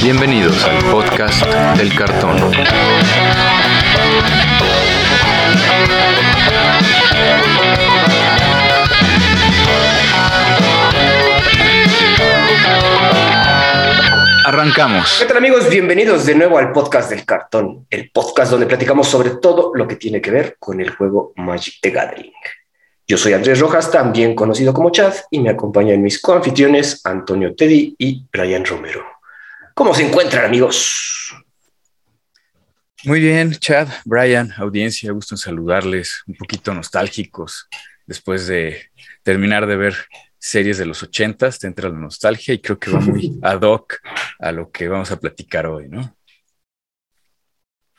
[0.00, 1.44] Bienvenidos al podcast
[1.76, 2.36] del cartón.
[14.44, 15.18] Arrancamos.
[15.18, 15.68] ¿Qué tal amigos?
[15.68, 19.96] Bienvenidos de nuevo al podcast del cartón, el podcast donde platicamos sobre todo lo que
[19.96, 22.32] tiene que ver con el juego Magic the Gathering.
[23.06, 27.94] Yo soy Andrés Rojas, también conocido como Chad, y me acompañan mis coanfitriones Antonio Teddy
[27.98, 29.11] y Brian Romero.
[29.74, 31.34] ¿Cómo se encuentran amigos?
[33.04, 37.68] Muy bien, Chad, Brian, audiencia, gusto en saludarles, un poquito nostálgicos
[38.06, 38.90] después de
[39.22, 39.96] terminar de ver
[40.38, 43.94] series de los ochentas, te entra la nostalgia y creo que va muy ad hoc
[44.38, 46.16] a lo que vamos a platicar hoy, ¿no?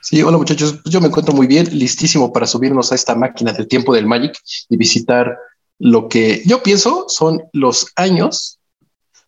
[0.01, 3.69] Sí, hola muchachos, yo me encuentro muy bien, listísimo para subirnos a esta máquina del
[3.69, 4.37] tiempo del Magic
[4.69, 5.37] y visitar
[5.79, 8.59] lo que yo pienso son los años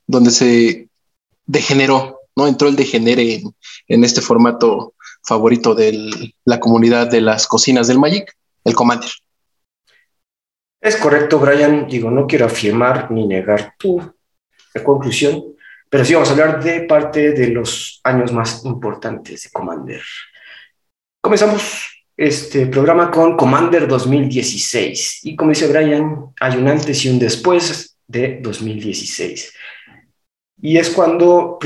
[0.06, 0.90] donde se
[1.46, 2.48] degeneró, ¿no?
[2.48, 3.56] Entró el degenere en,
[3.88, 9.10] en este formato favorito de la comunidad de las cocinas del Magic, el Commander.
[10.82, 11.88] Es correcto, Brian.
[11.88, 14.00] Digo, no quiero afirmar ni negar tu
[14.84, 15.56] conclusión,
[15.90, 20.04] pero sí vamos a hablar de parte de los años más importantes de Commander.
[21.22, 27.20] Comenzamos este programa con Commander 2016 y como dice Brian, hay un antes y un
[27.20, 29.54] después de 2016.
[30.66, 31.60] Y es cuando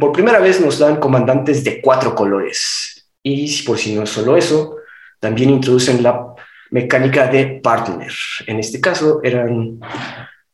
[0.00, 3.06] por primera vez nos dan comandantes de cuatro colores.
[3.22, 4.76] Y por si no es solo eso,
[5.20, 6.28] también introducen la
[6.70, 8.10] mecánica de partner.
[8.46, 9.78] En este caso, eran,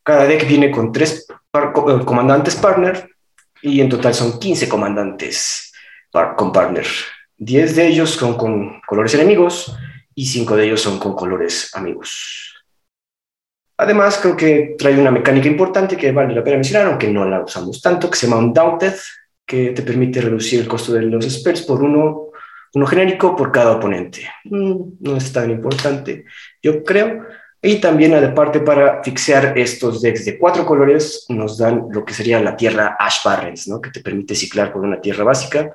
[0.03, 1.25] cada deck viene con tres
[2.05, 3.11] comandantes partner
[3.63, 5.73] y en total son 15 comandantes
[6.37, 6.89] con partner.
[7.37, 9.73] 10 de ellos son con colores enemigos
[10.17, 12.54] y 5 de ellos son con colores amigos.
[13.77, 17.43] Además, creo que trae una mecánica importante que vale la pena mencionar, aunque no la
[17.43, 18.95] usamos tanto, que se llama un Daunted,
[19.45, 22.25] que te permite reducir el costo de los spells por uno
[22.75, 24.29] uno genérico por cada oponente.
[24.45, 26.25] Mm, no es tan importante,
[26.63, 27.25] yo creo.
[27.63, 32.41] Y también, aparte, para fixear estos decks de cuatro colores, nos dan lo que sería
[32.41, 33.81] la tierra Ash Barrens, ¿no?
[33.81, 35.75] que te permite ciclar con una tierra básica.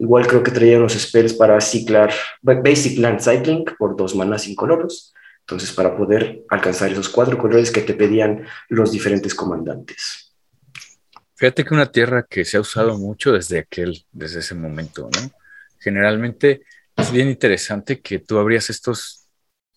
[0.00, 2.12] Igual creo que traía unos spells para ciclar
[2.42, 5.14] Basic Land Cycling por dos manas incoloros.
[5.48, 10.34] Entonces, para poder alcanzar esos cuatro colores que te pedían los diferentes comandantes.
[11.36, 15.30] Fíjate que una tierra que se ha usado mucho desde aquel, desde ese momento, ¿no?
[15.78, 16.60] generalmente
[16.94, 19.26] es bien interesante que tú abrías estos,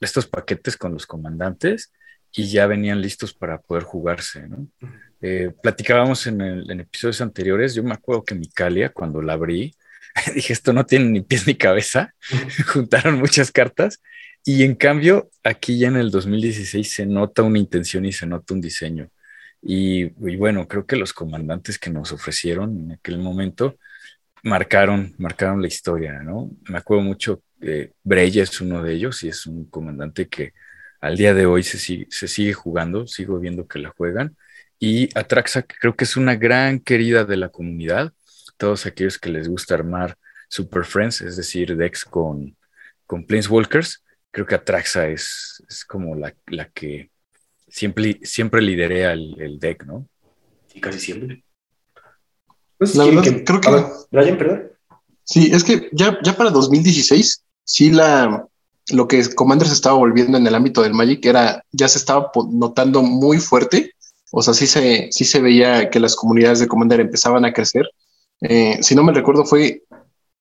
[0.01, 1.93] estos paquetes con los comandantes
[2.33, 4.67] y ya venían listos para poder jugarse, ¿no?
[5.21, 9.73] Eh, platicábamos en, en, episodios anteriores, yo me acuerdo que Micalia, cuando la abrí,
[10.35, 12.13] dije, esto no tiene ni pies ni cabeza,
[12.73, 14.01] juntaron muchas cartas
[14.43, 18.53] y en cambio aquí ya en el 2016 se nota una intención y se nota
[18.53, 19.09] un diseño.
[19.61, 23.77] Y, y bueno, creo que los comandantes que nos ofrecieron en aquel momento,
[24.43, 26.51] marcaron, marcaron la historia, ¿no?
[26.69, 30.53] Me acuerdo mucho, eh, Breya es uno de ellos y es un comandante que
[30.99, 34.37] al día de hoy se sigue, se sigue jugando, sigo viendo que la juegan.
[34.79, 38.13] Y Atraxa creo que es una gran querida de la comunidad,
[38.57, 40.17] todos aquellos que les gusta armar
[40.49, 42.57] Super Friends, es decir, decks con,
[43.05, 47.11] con Planeswalkers, creo que Atraxa es, es como la, la, que
[47.67, 50.07] siempre, siempre liderea el, el deck, ¿no?
[50.67, 51.43] Sí, casi siempre.
[52.77, 53.85] Pues la verdad, creo que.
[54.09, 54.71] Brian, perdón.
[55.23, 58.47] Sí, es que ya, ya para 2016, sí, la,
[58.89, 62.31] lo que Commander se estaba volviendo en el ámbito del Magic era, ya se estaba
[62.51, 63.93] notando muy fuerte.
[64.31, 67.85] O sea, sí se, sí se veía que las comunidades de Commander empezaban a crecer.
[68.41, 69.83] Eh, si no me recuerdo, fue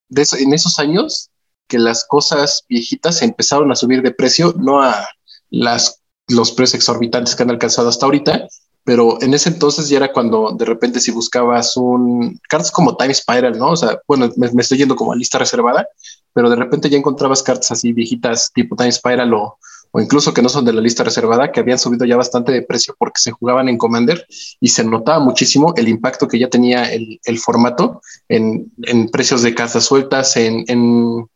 [0.09, 1.30] de eso, en esos años
[1.70, 5.08] que las cosas viejitas empezaron a subir de precio, no a
[5.48, 8.48] las, los precios exorbitantes que han alcanzado hasta ahorita,
[8.84, 13.14] pero en ese entonces ya era cuando de repente si buscabas un cartas como Time
[13.14, 13.70] Spiral, ¿no?
[13.70, 15.86] O sea, bueno, me, estoy yendo como a lista reservada,
[16.32, 19.58] pero de repente ya encontrabas cartas así viejitas tipo Time Spiral o,
[19.92, 22.62] o incluso que no son de la lista reservada, que habían subido ya bastante de
[22.62, 24.26] precio porque se jugaban en Commander
[24.60, 29.43] y se notaba muchísimo el impacto que ya tenía el, el formato en, en, precios
[29.43, 31.26] de cartas sueltas, en, en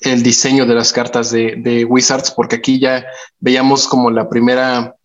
[0.00, 3.06] el diseño de las cartas de, Wizards, porque aquí ya
[3.38, 4.96] veíamos como la primera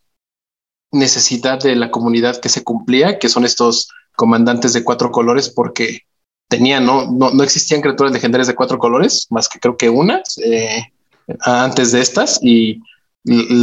[0.91, 6.01] necesidad de la comunidad que se cumplía, que son estos comandantes de cuatro colores, porque
[6.47, 10.21] tenían, no, no, no existían criaturas legendarias de cuatro colores, más que creo que una
[10.43, 10.83] eh,
[11.41, 12.81] antes de estas, y,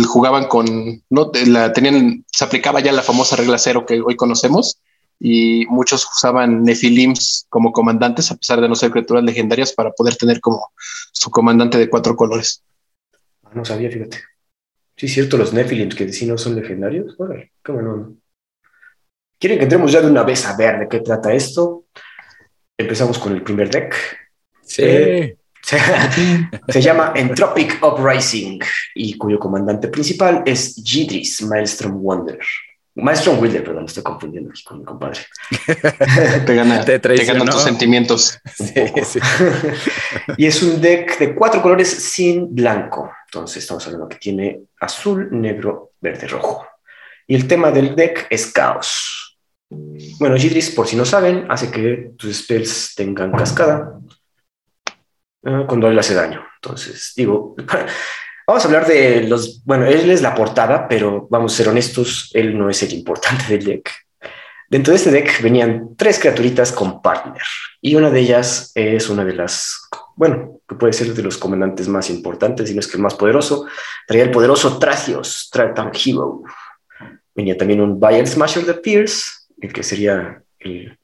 [0.08, 4.80] jugaban con, no, la tenían, se aplicaba ya la famosa regla cero que hoy conocemos,
[5.24, 10.16] y muchos usaban Nephilims como comandantes, a pesar de no ser criaturas legendarias, para poder
[10.16, 10.72] tener como
[11.12, 12.64] su comandante de cuatro colores.
[13.54, 14.18] No sabía, fíjate.
[14.96, 17.16] Sí, es cierto, los Nephilims, que si no son legendarios.
[17.16, 18.16] Bueno, ¿cómo no?
[19.38, 21.84] ¿Quieren que entremos ya de una vez a ver de qué trata esto?
[22.76, 23.94] empezamos con el primer deck.
[24.62, 24.82] Sí.
[24.84, 25.78] Eh, se,
[26.68, 28.58] se llama Entropic Uprising
[28.96, 32.40] y cuyo comandante principal es Gidris Maelstrom Wonder.
[32.94, 35.20] Maelstrom Wilder, perdón, me estoy confundiendo aquí con mi compadre.
[36.46, 38.38] Te gana, Te te ganan tus sentimientos.
[38.54, 38.72] Sí,
[39.04, 39.18] sí.
[40.36, 43.10] y es un deck de cuatro colores sin blanco.
[43.26, 46.66] Entonces estamos hablando que tiene azul, negro, verde, rojo.
[47.26, 49.38] Y el tema del deck es caos.
[50.18, 53.98] Bueno, Gidris, por si no saben, hace que tus spells tengan cascada
[55.42, 56.44] eh, cuando él hace daño.
[56.56, 57.56] Entonces, digo,
[58.46, 59.64] vamos a hablar de los...
[59.64, 63.44] Bueno, él es la portada, pero vamos a ser honestos, él no es el importante
[63.48, 63.90] del deck.
[64.72, 67.42] Dentro de este deck venían tres criaturitas con partner
[67.82, 69.82] y una de ellas es una de las,
[70.16, 73.14] bueno, que puede ser de los comandantes más importantes y no es que el más
[73.14, 73.66] poderoso.
[74.06, 76.42] Traía el poderoso Tracios, Triton Hero.
[77.34, 79.24] Venía también un Vial Smasher de Pierce,
[79.60, 80.98] el que sería el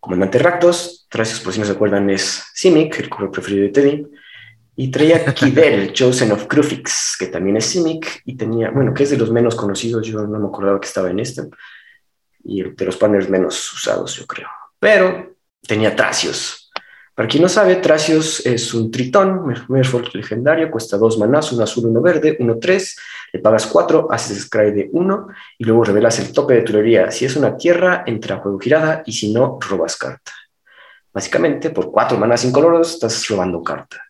[0.00, 1.06] comandante Rakdos.
[1.08, 4.06] Tracios, por si no se acuerdan, es Simic, el color preferido de Teddy.
[4.76, 9.10] Y traía Kidel, Chosen of Crufix, que también es Simic y tenía, bueno, que es
[9.10, 11.42] de los menos conocidos, yo no me acordaba que estaba en este
[12.44, 14.48] y de los partners menos usados, yo creo.
[14.78, 15.36] Pero
[15.66, 16.70] tenía Tracios.
[17.14, 21.86] Para quien no sabe, Tracios es un tritón, Merfolk legendario, cuesta dos manás, uno azul,
[21.86, 22.96] uno verde, uno tres,
[23.32, 27.10] le pagas cuatro, haces scry de uno y luego revelas el tope de tubería.
[27.10, 30.32] Si es una tierra, entra a juego girada y si no, robas carta.
[31.12, 34.02] Básicamente, por cuatro manás incoloros, estás robando carta.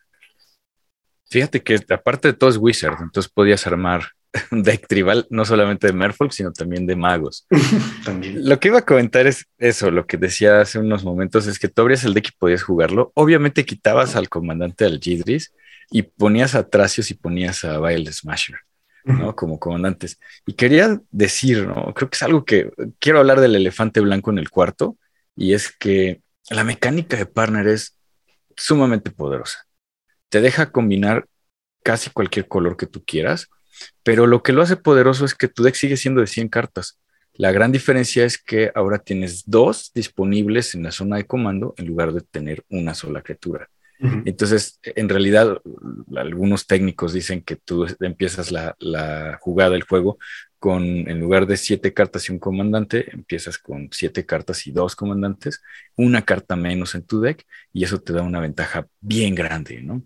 [1.29, 4.03] Fíjate que aparte de todo es Wizard, entonces podías armar
[4.51, 7.47] un deck tribal no solamente de Merfolk, sino también de magos.
[8.05, 8.47] También.
[8.47, 11.67] Lo que iba a comentar es eso, lo que decía hace unos momentos, es que
[11.67, 13.11] tú abrías el deck y podías jugarlo.
[13.15, 15.53] Obviamente quitabas al comandante al Gidris
[15.89, 18.57] y ponías a Tracios y ponías a Vial Smasher,
[19.03, 19.35] ¿no?
[19.35, 20.19] Como comandantes.
[20.45, 21.93] Y quería decir, ¿no?
[21.93, 24.97] Creo que es algo que quiero hablar del elefante blanco en el cuarto,
[25.35, 27.97] y es que la mecánica de partner es
[28.55, 29.65] sumamente poderosa.
[30.29, 31.27] Te deja combinar
[31.83, 33.47] casi cualquier color que tú quieras,
[34.03, 36.99] pero lo que lo hace poderoso es que tu deck sigue siendo de 100 cartas.
[37.33, 41.85] La gran diferencia es que ahora tienes dos disponibles en la zona de comando en
[41.85, 43.69] lugar de tener una sola criatura.
[44.25, 45.61] Entonces, en realidad,
[46.17, 50.17] algunos técnicos dicen que tú empiezas la, la jugada del juego
[50.59, 54.95] con, en lugar de siete cartas y un comandante, empiezas con siete cartas y dos
[54.95, 55.61] comandantes,
[55.95, 60.03] una carta menos en tu deck, y eso te da una ventaja bien grande, ¿no?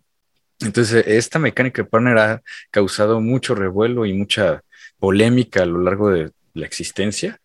[0.62, 2.42] Entonces, esta mecánica de partner ha
[2.72, 4.64] causado mucho revuelo y mucha
[5.00, 7.40] polémica a lo largo de la existencia.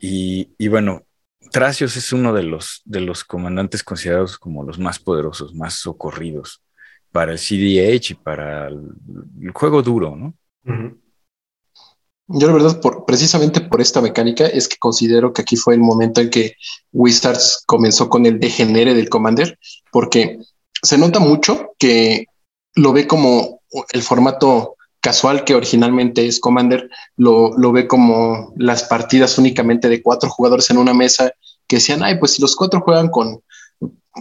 [0.00, 1.04] Y, y bueno,
[1.52, 6.62] Tracios es uno de los, de los comandantes considerados como los más poderosos, más socorridos
[7.12, 8.80] para el CDH y para el,
[9.40, 10.34] el juego duro, ¿no?
[12.26, 15.80] Yo la verdad, por, precisamente por esta mecánica, es que considero que aquí fue el
[15.80, 16.54] momento en que
[16.90, 19.58] Wizards comenzó con el degenere del Commander,
[19.90, 20.38] porque
[20.82, 22.26] se nota mucho que
[22.74, 23.60] lo ve como
[23.92, 30.00] el formato casual que originalmente es Commander, lo, lo ve como las partidas únicamente de
[30.00, 31.32] cuatro jugadores en una mesa,
[31.66, 33.42] que decían, ay, pues si los cuatro juegan con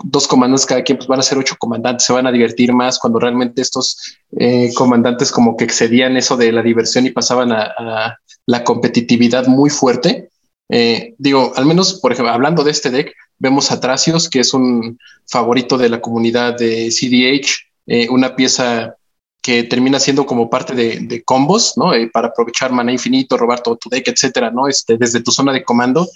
[0.04, 2.98] dos comandantes cada quien, pues van a ser ocho comandantes, se van a divertir más
[2.98, 8.18] cuando realmente estos eh, comandantes como que excedían eso de la diversión y pasaban a,
[8.48, 10.30] la competitividad muy fuerte.
[10.70, 14.54] Eh, digo, al menos, por ejemplo, hablando de este deck, vemos a Tracios, que es
[14.54, 14.98] un
[15.28, 18.96] favorito de la comunidad de CDH, eh, una pieza
[19.42, 21.94] que termina siendo como parte de, combos, ¿no?
[21.94, 24.68] Eh, para aprovechar mana infinito, robar todo tu deck, etcétera, ¿no?
[24.68, 26.08] Este, desde tu zona de comando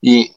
[0.00, 0.32] y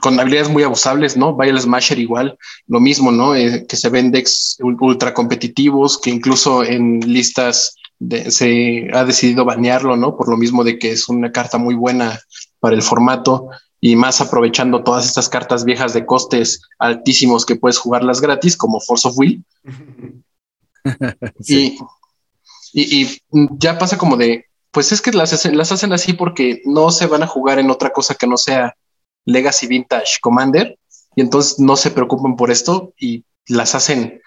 [0.00, 1.36] con habilidades muy abusables, ¿no?
[1.42, 2.36] El Smasher igual,
[2.66, 3.34] lo mismo, ¿no?
[3.34, 7.76] Eh, que se ven decks ultra competitivos, que incluso en listas
[8.28, 10.16] se ha decidido banearlo, ¿no?
[10.16, 12.20] Por lo mismo de que es una carta muy buena
[12.60, 13.48] para el formato
[13.80, 18.80] y más aprovechando todas estas cartas viejas de costes altísimos que puedes jugarlas gratis, como
[18.80, 19.44] Force of Will.
[21.40, 21.78] Sí.
[22.72, 26.12] Y, y, y ya pasa como de, pues es que las, hacen- las hacen así
[26.12, 28.74] porque no se van a jugar en otra cosa que no sea
[29.24, 30.78] Legacy Vintage Commander,
[31.14, 34.20] y entonces no se preocupan por esto y las hacen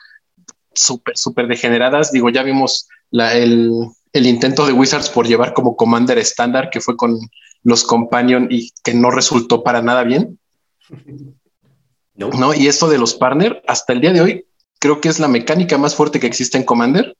[0.73, 2.11] súper, súper degeneradas.
[2.11, 3.71] Digo, ya vimos la- el,
[4.13, 7.17] el intento de Wizards por llevar como Commander estándar, que fue con
[7.63, 10.39] los Companion y que no resultó para nada bien.
[12.15, 12.29] No.
[12.29, 12.53] ¿no?
[12.53, 14.45] Y esto de los partner, hasta el día de hoy,
[14.79, 17.15] creo que es la mecánica más fuerte que existe en Commander,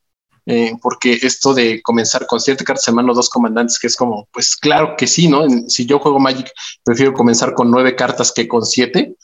[0.46, 4.28] eh, porque esto de comenzar con siete cartas en mano, dos comandantes, que es como,
[4.34, 5.44] pues claro que sí, ¿no?
[5.46, 6.52] En- si yo juego Magic,
[6.84, 9.16] prefiero comenzar con nueve cartas que con siete,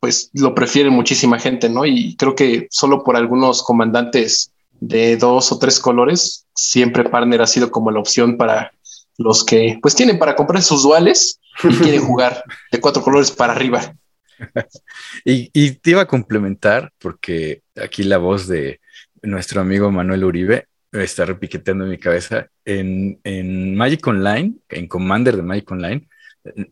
[0.00, 1.84] pues lo prefiere muchísima gente, ¿no?
[1.84, 4.51] Y creo que solo por algunos comandantes
[4.82, 8.72] de dos o tres colores, siempre partner ha sido como la opción para
[9.16, 13.52] los que pues tienen para comprar sus duales y quieren jugar de cuatro colores para
[13.52, 13.94] arriba.
[15.24, 18.80] y, y te iba a complementar, porque aquí la voz de
[19.22, 22.48] nuestro amigo Manuel Uribe está repiqueteando en mi cabeza.
[22.64, 26.08] En, en Magic Online, en Commander de Magic Online,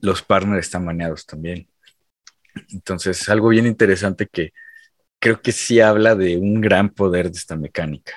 [0.01, 1.69] los partners están baneados también.
[2.71, 4.53] Entonces, es algo bien interesante que
[5.21, 8.15] creo que sí habla de un gran poder de esta mecánica.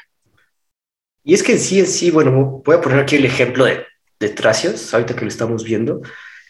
[1.24, 3.86] Y es que en sí, en sí, bueno, voy a poner aquí el ejemplo de,
[4.20, 6.02] de Tracios, ahorita que lo estamos viendo.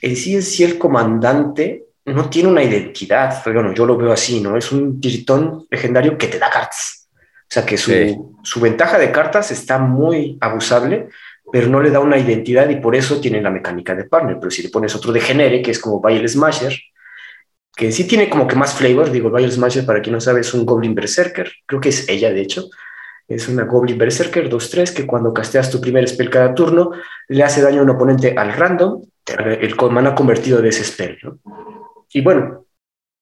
[0.01, 3.41] En sí, en sí, el comandante no tiene una identidad.
[3.45, 4.57] Bueno, yo lo veo así, ¿no?
[4.57, 7.07] Es un tiritón legendario que te da cartas.
[7.49, 8.17] O sea que su, Sí.
[8.43, 11.09] su ventaja de cartas está muy abusable,
[11.51, 14.37] pero no le da una identidad y por eso tiene la mecánica de partner.
[14.39, 16.73] Pero si le pones otro de genere, que es como Bile Smasher,
[17.75, 20.53] que sí tiene como que más flavor, digo, Bile Smasher, para quien no sabe, es
[20.53, 22.65] un Goblin Berserker, creo que es ella, de hecho.
[23.27, 26.91] Es una Goblin Berserker 2-3 que cuando casteas tu primer spell cada turno
[27.29, 31.17] le hace daño a un oponente al random, el mana convertido de ese spell.
[31.23, 31.39] ¿no?
[32.11, 32.65] Y bueno,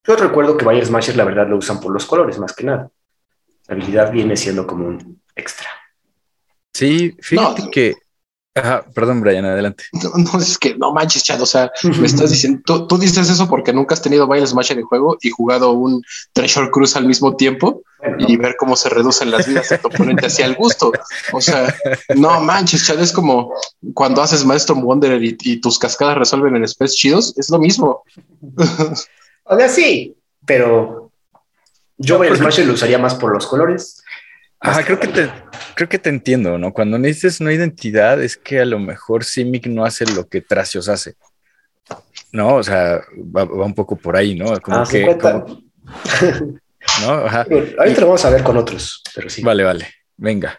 [0.05, 2.89] yo recuerdo que Bile Smasher la verdad lo usan por los colores más que nada.
[3.67, 5.69] La habilidad viene siendo como un extra.
[6.73, 7.71] Sí, fíjate No.
[7.71, 7.93] que.
[8.53, 9.85] Ajá, perdón, Brian, adelante.
[9.93, 11.41] No, no, es que no manches, Chad.
[11.41, 14.73] O sea, me estás diciendo, tú, tú dices eso porque nunca has tenido Baile Smash
[14.73, 16.03] en juego y jugado un
[16.33, 17.83] Treasure Cruise al mismo tiempo
[18.17, 20.91] y ver cómo se reducen las vidas de tu oponente hacia el gusto.
[21.31, 21.73] O sea,
[22.15, 22.99] no manches, Chad.
[22.99, 23.53] Es como
[23.93, 27.33] cuando haces Maestro Wanderer y, y tus cascadas resuelven en Space chidos.
[27.37, 28.03] Es lo mismo.
[29.45, 30.15] O sea, sí,
[30.45, 31.11] pero
[31.97, 34.00] yo Bile Smasher lo usaría más por los colores.
[34.61, 35.29] Ajá, creo que te,
[35.75, 36.71] creo que te entiendo, ¿no?
[36.71, 40.87] Cuando dices no identidad, es que a lo mejor Simic no hace lo que Tracios
[40.87, 41.15] hace.
[42.31, 43.01] No, o sea,
[43.35, 44.59] va, va un poco por ahí, ¿no?
[44.61, 45.31] Como Ah, que, 50.
[45.41, 45.63] como-
[47.01, 47.11] ¿no?
[47.25, 47.45] Ajá.
[47.79, 49.41] Ahorita lo vamos a ver con otros, pero sí.
[49.41, 49.87] Vale, vale.
[50.15, 50.57] Venga.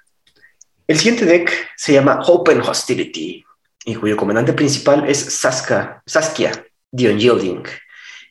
[0.87, 3.45] El siguiente deck se llama Open Hostility
[3.85, 6.51] y cuyo comandante principal es Saska, Saskia
[6.91, 7.63] Dion Yielding.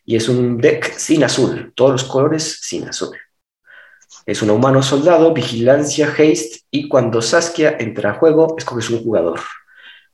[0.04, 3.16] Y es un deck sin azul, todos los colores sin azul.
[4.26, 9.40] Es un humano soldado, vigilancia, haste y cuando Saskia entra a juego, escoges un jugador.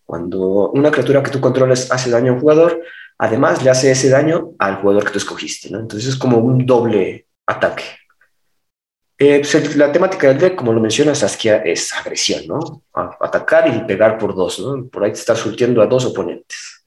[0.06, 2.82] Cuando una criatura que tú controles hace daño a un jugador,
[3.18, 5.70] además le hace ese daño al jugador que tú escogiste.
[5.70, 5.80] ¿no?
[5.80, 7.84] Entonces es como un doble ataque.
[9.20, 12.84] Eh, pues, la temática del deck, como lo menciona Saskia, es agresión, ¿no?
[12.94, 14.64] Atacar y pegar por dos.
[14.92, 16.86] Por ahí te estás surtiendo a dos oponentes.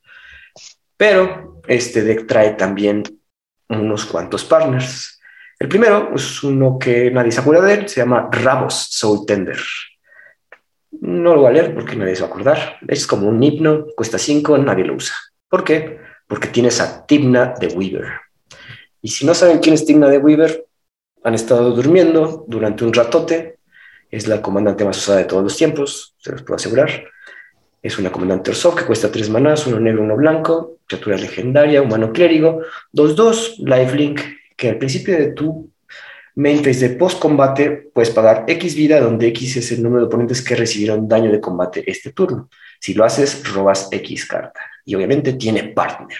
[0.96, 3.02] Pero este deck trae también
[3.68, 5.19] unos cuantos partners.
[5.60, 9.58] El primero es uno que nadie se acuerda de él, se llama Rabos Soul Tender.
[11.02, 12.78] No lo voy a leer porque nadie se va a acordar.
[12.88, 15.14] Es como un himno, cuesta 5, nadie lo usa.
[15.50, 16.00] ¿Por qué?
[16.26, 18.08] Porque tienes a Timna de Weaver.
[19.02, 20.64] Y si no saben quién es Timna de Weaver,
[21.24, 23.58] han estado durmiendo durante un ratote.
[24.10, 27.04] Es la comandante más usada de todos los tiempos, se los puedo asegurar.
[27.82, 32.12] Es una comandante Orsof que cuesta 3 manás, uno negro, uno blanco, criatura legendaria, humano
[32.12, 32.62] clérigo,
[32.94, 34.20] 2-2, lifelink,
[34.60, 35.72] que al principio de tu
[36.36, 40.08] main phase de post combate puedes pagar X vida, donde X es el número de
[40.08, 42.50] oponentes que recibieron daño de combate este turno.
[42.78, 44.60] Si lo haces, robas X carta.
[44.84, 46.18] Y obviamente tiene partner.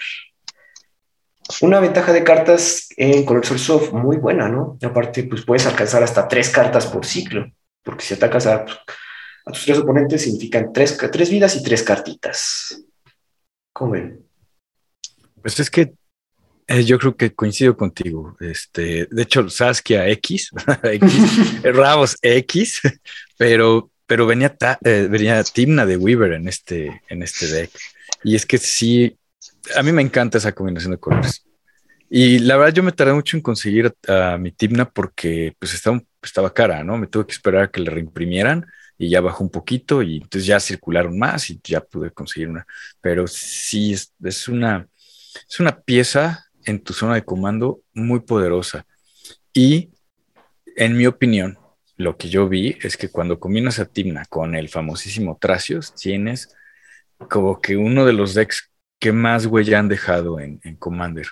[1.61, 4.79] Una ventaja de cartas en color Soft muy buena, ¿no?
[4.81, 7.45] Aparte, pues puedes alcanzar hasta tres cartas por ciclo,
[7.83, 8.65] porque si atacas a,
[9.45, 12.83] a tus tres oponentes significan tres, tres vidas y tres cartitas.
[13.71, 14.25] ¿Cómo ven?
[15.43, 15.93] Pues es que
[16.71, 18.35] eh, yo creo que coincido contigo.
[18.39, 20.51] Este, de hecho, Saskia X,
[20.83, 21.13] X
[21.63, 22.81] Rabos X,
[23.37, 27.71] pero, pero venía, ta- eh, venía Timna de Weaver en este, en este deck.
[28.23, 29.17] Y es que sí,
[29.75, 31.43] a mí me encanta esa combinación de colores.
[32.09, 35.73] Y la verdad, yo me tardé mucho en conseguir a, a mi Timna porque pues
[35.73, 36.97] estaba, estaba cara, ¿no?
[36.97, 38.65] Me tuve que esperar a que le reimprimieran
[38.97, 42.65] y ya bajó un poquito y entonces ya circularon más y ya pude conseguir una.
[43.01, 44.87] Pero sí, es, es una,
[45.49, 48.85] es una pieza en tu zona de comando muy poderosa.
[49.53, 49.91] Y
[50.75, 51.57] en mi opinión,
[51.97, 56.55] lo que yo vi es que cuando combinas a Timna con el famosísimo Tracios, tienes
[57.29, 61.27] como que uno de los decks que más huella han dejado en, Commander.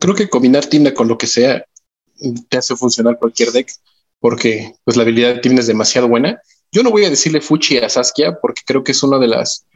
[0.00, 1.64] Creo que combinar Timna con lo que sea
[2.48, 3.70] te hace funcionar cualquier deck,
[4.18, 6.40] porque pues la habilidad de Timna es demasiado buena.
[6.72, 9.66] Yo no voy a decirle Fuchi a Saskia, porque creo que es una de las,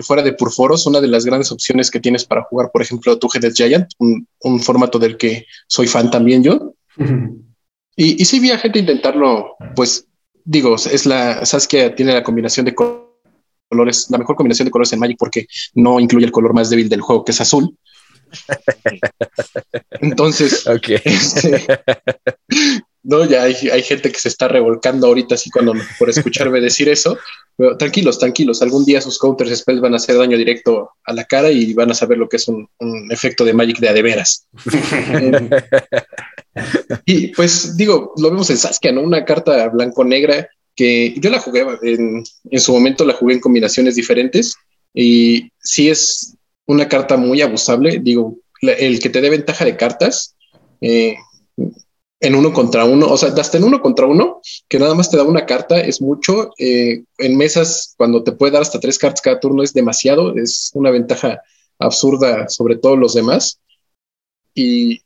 [0.00, 3.30] fuera de Purforos, una de las grandes opciones que tienes para jugar, por ejemplo, Two
[3.34, 6.74] Headed Giant, un, un formato del que soy fan también yo.
[7.96, 10.06] Y, y sí vi a gente intentarlo, pues
[10.44, 14.98] digo, es la Saskia tiene la combinación de colores, la mejor combinación de colores en
[15.00, 17.76] Magic porque no incluye el color más débil del juego, que es azul.
[20.00, 20.88] Entonces, Ok.
[21.04, 21.66] este,
[23.02, 26.88] no, ya hay, hay, gente que se está revolcando ahorita así cuando por escucharme decir
[26.88, 27.18] eso.
[27.56, 28.62] Pero tranquilos, tranquilos.
[28.62, 31.90] Algún día sus counters spells van a hacer daño directo a la cara y van
[31.90, 34.46] a saber lo que es un, un efecto de Magic de a de veras.
[37.04, 39.02] y pues digo, lo vemos en Saskia, ¿no?
[39.02, 43.96] Una carta blanco-negra que yo la jugué en, en su momento, la jugué en combinaciones
[43.96, 44.54] diferentes
[44.94, 47.98] y sí es una carta muy abusable.
[48.00, 50.34] Digo, el que te dé ventaja de cartas.
[50.80, 51.16] Eh,
[52.20, 55.16] en uno contra uno, o sea, hasta en uno contra uno, que nada más te
[55.16, 56.50] da una carta, es mucho.
[56.58, 60.70] Eh, en mesas, cuando te puede dar hasta tres cartas cada turno, es demasiado, es
[60.74, 61.40] una ventaja
[61.78, 63.58] absurda sobre todos los demás.
[64.54, 65.00] Y,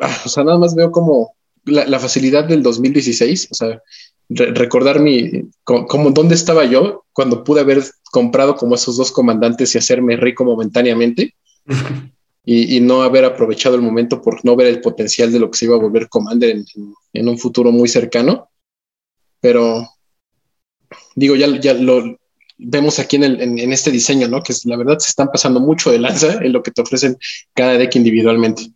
[0.00, 3.82] ah, o sea, nada más veo como la, facilidad del 2016, o sea,
[4.28, 9.78] recordar mi, como, dónde estaba yo cuando pude haber comprado como esos dos comandantes y
[9.78, 11.34] hacerme rico momentáneamente.
[12.44, 15.66] y, no haber aprovechado el momento por no ver el potencial de lo que se
[15.66, 16.56] iba a volver Commander
[17.12, 18.50] en, un futuro muy cercano.
[19.40, 19.88] Pero
[21.14, 22.18] digo, ya, ya lo
[22.58, 24.42] vemos aquí en, el, en, este diseño, ¿no?
[24.42, 27.16] Que la verdad se están pasando mucho de lanza en lo que te ofrecen
[27.54, 28.72] cada deck individualmente.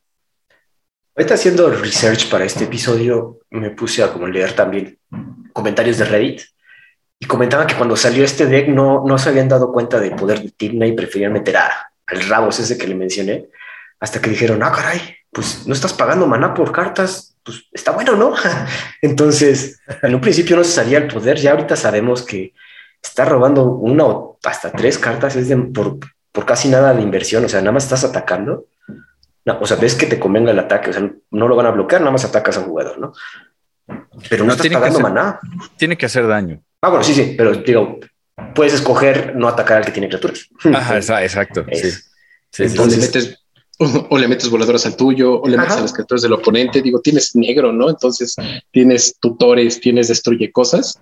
[1.17, 4.99] Ahorita haciendo research para este episodio, me puse a como leer también
[5.53, 6.43] comentarios de Reddit
[7.19, 10.43] y comentaba que cuando salió este deck no, no se habían dado cuenta del poder
[10.43, 13.49] de Tigna y preferían meter a, al Rabos ese que le mencioné
[14.01, 18.17] hasta que dijeron, ah, caray, pues no estás pagando maná por cartas, pues está bueno,
[18.17, 18.35] ¿no?
[19.03, 22.53] Entonces, en un principio no se sabía el poder, ya ahorita sabemos que
[23.03, 25.99] está robando una o hasta tres cartas es por,
[26.33, 28.67] por casi nada de inversión, o sea, nada más estás atacando.
[29.45, 31.71] No, o sea, ves que te convenga el ataque, o sea, no lo van a
[31.71, 33.13] bloquear, nada más atacas a un jugador, ¿no?
[34.29, 35.39] Pero no, estás pagando maná.
[35.77, 36.61] Tiene que hacer daño.
[36.83, 38.01] Ah, bueno, sí, sí, pero digo,
[38.55, 40.49] puedes escoger no atacar al que tiene criaturas.
[40.73, 41.65] Ajá, exacto.
[42.53, 42.63] Sí.
[42.63, 43.46] Entonces, metes
[44.11, 46.83] o, le metes voladoras al tuyo, o le metes a las criaturas del oponente.
[46.83, 47.91] Digo, tienes negro, ¿no?
[47.91, 48.35] Entonces
[48.71, 50.99] tienes tutores, tienes destruye cosas.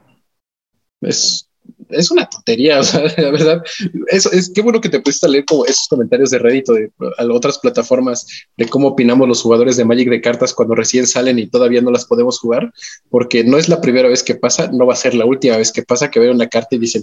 [1.01, 1.49] Es,
[1.91, 3.63] es una tontería, o sea, la verdad,
[4.09, 6.75] eso es qué bueno que te pusiste a leer como esos comentarios de Reddit o
[6.75, 6.91] de
[7.31, 8.27] otras plataformas
[8.57, 11.91] de cómo opinamos los jugadores de Magic de cartas cuando recién salen y todavía no
[11.91, 12.73] las podemos jugar,
[13.11, 15.73] porque no es la primera vez que pasa, no va a ser la última vez
[15.73, 17.03] que pasa que ven una carta y dicen,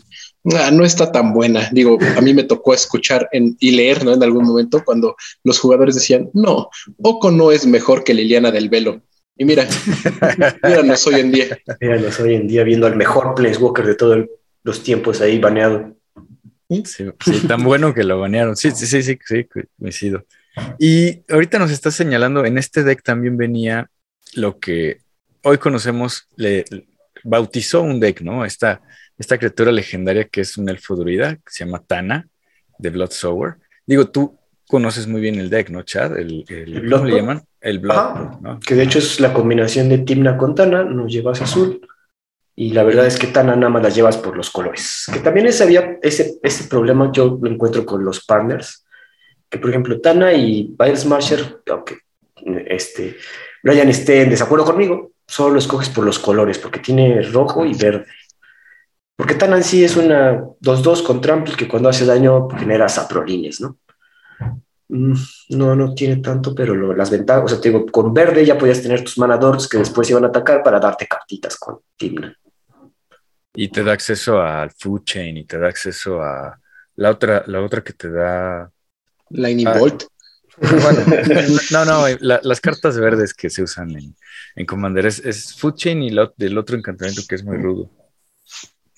[0.55, 1.69] ah, no está tan buena.
[1.71, 4.13] Digo, a mí me tocó escuchar y leer, ¿no?
[4.13, 6.69] En algún momento cuando los jugadores decían, no,
[7.01, 9.01] Oco no es mejor que Liliana del Velo.
[9.37, 9.67] Y mira,
[10.63, 11.57] míranos hoy en día.
[11.79, 14.29] Míranos hoy en día viendo al mejor Planeswalker de todo el
[14.63, 15.95] los tiempos ahí baneado.
[16.85, 17.05] Sí,
[17.47, 18.55] tan bueno que lo banearon.
[18.55, 19.47] Sí, sí, sí, sí, sí,
[19.77, 20.25] coincido.
[20.79, 23.89] Y ahorita nos está señalando, en este deck también venía
[24.35, 24.99] lo que
[25.43, 26.63] hoy conocemos, le
[27.23, 28.45] bautizó un deck, ¿no?
[28.45, 28.81] Esta,
[29.17, 32.27] esta criatura legendaria que es un elfo druida, que se llama Tana,
[32.77, 33.55] de Blood Sower.
[33.85, 36.17] Digo, tú conoces muy bien el deck, ¿no, Chad?
[36.17, 37.43] El, el, ¿Cómo le llaman?
[37.59, 38.39] El Blood.
[38.41, 38.59] ¿no?
[38.59, 41.81] Que de hecho es la combinación de Timna con Tana, nos llevas azul
[42.55, 45.05] y la verdad es que tan nada más las llevas por los colores.
[45.11, 48.85] Que también ese, había, ese, ese problema yo lo encuentro con los partners,
[49.49, 51.99] que por ejemplo Tana y Biles Marsher, aunque
[52.67, 53.17] este,
[53.63, 57.73] Brian esté en desacuerdo conmigo, solo lo escoges por los colores, porque tiene rojo y
[57.73, 58.05] verde.
[59.15, 63.61] Porque Tana en sí es una 2-2 con trample que cuando hace daño genera saprolines,
[63.61, 63.77] ¿no?
[64.93, 65.13] Mm,
[65.51, 68.81] no, no tiene tanto, pero las ventajas, o sea, te digo, con verde ya podías
[68.81, 72.37] tener tus manadores que después iban a atacar para darte cartitas con Timna.
[73.53, 76.59] Y te da acceso al food chain y te da acceso a
[76.95, 78.69] la otra, la otra que te da.
[79.29, 80.03] Lightning Bolt.
[81.71, 83.95] no, no, las cartas verdes que se usan
[84.55, 87.89] en, Commander es, Food Chain y lo, del otro encantamiento que es muy rudo.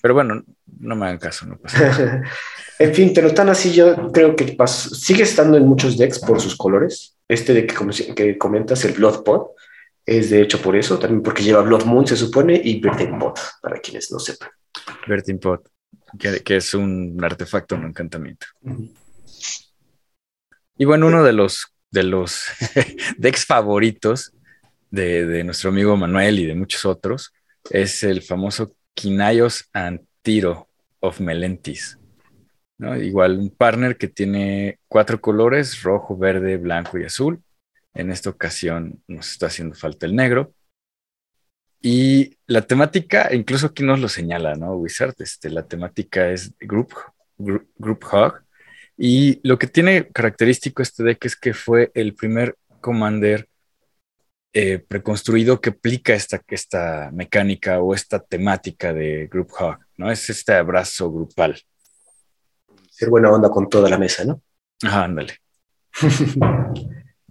[0.02, 2.20] Pero bueno, no me hagan caso, no pasa
[2.78, 6.40] en fin, te lo están así, yo creo que sigue estando en muchos decks por
[6.40, 7.16] sus colores.
[7.28, 9.52] Este de que, que comentas, el Blood Pot,
[10.04, 13.38] es de hecho por eso, también porque lleva Blood Moon, se supone, y Birthing Pot,
[13.62, 14.50] para quienes no sepan.
[15.06, 15.68] Birthing Pot,
[16.18, 18.46] que, es un artefacto, un encantamiento.
[20.76, 22.46] Y bueno, uno de los, de los
[23.18, 24.32] decks favoritos
[24.90, 27.32] de, nuestro amigo Manuel y de muchos otros
[27.70, 30.68] es el famoso Quinayos Antiro
[31.00, 31.98] of Melentis.
[32.78, 37.42] Igual un partner que tiene cuatro colores, rojo, verde, blanco y azul
[37.94, 40.52] en esta ocasión nos está haciendo falta el negro.
[41.80, 44.74] Y la temática, incluso aquí nos lo señala, ¿no?
[44.74, 46.94] Wizard, este, la temática es Group,
[47.36, 48.42] group, Hog.
[48.96, 53.48] Y lo que tiene característico este deck es que fue el primer Commander
[54.52, 60.10] eh, preconstruido que aplica esta, esta mecánica o esta temática de Group Hog, ¿no?
[60.10, 61.60] Es este abrazo grupal.
[62.94, 64.40] Ser buena onda con toda la mesa, ¿no?
[64.82, 65.38] Ajá, ándale.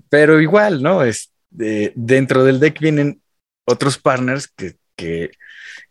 [0.09, 1.03] Pero igual, ¿no?
[1.03, 3.21] Es, dentro del deck vienen
[3.65, 5.31] otros partners que, que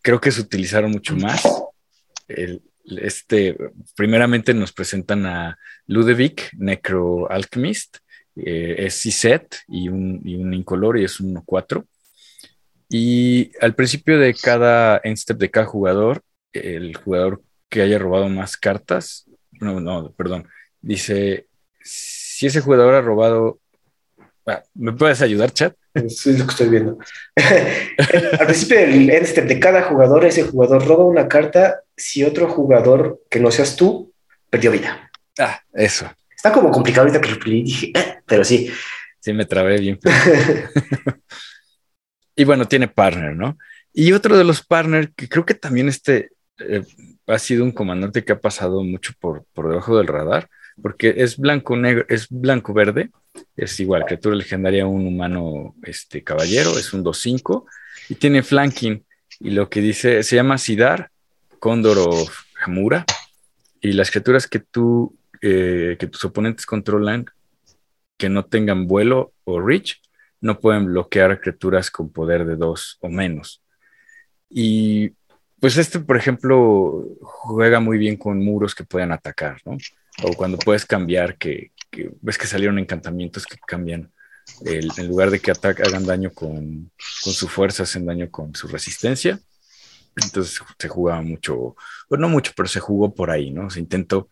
[0.03, 1.43] creo que se utilizaron mucho más.
[2.29, 3.57] El, este,
[3.97, 7.97] primeramente nos presentan a Ludovic, Necro Alchemist,
[8.37, 11.87] eh, es C-Set y un, y un incolor y es un 1-4.
[12.91, 18.29] Y al principio de cada end step de cada jugador, el jugador que haya robado
[18.29, 19.27] más cartas,
[19.63, 20.49] no, no, perdón,
[20.81, 21.47] dice,
[21.81, 23.61] si ese jugador ha robado,
[24.47, 25.75] ah, ¿me puedes ayudar, chat?
[26.09, 26.99] Sí, es lo que estoy viendo.
[28.39, 32.49] Al principio del end step de cada jugador, ese jugador roba una carta si otro
[32.49, 34.13] jugador que no seas tú
[34.49, 35.11] perdió vida.
[35.39, 36.11] Ah, eso.
[36.35, 38.71] Está como complicado ahorita que lo dije, eh, pero sí.
[39.21, 39.99] Sí, me trabé bien.
[42.37, 43.59] y bueno, tiene partner, ¿no?
[43.93, 46.83] Y otro de los partners, que creo que también este eh,
[47.27, 50.49] ha sido un comandante que ha pasado mucho por, por debajo del radar,
[50.81, 53.11] porque es blanco negro, es blanco verde,
[53.57, 57.65] es igual, criatura legendaria, un humano este caballero, es un 2-5
[58.09, 59.05] y tiene flanking.
[59.41, 61.11] Y lo que dice, se llama Sidar,
[61.59, 62.27] Cóndor o
[62.63, 63.05] Hamura.
[63.81, 67.27] Y las criaturas que tú, eh, que tus oponentes controlan,
[68.17, 70.01] que no tengan vuelo o reach,
[70.41, 73.63] no pueden bloquear criaturas con poder de dos o menos.
[74.49, 75.13] Y
[75.63, 79.79] pues este, por ejemplo, juega muy bien con muros que pueden atacar, ¿no?
[80.25, 81.71] O cuando puedes cambiar, que,
[82.21, 84.11] ves que salieron encantamientos que cambian.
[84.65, 89.39] en lugar de que hagan daño con, su fuerza, hacen daño con su resistencia.
[90.17, 91.77] Entonces se jugaba mucho,
[92.09, 93.71] bueno, no mucho, pero se jugó por ahí, ¿no?
[93.71, 94.29] Se intentó.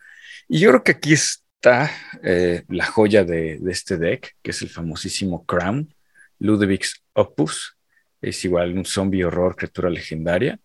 [0.49, 1.93] Y yo creo que aquí está
[2.25, 5.95] eh, la joya de, de, este deck, que es el famosísimo Crown,
[6.41, 7.77] Ludwig's Opus.
[8.21, 10.59] Es igual un zombie horror, criatura legendaria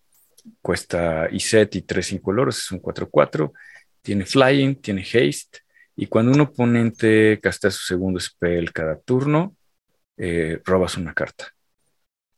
[0.60, 3.52] cuesta set y tres incolores, es un 4-4,
[4.02, 5.60] tiene flying, tiene haste,
[5.96, 9.56] y cuando un oponente castea su segundo spell cada turno,
[10.18, 11.54] eh, robas una carta.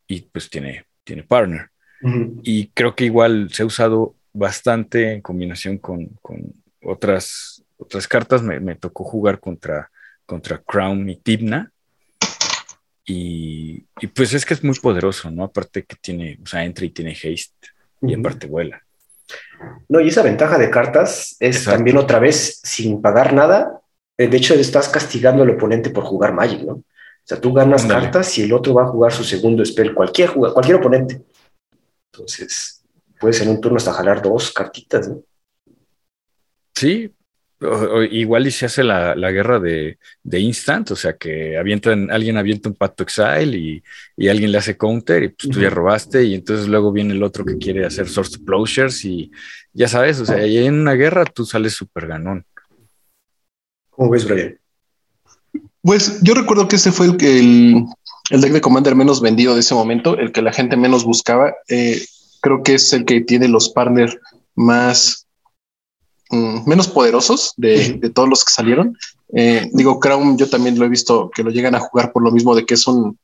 [0.06, 1.70] Y pues tiene, tiene partner.
[2.44, 8.40] Y creo que igual se ha usado bastante en combinación con, con otras, otras cartas.
[8.40, 9.90] Me, me, tocó jugar contra,
[10.24, 11.72] contra Crown y Tibna.
[13.04, 15.42] Y, y, pues es que es muy poderoso, ¿no?
[15.42, 17.68] Aparte que tiene, o sea, entra y tiene haste
[18.00, 18.82] y en parte vuela.
[19.88, 23.80] No, y esa ventaja de cartas es también otra vez sin pagar nada.
[24.16, 26.74] Eh, de hecho, estás castigando al oponente por jugar Magic, ¿no?
[26.74, 26.84] O
[27.24, 30.76] sea, tú ganas cartas y el otro va a jugar su segundo spell, cualquier, cualquier
[30.76, 31.20] oponente.
[32.12, 32.82] Entonces,
[33.20, 35.22] puedes en un turno hasta jalar dos cartitas, ¿no?
[36.74, 37.12] Sí,
[38.10, 39.98] igual y se hace la, guerra de,
[40.32, 43.82] instant, o sea que avientan, alguien avienta un pacto exile
[44.16, 47.22] y, alguien le hace counter y pues tú ya robaste y entonces luego viene el
[47.22, 49.30] otro que quiere hacer source closures y
[49.72, 52.44] ya sabes, o sea, y en una guerra tú sales súper ganón.
[53.90, 54.58] ¿Cómo ves, Brian?
[55.82, 57.86] Pues yo recuerdo que ese fue el que el,
[58.30, 61.54] deck de Commander menos vendido de ese momento, el que la gente menos buscaba.
[61.68, 62.04] Eh,
[62.40, 64.16] creo que es el que tiene los partners
[64.54, 65.27] más
[66.30, 68.96] Mm, menos poderosos de, todos los que salieron.
[69.32, 72.30] Eh, digo, Crown, yo también lo he visto que lo llegan a jugar por lo
[72.30, 73.18] mismo de que es un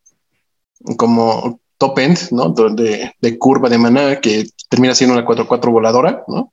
[0.97, 2.49] como top end, ¿no?
[2.51, 6.53] De, de curva de maná que termina siendo una 4-4 voladora, ¿no?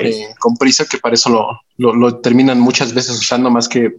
[0.00, 3.98] Eh, con prisa, que para eso lo, lo, terminan muchas veces usando más que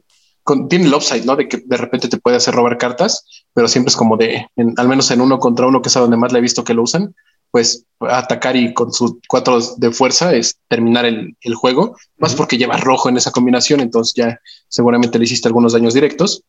[0.68, 1.36] tiene el upside, ¿no?
[1.36, 4.88] De que de repente te puede hacer robar cartas, pero siempre es como de, al
[4.88, 6.84] menos en uno contra uno, que es a donde más le he visto que lo
[6.84, 7.16] usan,
[7.56, 12.76] pues atacar y con sus cuatro de fuerza es terminar el, juego, más porque lleva
[12.76, 16.44] rojo en esa combinación, entonces ya seguramente le hiciste algunos daños directos.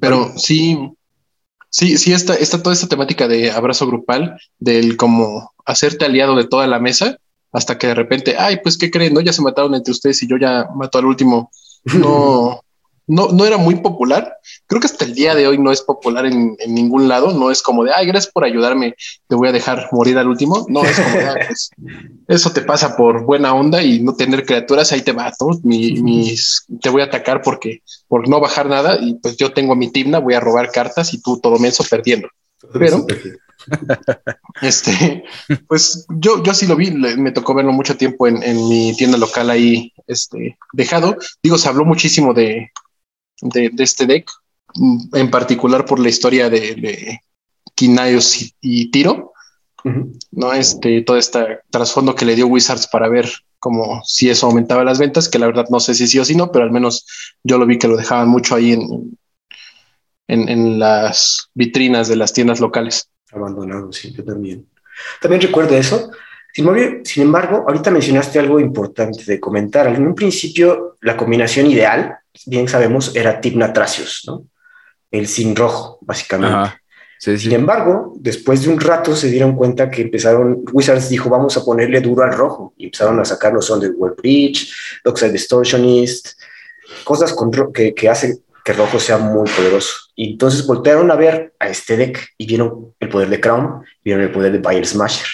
[0.00, 0.78] Pero sí,
[1.70, 6.46] sí, sí, está, está toda esta temática de abrazo grupal, del como hacerte aliado de
[6.46, 7.18] toda la mesa,
[7.50, 9.12] hasta que de repente, ay, pues, ¿qué creen?
[9.12, 11.50] No, ya se mataron entre ustedes y yo ya mato al último.
[11.98, 12.62] No,
[13.10, 14.36] no, no era muy popular.
[14.68, 17.32] Creo que hasta el día de hoy no es popular en, ningún lado.
[17.32, 18.94] No es como de, ay, gracias por ayudarme,
[19.26, 20.64] te voy a dejar morir al último.
[20.68, 21.70] No, es como de, pues,
[22.28, 25.32] eso te pasa por buena onda y no tener criaturas, ahí te va,
[25.64, 29.90] mis, te voy a atacar porque por no bajar nada y pues yo tengo mi
[29.90, 32.28] timna, voy a robar cartas y tú todo menso perdiendo.
[32.72, 33.06] Pero
[34.62, 35.24] este,
[35.66, 39.18] pues yo, yo sí lo vi, me tocó verlo mucho tiempo en, en, mi tienda
[39.18, 41.16] local ahí, este, dejado.
[41.42, 42.70] Digo, se habló muchísimo de,
[43.40, 44.30] de, este deck,
[45.12, 47.20] en particular por la historia de, de
[48.60, 49.32] y, Tiro,
[50.32, 50.52] ¿no?
[50.52, 54.98] Este, todo este trasfondo que le dio Wizards para ver como si eso aumentaba las
[54.98, 57.06] ventas, que la verdad no sé si sí o si no, pero al menos
[57.44, 59.16] yo lo vi que lo dejaban mucho ahí en,
[60.28, 63.10] en, las vitrinas de las tiendas locales.
[63.32, 64.66] Abandonado, sí, yo también.
[65.20, 66.10] También recuerdo eso.
[66.52, 69.86] Sin embargo, ahorita mencionaste algo importante de comentar.
[69.86, 74.44] En un principio, la combinación ideal bien sabemos, era Tibna Tracios, ¿no?
[75.10, 76.80] El sin rojo, básicamente.
[77.18, 81.64] Sin embargo, después de un rato se dieron cuenta que empezaron, Wizards dijo, vamos a
[81.64, 82.72] ponerle duro al rojo.
[82.78, 84.72] Y empezaron a sacar los Underworld Breach,
[85.04, 86.28] Dockside Distortionist,
[87.04, 89.94] cosas con que, que hacen que rojo sea muy poderoso.
[90.14, 94.22] Y entonces voltearon a ver a este deck y vieron el poder de Crown, vieron
[94.22, 95.28] el poder de Bayer Smasher,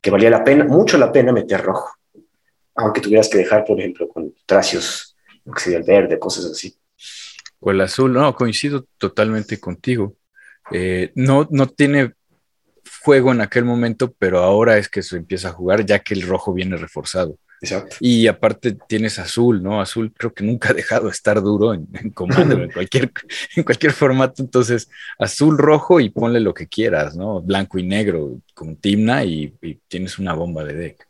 [0.00, 1.94] que valía la pena, mucho la pena meter rojo.
[2.74, 5.09] Aunque tuvieras que dejar, por ejemplo, con Tracios,
[5.66, 6.76] el verde, cosas así.
[7.58, 10.16] O el azul, no, coincido totalmente contigo.
[10.72, 12.14] Eh, no, no tiene
[13.02, 16.22] juego en aquel momento, pero ahora es que se empieza a jugar ya que el
[16.22, 17.38] rojo viene reforzado.
[17.62, 17.96] Exacto.
[18.00, 19.82] Y aparte tienes azul, ¿no?
[19.82, 23.12] Azul creo que nunca ha dejado de estar duro en, en Commander, en cualquier,
[23.56, 24.42] en cualquier formato.
[24.42, 27.42] Entonces, azul, rojo y ponle lo que quieras, ¿no?
[27.42, 31.06] Blanco y negro con Timna y, y tienes una bomba de deck.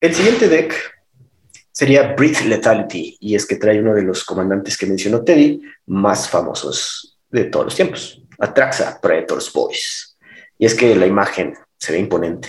[0.00, 0.93] El siguiente deck
[1.74, 6.30] sería Breath Lethality, y es que trae uno de los comandantes que mencionó Teddy, más
[6.30, 10.16] famosos de todos los tiempos, Atraxa Predators Boys.
[10.56, 12.48] Y es que la imagen se ve imponente.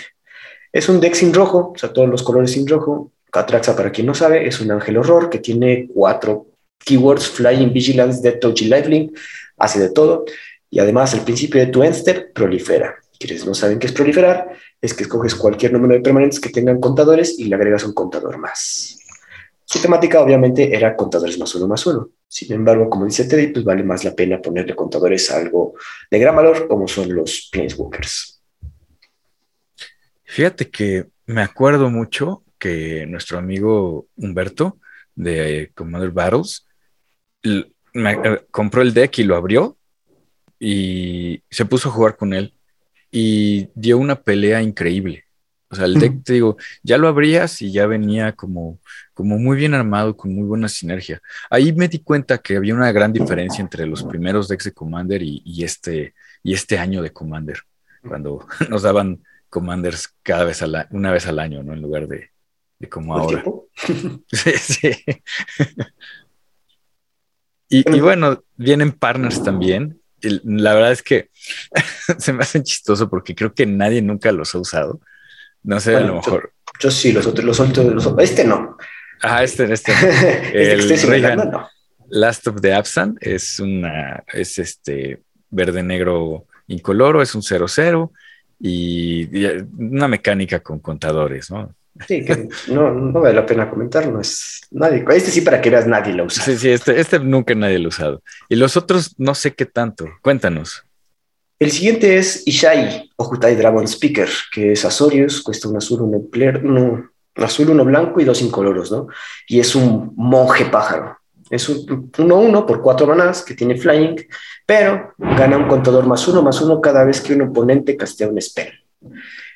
[0.71, 3.11] Es un deck sin rojo, o sea, todos los colores sin rojo.
[3.31, 6.45] Atraxa, para quien no sabe, es un ángel horror que tiene cuatro
[6.77, 9.17] keywords, Flying, Vigilance, Death Touch y Lifelink,
[9.57, 10.25] hace de todo.
[10.69, 12.95] Y además, el principio de tu end step prolifera.
[13.17, 16.79] Quienes no saben qué es proliferar, es que escoges cualquier número de permanentes que tengan
[16.79, 18.99] contadores y le agregas un contador más.
[19.75, 22.09] Su temática obviamente era contadores más uno más uno.
[22.29, 25.73] Sin embargo, como dice Teddy, pues vale más la pena ponerle contadores a algo
[26.09, 28.41] de gran valor como son los Planeswalkers.
[30.23, 34.77] Fíjate que me acuerdo mucho que nuestro amigo Humberto
[35.13, 36.65] de Commander Battles
[37.43, 37.65] eh,
[38.51, 39.77] compró el deck y lo abrió
[40.57, 42.53] y se puso a jugar con él
[43.11, 45.24] y dio una pelea increíble.
[45.75, 48.79] O sea, el deck, te digo, ya lo abrías y ya venía como,
[49.13, 51.21] como muy bien armado, con muy buena sinergia.
[51.49, 55.21] Ahí me di cuenta que había una gran diferencia entre los primeros decks de Commander
[55.21, 57.59] y, este, y este año de Commander,
[58.07, 61.73] cuando nos daban Commanders cada vez a una vez al año, ¿no?
[61.73, 62.31] En lugar de,
[62.89, 63.43] como ahora.
[64.31, 64.91] sí, sí.
[67.69, 69.99] y, y bueno, vienen partners también.
[70.21, 71.31] la verdad es que
[72.17, 75.01] se me hacen chistoso porque creo que nadie nunca los ha usado.
[75.65, 76.51] No sé, a lo mejor.
[76.79, 78.77] Yo, sí, los otros, los otros, los Este no.
[79.21, 79.91] Ajá, este, este.
[80.53, 81.67] este el no.
[82.09, 88.11] Last of the Absent es una, es este verde negro incoloro, es un 0-0
[88.59, 89.45] y,
[89.77, 91.73] una mecánica con contadores, ¿no?
[92.07, 95.03] Sí, que no, no vale la pena comentar, no es nadie.
[95.15, 96.43] Este sí, para que veas, nadie lo usa.
[96.43, 98.23] Sí, sí, este, este nunca nadie lo ha usado.
[98.49, 100.05] Y los otros no sé qué tanto.
[100.21, 100.83] Cuéntanos.
[101.57, 106.29] El siguiente es Ishai, Ojutai Dragon Speaker, que es Azorius, cuesta un azul, un,
[106.63, 109.07] uno, azul, uno blanco y dos incoloros, ¿no?
[109.47, 111.17] Y es un monje pájaro.
[111.49, 114.15] Es un 1-1 por cuatro manás que tiene flying,
[114.65, 118.41] pero gana un contador más uno más uno cada vez que un oponente castea un
[118.41, 118.73] spell.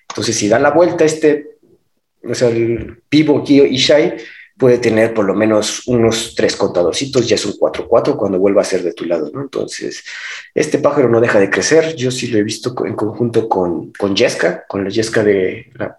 [0.08, 1.58] Entonces, si da la vuelta este,
[2.24, 4.18] o sea, el pivo Kyo Ishai,
[4.60, 8.66] puede tener por lo menos unos tres contadorcitos, ya es un 4-4 cuando vuelva a
[8.66, 9.42] ser de tu lado, ¿no?
[9.42, 10.04] Entonces,
[10.54, 14.16] este pájaro no deja de crecer, yo sí lo he visto en conjunto con, con
[14.16, 15.98] Jeska, con la Jeska de la,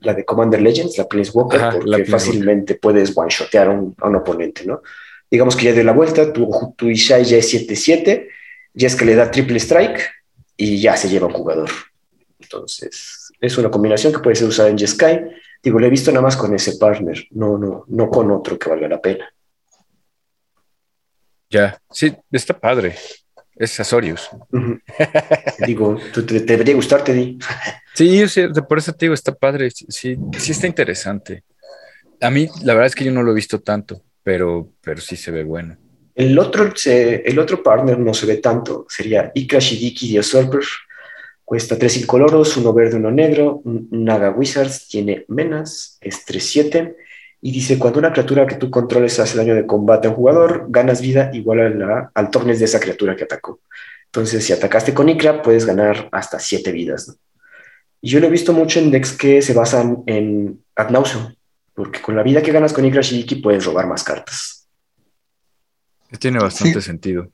[0.00, 4.82] la de Commander Legends, la Prince Walker, porque fácilmente puedes one-shotear a un, oponente, ¿no?
[5.30, 8.26] Digamos que ya de la vuelta, tu, tu Ishai ya es 7-7,
[8.74, 10.10] Jeska le da triple strike
[10.56, 11.70] y ya se lleva un jugador.
[12.40, 15.30] Entonces, es una combinación que puede ser usada en Jeskai
[15.62, 18.68] Digo, lo he visto nada más con ese partner, no, no, no con otro que
[18.68, 19.32] valga la pena.
[21.48, 22.96] Ya, sí, está padre.
[23.54, 24.30] Es Azorius.
[25.66, 27.38] digo, te, debería gustarte, Di.
[27.94, 29.70] sí, sí, por eso te digo, está padre.
[29.70, 31.44] Sí, sí está interesante.
[32.20, 35.16] A mí, la verdad es que yo no lo he visto tanto, pero, pero sí
[35.16, 35.76] se ve bueno.
[36.14, 40.62] El otro, el otro partner no se ve tanto, sería Ikra Shidiki de Usurper,
[41.52, 43.60] Cuesta tres incoloros, uno verde, uno negro.
[43.90, 46.96] Naga Wizards tiene menos, es 3-7.
[47.42, 50.64] Y dice, cuando una criatura que tú controles hace daño de combate a un jugador,
[50.70, 53.60] ganas vida igual a la, al torneo de esa criatura que atacó.
[54.06, 57.18] Entonces, si atacaste con Ikra, puedes ganar hasta 7 vidas.
[58.00, 60.90] Y yo lo he visto mucho en decks que se basan en Ad
[61.74, 64.66] porque con la vida que ganas con Ikra Shiki puedes robar más cartas.
[66.18, 67.30] Tiene bastante sentido.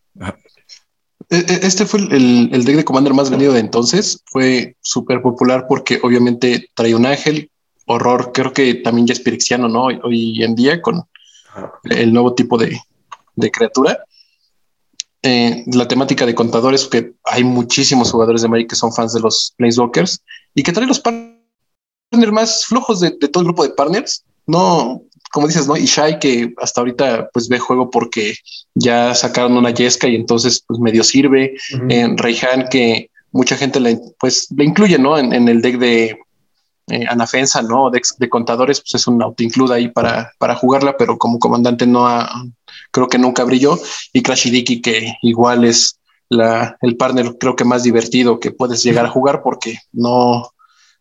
[1.31, 4.23] E, e, este fue el, deck de Commander más vendido de entonces.
[4.27, 7.51] Fue súper popular porque obviamente trae un ángel,
[7.87, 9.87] horror, creo que también ya es pirixiano, ¿no?
[9.87, 11.03] Hoy, en día con
[11.85, 12.79] el nuevo tipo de,
[13.53, 14.05] criatura.
[15.23, 19.21] Eh, la temática de contadores, que hay muchísimos jugadores de Magic que son fans de
[19.21, 20.23] los Planeswalkers
[20.55, 24.25] y que trae los partners más flojos de, todo el grupo de partners.
[24.47, 25.77] No, como dices, ¿no?
[25.77, 28.37] Y Shai que hasta ahorita pues ve juego porque
[28.75, 31.55] ya sacaron una Yesca y entonces pues medio sirve.
[31.89, 35.19] En Reihan que mucha gente le, pues, le incluye, ¿no?
[35.19, 36.19] En, el deck de
[36.89, 37.91] eh, Anafensa, ¿no?
[37.91, 42.07] De, de, contadores, pues es un auto-include ahí para, para jugarla, pero como comandante no
[42.07, 42.29] ha,
[42.91, 43.79] creo que nunca brilló.
[44.13, 49.07] Y Crashidiki que igual es la, el partner creo que más divertido que puedes llegar
[49.07, 50.51] a jugar porque no,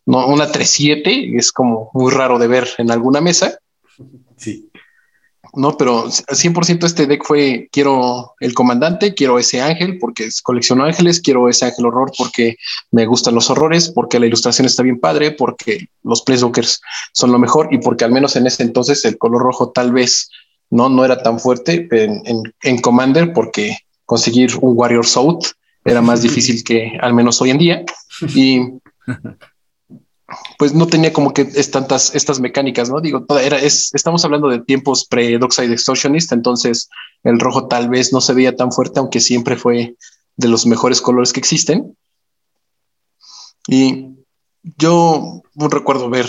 [0.05, 3.59] no una 3-7 es como muy raro de ver en alguna mesa.
[5.57, 11.19] No, pero 100% este deck fue, quiero el comandante, quiero ese ángel porque colecciono ángeles,
[11.19, 12.57] quiero ese ángel horror porque
[12.91, 16.79] me gustan los horrores, porque la ilustración está bien padre, porque los Planeswalkers
[17.11, 20.29] son lo mejor y porque al menos en ese entonces el color rojo tal vez
[20.69, 22.21] no, no era tan fuerte en,
[22.61, 25.43] en Commander porque conseguir un Warrior South
[25.83, 27.85] era más difícil que al menos hoy en día.
[28.35, 28.61] Y
[30.57, 32.99] pues no tenía como que tantas estas mecánicas, ¿no?
[32.99, 36.89] Digo, era, es, estamos hablando de tiempos pre-Dockside Extortionist, entonces
[37.23, 39.95] el rojo tal vez no se veía tan fuerte, aunque siempre fue
[40.35, 41.95] de los mejores colores que existen.
[43.67, 44.15] Y
[44.77, 46.27] yo recuerdo ver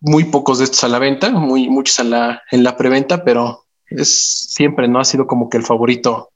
[0.00, 3.66] muy pocos de estos a la venta, muy, muchos en la, en la preventa, pero
[3.86, 5.00] es siempre, ¿no?
[5.00, 6.30] Ha sido como que el favorito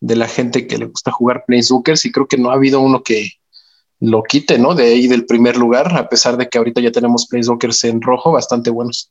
[0.00, 3.02] de la gente que le gusta jugar Planeswalkers y creo que no ha habido uno
[3.02, 3.32] que,
[4.00, 4.74] lo quite, ¿no?
[4.74, 8.32] De ahí del primer lugar, a pesar de que ahorita ya tenemos Planeswalkers en rojo
[8.32, 9.10] bastante buenos.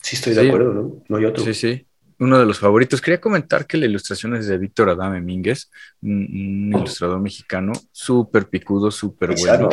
[0.00, 1.02] Sí, estoy de acuerdo, ¿no?
[1.08, 1.44] No hay otro.
[1.44, 1.86] Sí, sí.
[2.18, 3.00] Uno de los favoritos.
[3.00, 5.70] Quería comentar que la ilustración es de Víctor Adame Mínguez,
[6.02, 9.68] un, ilustrador mexicano, súper picudo, súper bueno.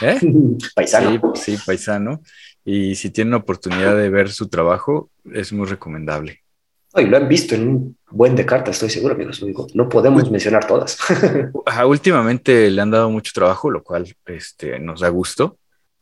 [0.00, 0.18] ¿Eh?
[0.74, 1.34] Paisano.
[1.34, 2.22] Sí, sí, paisano.
[2.64, 6.41] Y si tienen la oportunidad de ver su trabajo, es muy recomendable.
[6.94, 9.42] Y lo han visto en un buen de cartas, estoy seguro, amigos.
[9.74, 10.98] No podemos mencionar todas.
[11.86, 15.58] últimamente le han dado mucho trabajo, lo cual este, nos da gusto.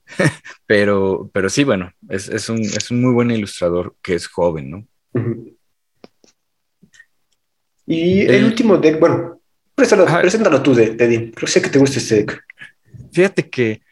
[0.67, 2.61] pero, pero sí, bueno, es, un,
[3.01, 4.87] muy buen ilustrador que es joven, ¿no?
[7.87, 9.41] Y el, último deck, bueno,
[9.77, 11.31] preséntalo, tú, Teddy.
[11.31, 12.45] Creo sé que te gusta este deck.
[13.13, 13.83] Fíjate que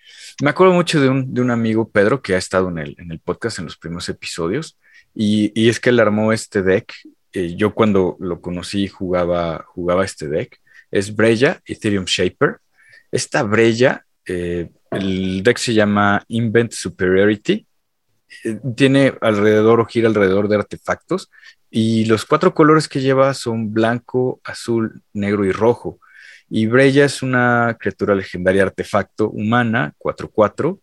[0.42, 3.12] me acuerdo mucho de un, de un amigo, Pedro, que ha estado en el, en
[3.12, 4.76] el podcast en los primeros episodios
[5.20, 6.92] y, es que él armó este deck.
[7.33, 10.61] Eh, yo cuando lo conocí jugaba, jugaba este deck.
[10.92, 12.59] Es Breya, Ethereum Shaper.
[13.11, 17.66] Esta Breya, eh, el deck se llama Invent Superiority.
[18.44, 21.33] Eh, tiene alrededor o gira alrededor de artefactos.
[21.68, 25.98] Y los cuatro colores que lleva son blanco, azul, negro y rojo.
[26.48, 30.78] Y Breya es una criatura legendaria artefacto humana, 4-4,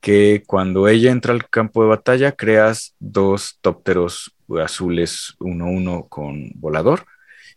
[0.00, 7.06] que cuando ella entra al campo de batalla creas dos tópteros azules 1-1 con volador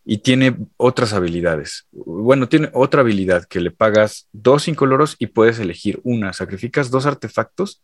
[0.06, 1.88] y tiene otras habilidades.
[1.92, 6.34] Bueno, tiene otra habilidad que le pagas dos incoloros y puedes elegir una.
[6.34, 7.82] Sacrificas dos artefactos,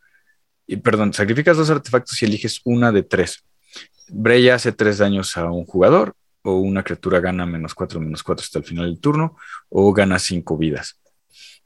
[0.67, 3.45] y, perdón, sacrificas dos artefactos y eliges una de tres.
[4.10, 8.43] Breya hace tres daños a un jugador, o una criatura gana menos cuatro, menos cuatro
[8.43, 9.38] hasta el final del turno,
[9.69, 11.00] o gana cinco vidas.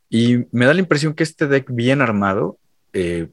[0.09, 2.59] Y me da la impresión que este deck bien armado
[2.93, 3.27] eh,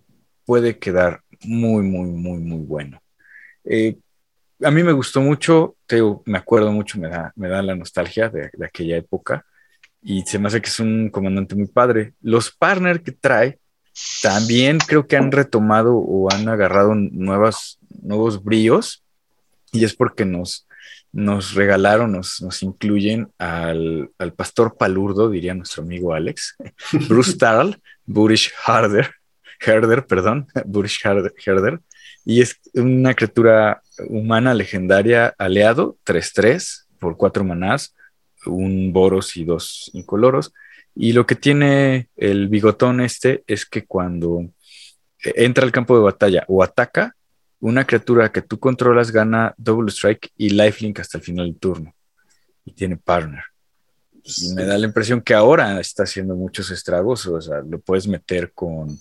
[0.44, 3.02] puede quedar muy, muy, muy, muy bueno.
[3.64, 3.96] Eh,
[4.62, 5.76] a mí me gustó mucho,
[6.24, 9.44] me acuerdo mucho, me da, me da la nostalgia de, aquella época
[10.02, 12.14] y se me hace que es un comandante muy padre.
[12.20, 13.58] Los partners que trae
[14.22, 19.04] también creo que han retomado o han agarrado nuevas, nuevos brillos
[19.72, 20.66] y es porque nos,
[21.12, 26.56] nos regalaron, nos, nos incluyen al, al, pastor palurdo, diría nuestro amigo Alex,
[27.08, 29.10] Bruce Tarl, Burish Harder,
[29.60, 31.80] Herder, perdón, Burish Herder,
[32.24, 37.94] y es una criatura humana legendaria aliado, 3-3 por 4 manás,
[38.46, 40.52] un Boros y dos incoloros.
[40.94, 44.50] Y lo que tiene el bigotón este es que cuando
[45.22, 47.16] entra al campo de batalla o ataca,
[47.60, 51.94] una criatura que tú controlas gana Double Strike y Lifelink hasta el final del turno.
[52.64, 53.44] Y tiene partner.
[54.24, 58.06] Y me da la impresión que ahora está haciendo muchos estragos, o sea, lo puedes
[58.06, 59.00] meter con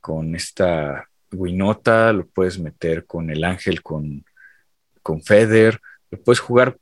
[0.00, 4.24] con esta Winota, lo puedes meter con el Ángel, con,
[5.02, 5.80] con Feder,
[6.10, 6.78] lo puedes jugar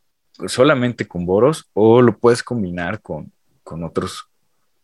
[0.46, 4.28] solamente con Boros o lo puedes combinar con, con, otros,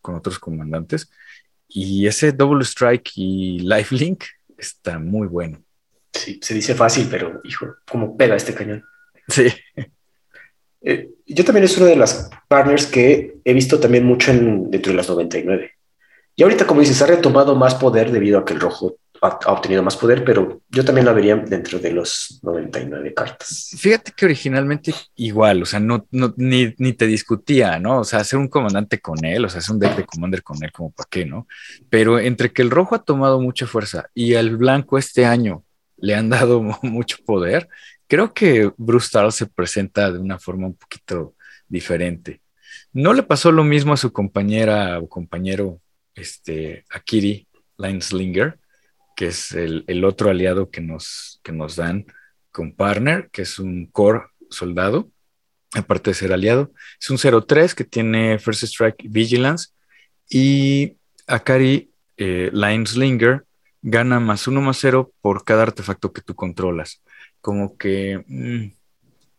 [0.00, 1.10] con otros comandantes.
[1.68, 4.24] Y ese Double Strike y Lifelink
[4.58, 5.62] está muy bueno.
[6.12, 8.84] Sí, se dice fácil, pero hijo, cómo pega este cañón.
[9.28, 9.46] Sí.
[10.84, 14.90] Eh, yo también es una de las partners que he visto también mucho en, dentro
[14.90, 15.76] de las 99.
[16.34, 19.82] Y ahorita, como dices, ha retomado más poder debido a que el rojo ha, obtenido
[19.82, 23.70] más poder, pero yo también la vería dentro de los 99 cartas.
[23.78, 26.06] Fíjate que originalmente igual, o sea, no,
[26.36, 28.00] ni, ni, te discutía, ¿no?
[28.00, 30.62] O sea, hacer un comandante con él, o sea, hacer un deck de commander con
[30.62, 31.46] él, como para qué, ¿no?
[31.88, 35.64] Pero entre que el rojo ha tomado mucha fuerza y el blanco este año
[35.98, 37.68] le han dado mucho poder.
[38.08, 41.34] Creo que Bruce se presenta de una forma un poquito
[41.68, 42.40] diferente.
[42.92, 45.80] No le pasó lo mismo a su compañera o compañero,
[46.14, 47.48] este, Akiri
[47.78, 48.58] Lineslinger,
[49.16, 52.06] que es el, otro aliado que nos, que nos dan
[52.50, 55.10] con Partner, que es un core soldado,
[55.72, 56.72] aparte de ser aliado.
[57.00, 59.68] Es un 03 que tiene First Strike Vigilance
[60.28, 60.96] y
[61.26, 63.44] Akari eh, Lineslinger
[63.82, 67.02] gana más uno más cero por cada artefacto que tú controlas.
[67.40, 68.24] Como que...
[68.26, 68.72] Mm,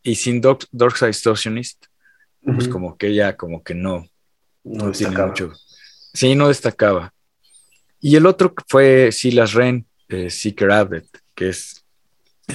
[0.03, 1.85] y sin Dark Distortionist,
[2.43, 4.05] pues como que ella como que no,
[4.65, 5.53] no, tiene mucho.
[6.13, 7.13] Sí, no destacaba.
[7.99, 11.83] Y el otro fue Silas Ren, eh, Seeker Abbott, que es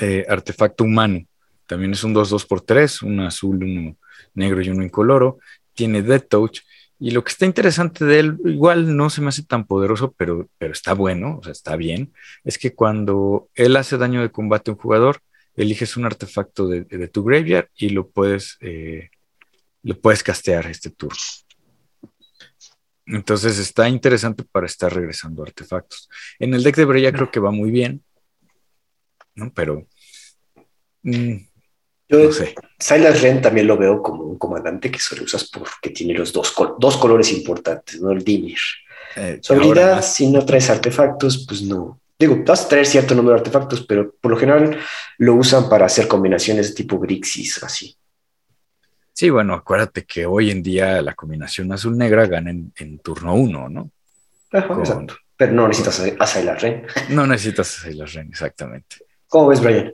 [0.01, 1.27] eh, artefacto humano.
[1.67, 3.97] También es un 2-2 por 3, uno azul, uno
[4.35, 5.39] negro y uno incoloro.
[5.75, 6.61] Tiene Dead Touch.
[7.01, 10.49] Y lo que está interesante de él, igual no se me hace tan poderoso, pero,
[10.59, 14.71] pero está bueno, o sea, está bien, es que cuando él hace daño de combate
[14.71, 15.21] a un jugador,
[15.55, 19.11] eliges un artefacto de, tu graveyard y lo puedes eh,
[19.83, 21.17] lo puedes castear este turno.
[23.09, 26.09] Entonces está interesante para estar regresando artefactos.
[26.39, 28.05] En el deck de Breya creo que va muy bien,
[29.35, 29.51] ¿no?
[29.55, 29.87] Pero.
[31.03, 31.37] Mm,
[32.09, 32.55] Yo, no sé.
[32.79, 36.55] Silas Ren también lo veo como un comandante que solo usas porque tiene los dos,
[36.79, 38.11] dos colores importantes, ¿no?
[38.11, 38.59] El Dimir.
[39.17, 42.01] Eh, Su habilidad, si no traes artefactos, pues no.
[42.19, 44.79] Digo, vas a traer cierto número de artefactos, pero por lo general
[45.19, 47.97] lo usan para hacer combinaciones de tipo Grixis, así.
[49.19, 53.91] Sí, bueno, acuérdate que hoy en día la combinación azul-negra gana en, turno uno, ¿no?
[54.53, 55.17] exacto.
[55.37, 56.87] Pero no necesitas a Sailor Ren.
[57.09, 58.99] No necesitas a Sailor Ren, exactamente.
[59.27, 59.93] ¿Cómo ves, Brian?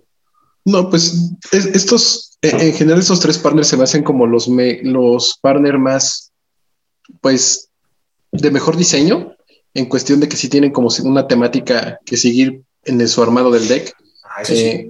[0.67, 4.47] No, pues estos, en general, estos tres partners se me hacen como los,
[4.83, 6.33] los partners más,
[7.23, 7.71] pues,
[8.31, 9.35] de mejor diseño,
[9.73, 13.69] en cuestión de que sí tienen como una temática que seguir en su armado del
[13.69, 13.97] deck.
[14.23, 14.65] Ah, eso sí.
[14.65, 14.89] Eh,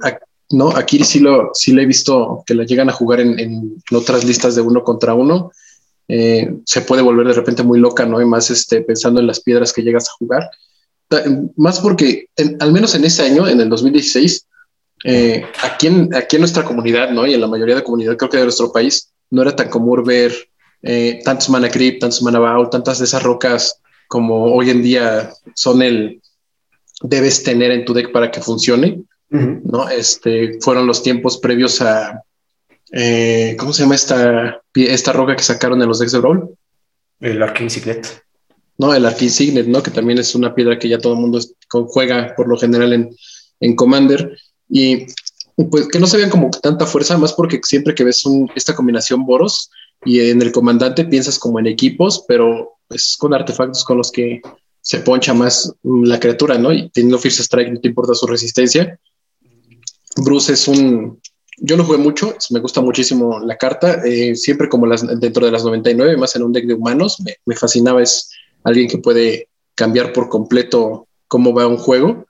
[0.50, 0.76] ¿no?
[0.76, 4.54] Aquí sí lo, sí le he visto que la llegan a jugar en, otras listas
[4.54, 5.50] de uno contra uno.
[6.08, 8.20] Eh, se puede volver de repente muy loca, ¿no?
[8.20, 10.50] Y más este, pensando en las piedras que llegas a jugar.
[11.56, 12.28] Más porque,
[12.58, 14.46] al menos en ese año, en el 2016,
[15.04, 17.26] eh, aquí, en, aquí en nuestra comunidad, ¿no?
[17.26, 19.68] Y en la mayoría de la comunidad, creo que de nuestro país, no era tan
[19.68, 20.32] común ver
[20.82, 25.32] eh, tantos mana creep, tantos mana bow, tantas de esas rocas como hoy en día
[25.54, 26.20] son el
[27.02, 29.02] debes tener en tu deck para que funcione.
[29.34, 29.88] ¿No?
[29.88, 32.22] Este, fueron los tiempos previos a,
[32.92, 36.56] eh, ¿cómo se llama esta, esta roca que sacaron en los decks de Brawl?
[37.20, 38.22] El Arcane Signet.
[38.78, 39.82] No, el Arcane Signet, ¿no?
[39.82, 43.10] Que también es una piedra que ya todo el mundo juega por lo general en,
[43.60, 44.38] en Commander.
[44.68, 45.06] Y
[45.70, 48.22] pues que no se vean como tanta fuerza, más porque siempre que ves
[48.54, 49.70] esta combinación Boros
[50.04, 54.42] y en el comandante piensas como en equipos, pero es con artefactos con los que
[54.80, 56.72] se poncha más la criatura, ¿no?
[56.72, 58.98] Y teniendo Fierce Strike no te importa su resistencia.
[60.16, 61.20] Bruce es un...
[61.58, 65.52] Yo lo jugué mucho, me gusta muchísimo la carta, eh, siempre como las, dentro de
[65.52, 68.30] las 99, más en un deck de humanos, me, fascinaba, es
[68.64, 72.26] alguien que puede cambiar por completo cómo va un juego.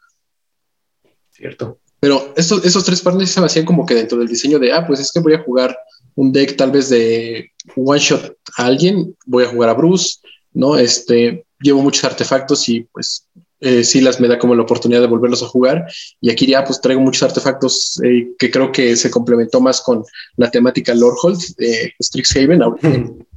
[1.31, 1.79] Cierto.
[2.01, 5.01] Pero estos, esos tres partners se hacían como que dentro del diseño de, ah, pues
[5.01, 5.75] es que voy a jugar
[6.17, 10.19] un deck tal vez de one shot a alguien, voy a jugar a Bruce,
[10.53, 10.77] ¿no?
[10.77, 13.27] Este, llevo muchos artefactos y pues
[13.61, 15.87] eh, las me da como la oportunidad de volverlos a jugar.
[16.21, 20.05] Y aquí ya pues traigo muchos artefactos eh, que creo que se complementó más con
[20.37, 22.61] la temática Lordhold de Strixhaven,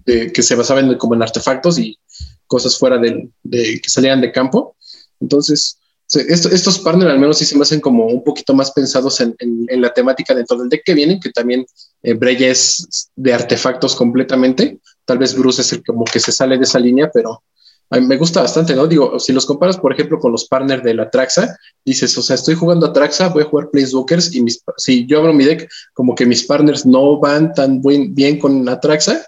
[0.06, 1.98] que se basaban como en artefactos y
[2.48, 4.76] cosas fuera de, que salían de campo.
[5.20, 5.78] Entonces,
[6.10, 9.36] estos partners al menos sí se me hacen como un poquito más pensados en,
[9.70, 11.66] la temática dentro del deck que vienen, que también
[12.02, 14.80] eh, Breya es de artefactos completamente.
[15.06, 17.44] Tal vez Bruce es el como que se sale de esa línea, pero
[17.90, 18.86] me gusta bastante, ¿no?
[18.86, 22.36] Digo, si los comparas, por ejemplo, con los partners de la Traxa, dices, o sea,
[22.36, 25.70] estoy jugando a Traxa, voy a jugar Planeswalkers y mis, si yo abro mi deck,
[25.94, 29.26] como que mis partners no van tan bien con Atraxa,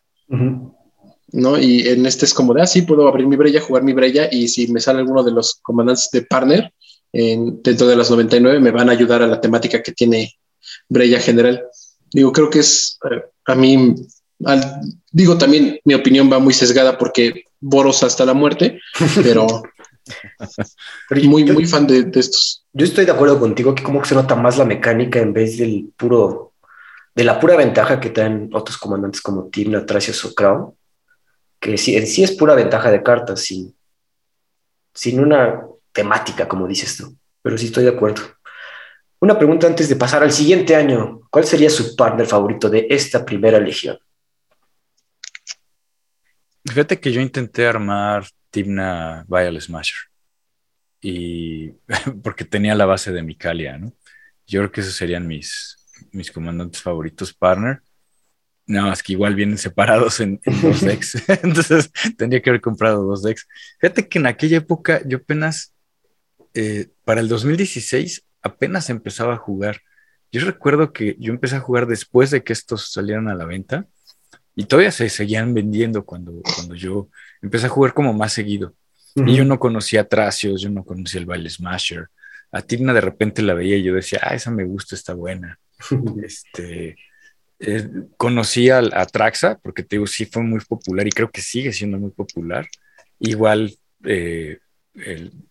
[1.31, 1.57] ¿no?
[1.57, 4.27] Y en este es como de, ah, sí, puedo abrir mi Breya, jugar mi Breya
[4.31, 6.73] y si me sale alguno de los comandantes de partner
[7.13, 10.33] en, dentro de las 99, me van a ayudar a la temática que tiene
[10.89, 11.63] Breya general.
[12.11, 13.95] Digo, creo que es, eh, a mí
[15.11, 18.81] digo también, mi opinión va muy sesgada porque Boros hasta la muerte,
[19.23, 19.63] pero,
[21.25, 22.65] muy, muy fan de, estos.
[22.73, 25.57] Yo estoy de acuerdo contigo que como que se nota más la mecánica en vez
[25.57, 26.53] del puro,
[27.15, 30.73] de la pura ventaja que traen otros comandantes como Timna, Tracias o Crown,
[31.59, 33.75] que sí, en sí es pura ventaja de cartas, sin,
[34.93, 38.21] sin una temática, como dices tú, pero sí estoy de acuerdo.
[39.21, 41.21] Una pregunta antes de pasar al siguiente año.
[41.29, 43.99] ¿Cuál sería su partner favorito de esta primera legión?
[46.65, 49.97] Fíjate que yo intenté armar Timna Vial Smasher.
[51.01, 51.71] Y
[52.23, 53.93] porque tenía la base de Micalia, ¿no?
[54.47, 55.77] Yo creo que esos serían mis,
[56.11, 57.81] mis comandantes favoritos, partner.
[58.65, 61.23] Nada más que igual vienen separados en, dos decks.
[61.43, 63.47] Entonces tendría que haber comprado dos decks.
[63.79, 65.73] Fíjate que en aquella época yo apenas,
[66.53, 69.81] eh, para el 2016, apenas empezaba a jugar.
[70.31, 73.87] Yo recuerdo que yo empecé a jugar después de que estos salieran a la venta
[74.55, 77.09] y todavía se seguían vendiendo cuando, cuando yo
[77.41, 78.73] empecé a jugar como más seguido.
[79.15, 82.07] Y yo no conocía Tracios, yo no conocía el baile Smasher.
[82.51, 85.59] A Tigna de repente la veía y yo decía, ah, esa me gusta, está buena.
[86.23, 86.95] este,
[87.59, 91.73] eh, conocí a, Traxa, porque te digo, sí fue muy popular y creo que sigue
[91.73, 92.67] siendo muy popular.
[93.19, 93.75] Igual
[94.05, 94.59] eh,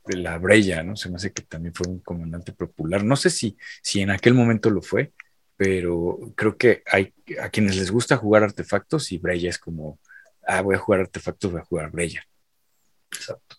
[0.07, 0.97] la Breya, ¿no?
[0.97, 3.05] Se me hace que también fue un comandante popular.
[3.05, 5.13] No sé si, si en aquel momento lo fue,
[5.59, 9.99] pero creo que hay a quienes les gusta jugar artefactos y Breya es como,
[10.47, 12.25] ah, voy a jugar artefactos, voy a jugar Breya.
[13.13, 13.57] Exacto.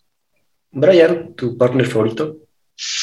[0.70, 2.38] Brian, ¿tu partner favorito?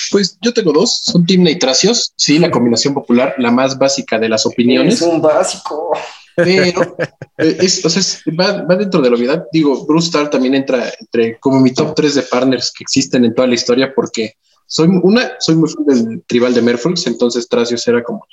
[0.09, 4.17] Pues yo tengo dos, son Timna y Tracios, sí, la combinación popular, la más básica
[4.17, 4.95] de las opiniones.
[4.95, 5.91] Es un básico.
[6.35, 6.97] Pero
[7.37, 8.01] eh, es, o sea,
[8.33, 9.45] va, va, dentro de la obviedad.
[9.53, 13.35] Digo, Bruce Star también entra entre como mi top 3 de partners que existen en
[13.35, 14.33] toda la historia, porque
[14.65, 18.25] soy una, soy muy fan del tribal de Merfolks, entonces Tracios era como,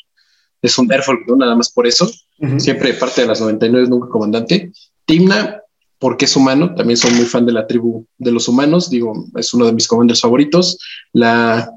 [0.65, 1.37] es un Merfolk, ¿no?
[1.37, 2.11] Nada más por eso.
[2.59, 4.73] Siempre parte de las 99, nunca comandante.
[5.05, 5.61] Timna,
[5.99, 9.53] porque es humano, también soy muy fan de la tribu de los humanos, digo, es
[9.55, 10.79] uno de mis comandantes favoritos.
[11.13, 11.71] La,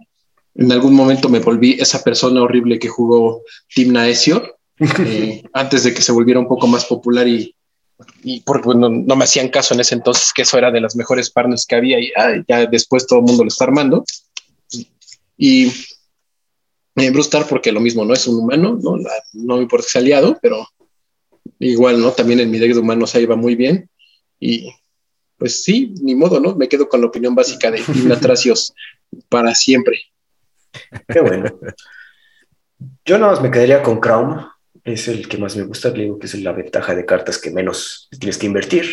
[0.55, 3.41] en algún momento me volví esa persona horrible que jugó
[3.73, 7.53] Timna Ezio, eh, antes de que se volviera un poco más popular y,
[8.23, 11.29] y porque no, me hacían caso en ese entonces que eso era de las mejores
[11.29, 12.11] partners que había y
[12.47, 14.05] ya después todo el mundo lo está armando.
[15.38, 15.71] Y
[16.97, 18.97] eh, Bruce Star porque lo mismo, no es un humano, no,
[19.33, 20.67] no me importa que sea aliado, pero
[21.59, 22.11] igual, ¿no?
[22.11, 23.89] También en mi deck de humanos ahí va muy bien
[24.39, 24.71] y
[25.37, 26.55] pues sí, ni modo, ¿no?
[26.55, 27.81] Me quedo con la opinión básica de
[28.21, 28.73] Tracios
[29.29, 30.01] para siempre.
[31.07, 31.59] Qué bueno.
[33.05, 34.47] Yo nada más me quedaría con Crown
[34.83, 37.51] es el que más me gusta, le digo que es la ventaja de cartas que
[37.51, 38.85] menos tienes que invertir.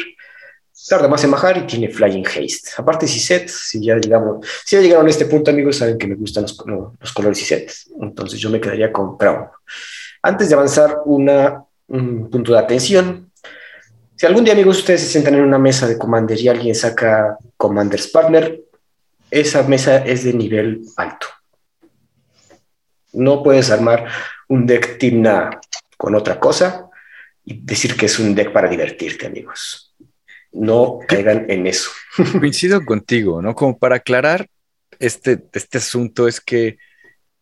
[0.86, 2.70] Tarda más en bajar y tiene Flying Haste.
[2.76, 6.42] Aparte, si ya llegamos, si ya llegaron a este punto, amigos, saben que me gustan
[6.42, 6.56] los,
[7.00, 7.88] los colores.
[8.00, 9.48] Entonces yo me quedaría con Crown.
[10.22, 13.30] Antes de avanzar, un punto de atención.
[14.16, 17.36] Si algún día, amigos, ustedes se sientan en una mesa de Commander y alguien saca
[17.56, 18.60] Commander's Partner,
[19.30, 21.26] esa mesa es de nivel alto.
[23.12, 24.06] No puedes armar
[24.48, 25.60] un deck Timna
[25.96, 26.88] con otra cosa
[27.44, 29.93] y decir que es un deck para divertirte, amigos.
[30.54, 31.90] No caigan en eso.
[32.38, 33.54] Coincido contigo, ¿no?
[33.54, 34.48] Como para aclarar
[34.98, 36.78] este, este asunto es que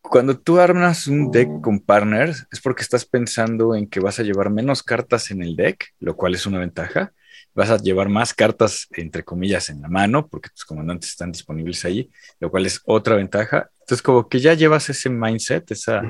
[0.01, 4.23] cuando tú armas un deck con partners es porque estás pensando en que vas a
[4.23, 7.13] llevar menos cartas en el deck, lo cual es una ventaja.
[7.55, 11.85] Vas a llevar más cartas, entre comillas, en la mano, porque tus comandantes están disponibles
[11.85, 12.09] ahí,
[12.39, 13.69] lo cual es otra ventaja.
[13.79, 16.01] Entonces, como que ya llevas ese mindset, esa,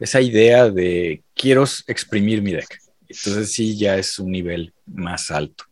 [0.00, 2.78] esa idea de quiero exprimir mi deck.
[3.08, 5.64] Entonces sí, ya es un nivel más alto.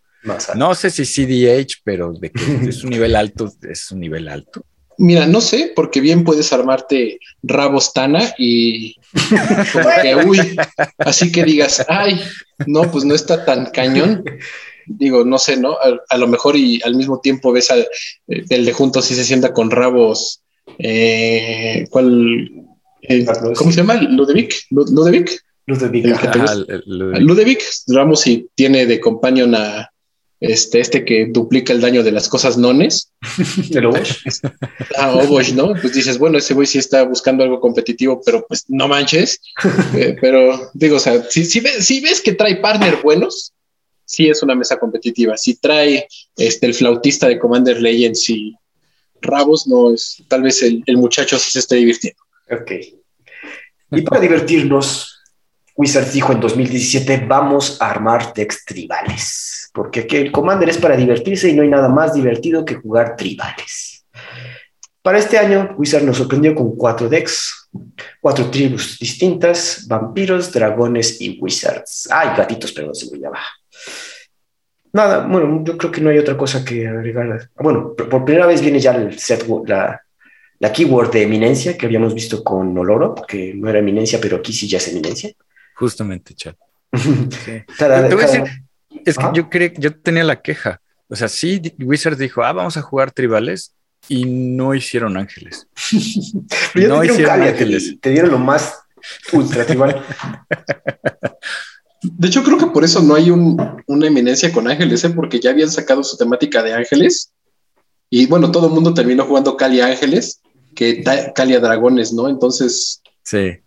[0.57, 4.65] No sé si CDH, pero de que es un nivel alto, es un nivel alto.
[5.01, 8.97] Mira, no sé, porque bien puedes armarte Rabostana y
[10.03, 10.57] que, uy,
[10.99, 12.21] así que digas, ay,
[12.67, 14.25] no, pues no está tan cañón.
[14.87, 15.77] Digo, no sé, ¿no?
[16.09, 17.87] A, lo mejor y al mismo tiempo ves al
[18.27, 20.43] eh, el de juntos si se sienta con rabos.
[20.79, 22.51] Eh, ¿Cuál?
[23.03, 23.95] Eh, ¿Cómo se llama?
[24.03, 24.67] Ludevic.
[24.71, 25.45] Ludevic.
[27.21, 27.63] Ludevic.
[27.87, 29.93] Ramos y tiene de companion a
[30.41, 33.13] este, este que duplica el daño de las cosas nones.
[33.71, 34.19] El Obosh.
[34.97, 35.75] ah, Obosh, ¿no?
[35.81, 39.41] Pues dices, bueno, ese güey sí está buscando algo competitivo, pero pues no manches.
[39.95, 43.53] Eh, pero digo, o sea, si, si, ves, si ves que trae partner buenos,
[44.05, 45.37] sí es una mesa competitiva.
[45.37, 48.55] Si trae este, el flautista de Commander Legends y
[49.21, 52.23] Rabos, no es, tal vez el, el muchacho sí se esté divirtiendo.
[52.51, 52.73] Ok.
[53.91, 55.18] Y para divertirnos,
[55.79, 60.97] Wizards dijo en 2017, vamos a armar decks tribales, porque aquí el Commander es para
[60.97, 64.05] divertirse y no hay nada más divertido que jugar tribales.
[65.01, 67.69] Para este año, Wizard nos sorprendió con cuatro decks,
[68.21, 72.09] cuatro tribus distintas, vampiros, dragones y wizards.
[72.11, 73.39] Ay, gatitos, perdón, se me llama.
[74.93, 77.51] Nada, bueno, yo creo que no hay otra cosa que agregar.
[77.55, 80.03] Bueno, por primera vez viene ya el set, la,
[80.59, 84.53] la keyword de eminencia que habíamos visto con Oloro, que no era eminencia, pero aquí
[84.53, 85.31] sí ya es eminencia.
[85.79, 86.57] Justamente, chat.
[86.91, 87.65] Te
[88.15, 88.43] voy a decir,
[89.05, 90.81] es que yo creo yo tenía la queja.
[91.09, 93.75] O sea, sí, Wizards dijo, ah, vamos a jugar tribales
[94.09, 95.69] y no hicieron ángeles.
[96.75, 97.97] no hicieron ángeles.
[98.01, 98.79] Te, dieron lo más
[99.33, 100.05] ultra tribal.
[102.03, 105.11] De hecho, creo que por eso no hay una eminencia con ángeles, ¿eh?
[105.11, 107.33] porque ya habían sacado su temática de ángeles.
[108.09, 110.41] Y bueno, todo el mundo terminó jugando Cali Ángeles
[110.75, 111.03] que
[111.35, 112.29] Calia Dragones, ¿no?
[112.29, 113.59] Entonces, Sí.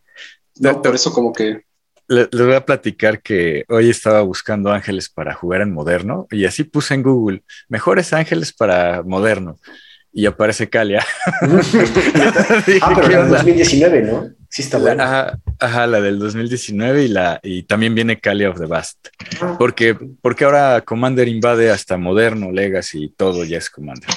[0.56, 1.66] No, por eso como que...
[2.12, 6.66] Les voy a platicar que hoy estaba buscando ángeles para jugar en moderno y así
[6.66, 9.58] puse en Google, mejores ángeles para moderno.
[10.12, 11.06] Y aparece Calia.
[12.82, 14.30] ah, pero la del 2019, ¿no?
[14.50, 15.40] Sí está buena.
[15.58, 19.08] Ajá, la del 2019 y, la, y también viene Calia of the Bast.
[19.40, 19.56] Ah.
[19.58, 24.10] Porque, porque ahora Commander invade hasta moderno, Legacy y todo ya es Commander.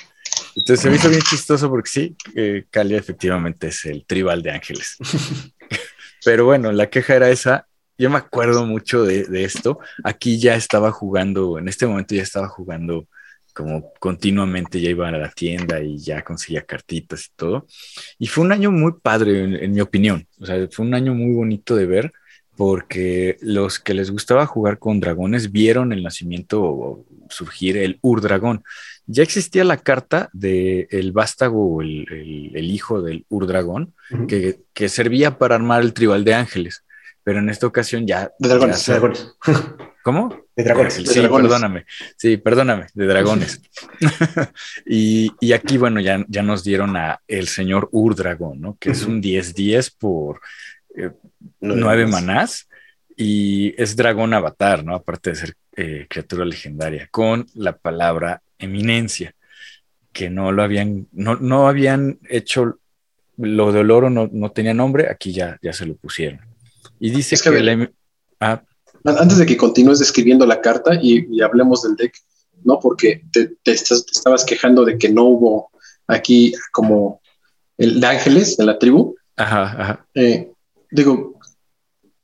[0.56, 4.50] Entonces se me hizo bien chistoso porque sí, eh, Calia efectivamente es el tribal de
[4.50, 4.96] ángeles.
[6.24, 7.68] Pero bueno, la queja era esa.
[7.96, 9.78] Yo me acuerdo mucho de, de, esto.
[10.02, 13.06] Aquí ya estaba jugando, en este momento ya estaba jugando
[13.54, 17.66] como continuamente ya iba a la tienda y ya conseguía cartitas y todo.
[18.18, 20.26] Y fue un año muy padre, en, mi opinión.
[20.40, 22.12] O sea, fue un año muy bonito de ver
[22.56, 28.62] porque los que les gustaba jugar con dragones vieron el nacimiento o surgir el Urdragón.
[29.06, 32.06] Ya existía la carta de el vástago, el,
[32.54, 33.92] el, hijo del Urdragón,
[34.28, 36.83] que, que, servía para armar el tribal de ángeles.
[37.24, 38.30] Pero en esta ocasión ya...
[38.38, 39.34] De dragones, de dragones.
[40.04, 40.44] ¿Cómo?
[40.54, 40.94] De dragones.
[40.94, 41.86] Sí, perdóname.
[42.16, 43.62] Sí, perdóname, de dragones.
[44.86, 48.76] y, y, aquí, bueno, ya, ya nos dieron a el señor Urdragón, ¿no?
[48.78, 50.42] Que es un 10-10 por
[50.94, 51.10] eh,
[51.60, 52.68] nueve manás
[53.16, 54.94] y es dragón avatar, ¿no?
[54.94, 59.34] Aparte de ser eh, criatura legendaria, con la palabra eminencia,
[60.12, 62.78] que no lo habían, no, no habían hecho
[63.36, 66.53] lo de oro, no, no tenía nombre, aquí ya, ya se lo pusieron.
[67.00, 67.92] Y dice que, que
[68.40, 68.62] ah,
[69.04, 72.14] antes de que continúes describiendo la carta y, hablemos del deck,
[72.64, 72.78] ¿no?
[72.80, 75.70] Porque te, estabas quejando de que no hubo
[76.06, 77.20] aquí como
[77.76, 79.14] el de ángeles en la tribu.
[79.36, 80.06] Ajá, ajá.
[80.14, 80.50] Eh,
[80.90, 81.38] digo,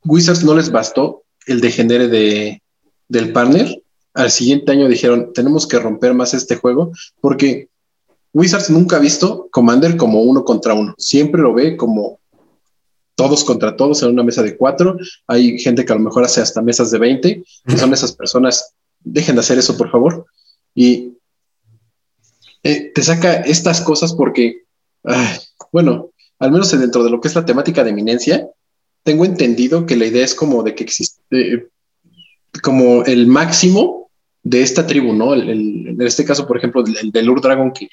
[0.04, 2.62] Wizards no les bastó el degenere de,
[3.08, 3.82] del partner.
[4.14, 7.68] Al siguiente año dijeron, tenemos que romper más este juego porque
[8.32, 10.94] Wizards nunca ha visto Commander como uno contra uno.
[10.96, 12.19] Siempre lo ve como
[13.20, 14.96] todos contra todos en una mesa de cuatro.
[15.26, 18.72] Hay gente que a lo mejor hace hasta mesas de 20, que son esas personas,
[19.00, 20.24] dejen de hacer eso, por favor.
[20.74, 21.18] Y
[22.62, 24.62] eh, te saca estas cosas porque,
[25.70, 28.48] bueno, al menos dentro de lo que es la temática de eminencia,
[29.02, 31.68] tengo entendido que la idea es como de que existe, eh,
[32.62, 34.10] como el máximo
[34.42, 35.34] de esta tribu, ¿no?
[35.34, 37.90] en este caso, por ejemplo, el del Ur Dragon que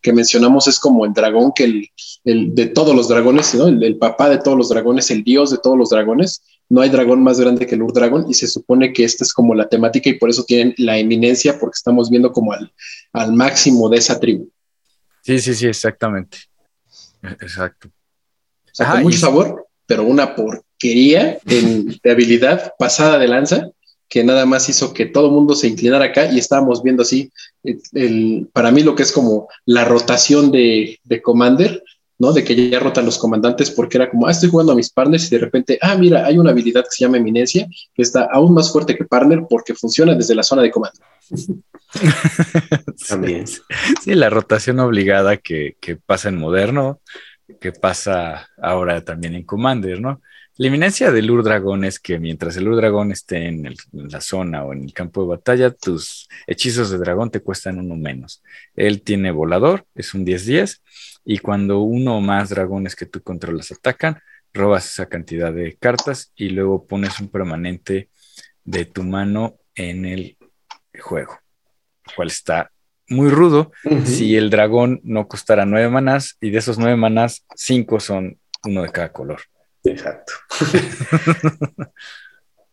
[0.00, 1.90] que mencionamos es como el dragón que el,
[2.24, 3.66] el de todos los dragones, ¿no?
[3.66, 6.42] El, papá de todos los dragones, el dios de todos los dragones.
[6.68, 9.32] No hay dragón más grande que el Ur Dragón y se supone que esta es
[9.32, 12.72] como la temática y por eso tienen la eminencia porque estamos viendo como al,
[13.12, 14.50] al máximo de esa tribu.
[15.22, 16.38] Sí, sí, sí, exactamente.
[17.22, 17.88] Exacto.
[17.88, 23.70] O sea, con mucho sabor, pero una porquería en, de habilidad pasada de lanza
[24.08, 27.30] que nada más hizo que todo el mundo se inclinara acá y estábamos viendo así,
[27.92, 31.82] el, para mí lo que es como la rotación de, de, Commander,
[32.18, 32.32] ¿no?
[32.32, 35.26] De que ya rotan los comandantes porque era como, ah, estoy jugando a mis partners
[35.26, 38.54] y de repente, ah, mira, hay una habilidad que se llama Eminencia, que está aún
[38.54, 40.98] más fuerte que partner porque funciona desde la zona de comando.
[43.08, 43.46] También.
[43.46, 47.00] Sí, la rotación obligada que, que pasa en moderno,
[47.60, 50.20] que pasa ahora también en Commander, ¿no?
[50.60, 54.82] La eminencia del Urdragón es que mientras el Urdragón esté en, la zona o en
[54.82, 58.42] el campo de batalla, tus hechizos de dragón te cuestan uno menos.
[58.74, 60.80] Él tiene volador, es un 10-10,
[61.24, 64.18] y cuando uno o más dragones que tú controlas atacan,
[64.52, 68.08] robas esa cantidad de cartas y luego pones un permanente
[68.64, 70.38] de tu mano en el
[70.98, 71.38] juego,
[72.04, 72.72] lo cual está
[73.08, 73.70] muy rudo
[74.04, 78.82] si el dragón no costara nueve manas y de esos nueve manas, cinco son uno
[78.82, 79.42] de cada color.
[79.84, 80.32] Exacto.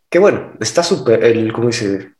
[0.09, 2.13] que bueno, está súper, el, ¿cómo dice?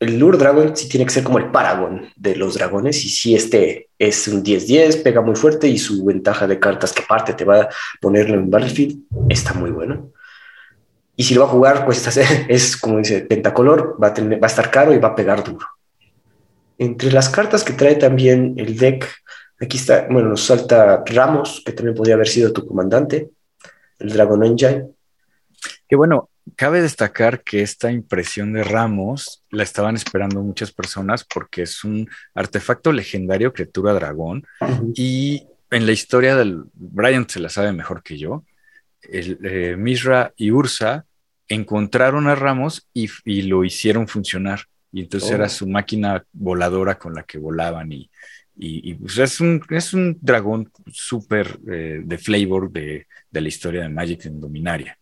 [0.00, 3.34] El Lure Dragon sí tiene que ser como el Paragon de los dragones y si
[3.34, 7.44] este es un 10-10, pega muy fuerte y su ventaja de cartas que aparte te
[7.44, 7.68] va a
[8.00, 10.12] ponerlo en Battlefield está muy bueno.
[11.16, 12.16] Y si lo va a jugar, pues
[12.48, 15.66] es como dice, pentacolor, va a, va a estar caro y va a pegar duro.
[16.76, 19.04] Entre las cartas que trae también el deck,
[19.60, 23.30] aquí está, bueno, nos salta Ramos, que también podría haber sido tu comandante
[23.98, 24.88] el Dragon Engine.
[25.88, 31.62] Que bueno, cabe destacar que esta impresión de Ramos la estaban esperando muchas personas porque
[31.62, 34.46] es un artefacto legendario, criatura dragón,
[34.94, 38.44] y en la historia del Brian se la sabe mejor que yo.
[39.02, 41.06] El, eh, Misra y Ursa
[41.48, 43.08] encontraron a Ramos y,
[43.42, 44.60] lo hicieron funcionar.
[44.92, 45.50] Y entonces era oh.
[45.50, 48.10] su máquina voladora con la que volaban y,
[48.60, 53.82] y, pues, es, un, es un dragón súper eh, de flavor de, de, la historia
[53.82, 54.98] de Magic en Dominaria.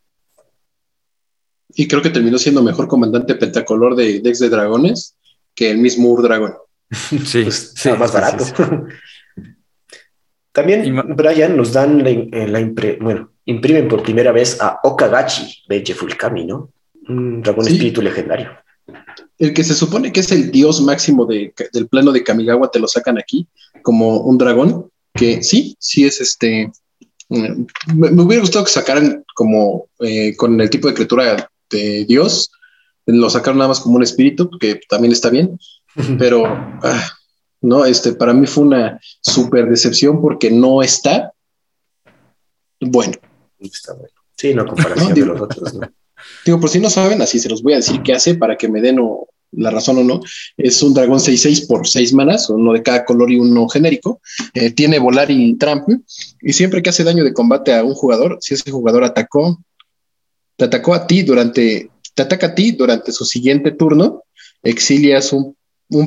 [1.75, 5.17] Y creo que terminó siendo mejor comandante pentacolor de Dex de Dragones
[5.55, 6.55] que el mismo Ur Dragón.
[7.25, 8.45] Sí, pues, más barato.
[10.53, 15.95] También, Brian, nos dan la, eh, la bueno, imprimen por primera vez a Okagachi Benche
[15.95, 16.73] Fulkami, ¿no?
[17.09, 18.51] Un dragón espíritu legendario.
[19.39, 22.89] El que se supone que es el dios máximo del plano de Kamigawa, te lo
[22.89, 23.47] sacan aquí
[23.83, 26.73] como un dragón, que sí, sí es este.
[27.29, 27.65] Mm,
[27.97, 32.51] me, hubiera gustado que sacaran como eh, con el tipo de criatura de Dios,
[33.07, 35.59] lo sacaron nada más como un espíritu, que también está bien,
[36.19, 37.11] pero ah,
[37.61, 41.33] no, este para mí fue una súper decepción porque no está
[42.81, 43.15] bueno.
[43.59, 44.15] Está bueno.
[44.37, 45.75] Sí, no comparación de los otros.
[46.45, 48.69] Digo, por si no saben, así se los voy a decir qué hace para que
[48.69, 48.99] me den
[49.53, 50.21] la razón o no.
[50.57, 54.21] Es un dragón 6-6 por 6 manas, uno de cada color y uno genérico.
[54.55, 56.01] Eh, tiene volar y trample.
[56.41, 59.63] Y siempre que hace daño de combate a un jugador, si ese jugador atacó,
[60.57, 64.25] te atacó a ti durante, te ataca a ti durante su siguiente turno,
[64.63, 65.55] exilias un,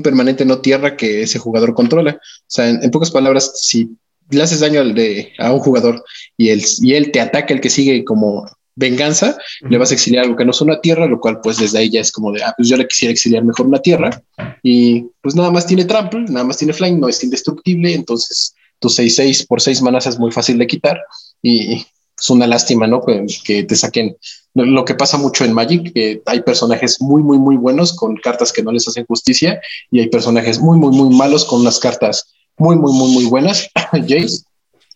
[0.04, 2.20] permanente no tierra que ese jugador controla.
[2.22, 3.90] O sea, en, pocas palabras, si
[4.30, 6.04] le haces daño al de, a un jugador
[6.38, 8.46] y, y él te ataca el que sigue como
[8.80, 11.80] venganza, le vas a exiliar algo que no es una tierra, lo cual pues desde
[11.80, 14.24] ahí ya es como de, ah, pues yo le quisiera exiliar mejor una tierra
[14.64, 18.88] y pues nada más tiene trample, nada más tiene flying, no es indestructible, entonces tu
[18.88, 20.98] 6-6 por 6 manas es muy fácil de quitar
[21.42, 21.86] y
[22.18, 23.02] es una lástima, ¿no?
[23.06, 24.16] Que, que, te saquen
[24.54, 28.54] lo que pasa mucho en Magic, que hay personajes muy, muy, muy buenos con cartas
[28.54, 29.62] que no les hacen justicia
[29.92, 33.70] y hay personajes muy, muy, muy malos con unas cartas muy, muy, muy, muy buenas,
[33.92, 34.44] Jace.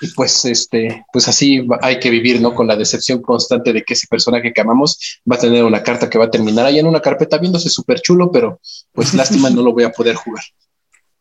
[0.00, 2.54] Y, pues este, pues así hay que vivir, ¿no?
[2.54, 6.08] Con la decepción constante de que ese personaje que amamos va a tener una carta
[6.08, 8.60] que va a terminar ahí en una carpeta viéndose súper chulo, pero
[8.92, 10.44] pues lástima no lo voy a poder jugar.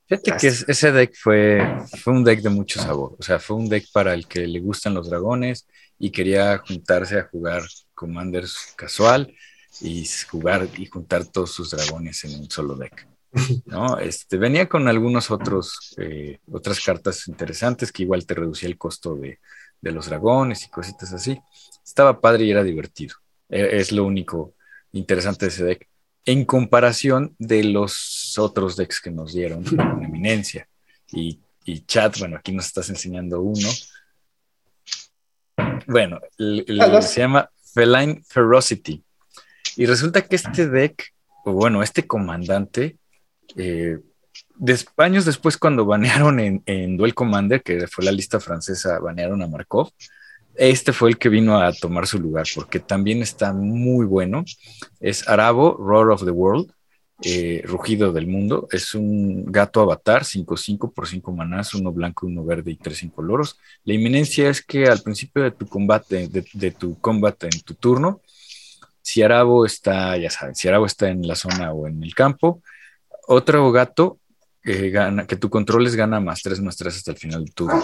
[0.07, 1.61] Fíjate que ese deck fue,
[2.01, 3.15] fue un deck de mucho sabor.
[3.17, 5.65] O sea, fue un deck para el que le gustan los dragones
[5.97, 7.63] y quería juntarse a jugar
[7.95, 9.33] Commanders casual
[9.81, 13.07] y jugar y juntar todos sus dragones en un solo deck.
[13.65, 13.97] ¿no?
[13.97, 19.15] Este, venía con algunos otros, eh, otras cartas interesantes que igual te reducía el costo
[19.15, 19.39] de,
[19.81, 21.39] los dragones y cositas así.
[21.83, 23.15] Estaba padre y era divertido.
[23.49, 24.53] E, es lo único
[24.93, 25.89] interesante de ese deck.
[26.25, 30.67] En comparación de los otros decks que nos dieron con eminencia.
[31.11, 31.41] Y,
[31.85, 33.69] chat, bueno, aquí nos estás enseñando uno.
[35.85, 39.03] Bueno, se llama Feline Ferocity.
[39.75, 41.13] Y resulta que este deck,
[41.45, 42.97] o bueno, este comandante,
[43.55, 43.99] eh,
[44.97, 49.91] años después, cuando banearon en, Duel Commander, que fue la lista francesa, banearon a Markov,
[50.55, 54.45] este fue el que vino a tomar su lugar, porque también está muy bueno.
[54.99, 56.71] Es Arabo, Roar of the World,
[57.23, 58.67] eh, Rugido del Mundo.
[58.71, 63.57] Es un gato avatar, 5-5 por 5 manás, uno blanco, uno verde y tres incoloros.
[63.83, 68.21] La inminencia es que al principio de tu combate, de, tu combate en tu turno,
[69.01, 72.61] si Arabo está, ya saben, si Arabo está en la zona o en el campo,
[73.27, 74.19] otro gato
[74.61, 77.81] que, gana, que tú controles gana más 3 más 3 hasta el final del turno.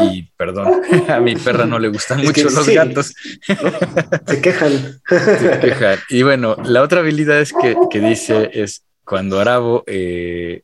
[0.00, 3.14] Y perdón, a mi perra no le gustan mucho los gatos.
[4.26, 5.00] Se quejan.
[5.08, 5.98] Se quejan.
[6.08, 10.62] Y bueno, la otra habilidad es que, que dice es cuando Arabo, eh,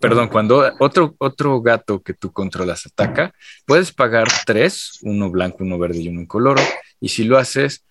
[0.00, 3.32] perdón, cuando otro, otro gato que tú controlas ataca,
[3.64, 6.62] puedes pagar tres, uno blanco, uno verde y uno incoloro.
[7.00, 7.84] Y si lo haces,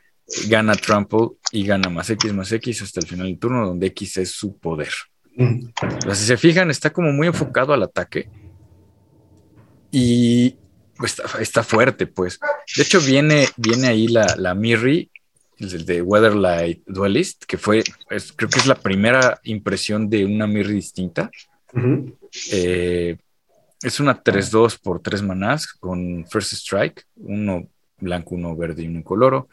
[0.47, 4.17] gana Trample y gana más X más X hasta el final del turno, donde X
[4.17, 4.91] es su poder.
[5.37, 8.29] si se fijan, está como muy enfocado al ataque.
[9.91, 10.55] Y
[10.97, 12.39] pues, está, fuerte, pues.
[12.75, 15.09] De hecho, viene, viene ahí la, la Mirri,
[15.59, 17.83] el de Weatherlight Duelist, que fue,
[18.35, 21.31] creo que es la primera impresión de una Mirri distinta.
[22.51, 23.17] Eh,
[23.81, 27.67] es una 3-2 por 3 manás con First Strike, uno
[27.99, 29.49] blanco, uno verde y uno coloro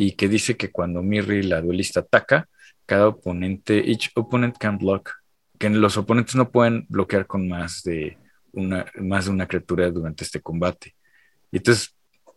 [0.00, 2.48] y que dice que cuando Mirri, la duelista, ataca,
[2.86, 5.10] cada oponente, each opponent can block,
[5.58, 8.16] que los oponentes no pueden bloquear con más de
[8.52, 10.94] una, más de una criatura durante este combate.
[11.50, 11.96] Y entonces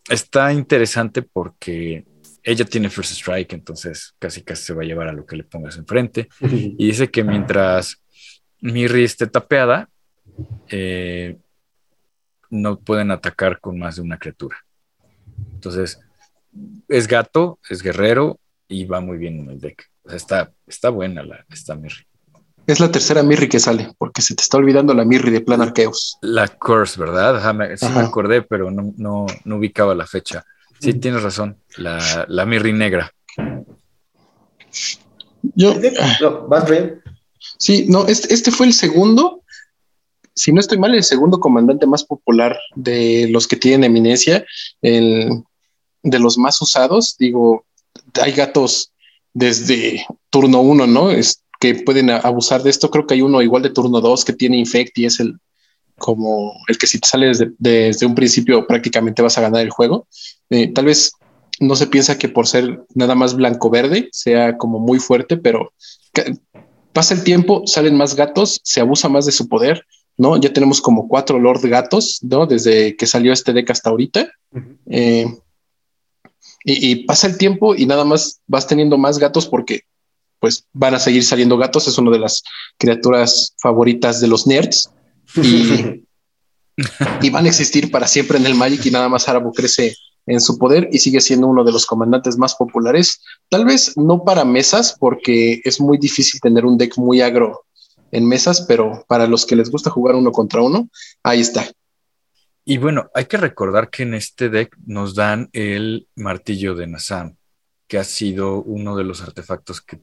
[0.10, 2.04] está interesante porque
[2.42, 5.44] ella tiene first strike, entonces casi casi se va a llevar a lo que le
[5.44, 6.30] pongas enfrente.
[6.42, 8.04] Y dice que mientras
[8.60, 9.88] Mirri esté tapeada,
[10.68, 11.38] eh,
[12.50, 14.58] no pueden atacar con más de una criatura.
[15.54, 16.00] Entonces,
[16.88, 19.90] es gato, es guerrero y va muy bien en el deck.
[20.04, 22.06] O sea, está, está buena la, esta Mirri.
[22.68, 25.62] Es la tercera Mirri que sale, porque se te está olvidando la Mirri de Plan
[25.62, 26.18] Arqueos.
[26.22, 27.42] La Curse, ¿verdad?
[27.78, 30.46] sí me acordé, pero no, no, no, ubicaba la fecha.
[30.80, 33.12] Sí, tienes razón, la, la Mirri negra.
[35.56, 35.76] Yo.
[36.22, 37.02] No, ¿Vas bien?
[37.58, 39.41] Sí, no, este, este fue el segundo
[40.42, 44.44] si no estoy mal, el segundo comandante más popular de los que tienen eminencia.
[44.82, 45.44] El,
[46.02, 47.16] de los más usados.
[47.20, 47.66] Digo,
[48.20, 48.92] hay gatos
[49.34, 51.12] desde turno uno, ¿no?
[51.12, 52.90] Es que pueden abusar de esto.
[52.90, 55.38] Creo que hay uno igual de turno dos que tiene Infect y es el,
[56.00, 60.08] como el que si te sales desde, un principio prácticamente vas a ganar el juego.
[60.50, 61.12] Eh, tal vez
[61.60, 65.72] no se piensa que por ser nada más blanco-verde sea como muy fuerte, pero
[66.94, 69.86] pasa el tiempo, salen más gatos, se abusa más de su poder,
[70.18, 70.38] ¿no?
[70.38, 72.46] Ya tenemos como cuatro Lord Gatos, ¿no?
[72.46, 74.32] Desde que salió este deck hasta ahorita.
[74.88, 75.26] Eh,
[76.64, 79.82] y, y, pasa el tiempo y nada más vas teniendo más gatos porque
[80.40, 82.44] pues van a seguir saliendo gatos, es una de las
[82.78, 84.90] criaturas favoritas de los nerds
[85.36, 86.04] y,
[87.22, 89.96] y van a existir para siempre en el Magic y nada más Arabo crece
[90.26, 93.22] en su poder y sigue siendo uno de los comandantes más populares.
[93.50, 97.62] Tal vez no para mesas, porque es muy difícil tener un deck muy agro
[98.12, 100.90] en mesas, pero para los que les gusta jugar uno contra uno,
[101.24, 101.66] ahí está.
[102.64, 107.36] Y bueno, hay que recordar que en este deck nos dan el martillo de Nazam,
[107.88, 110.00] que ha sido uno de los artefactos que,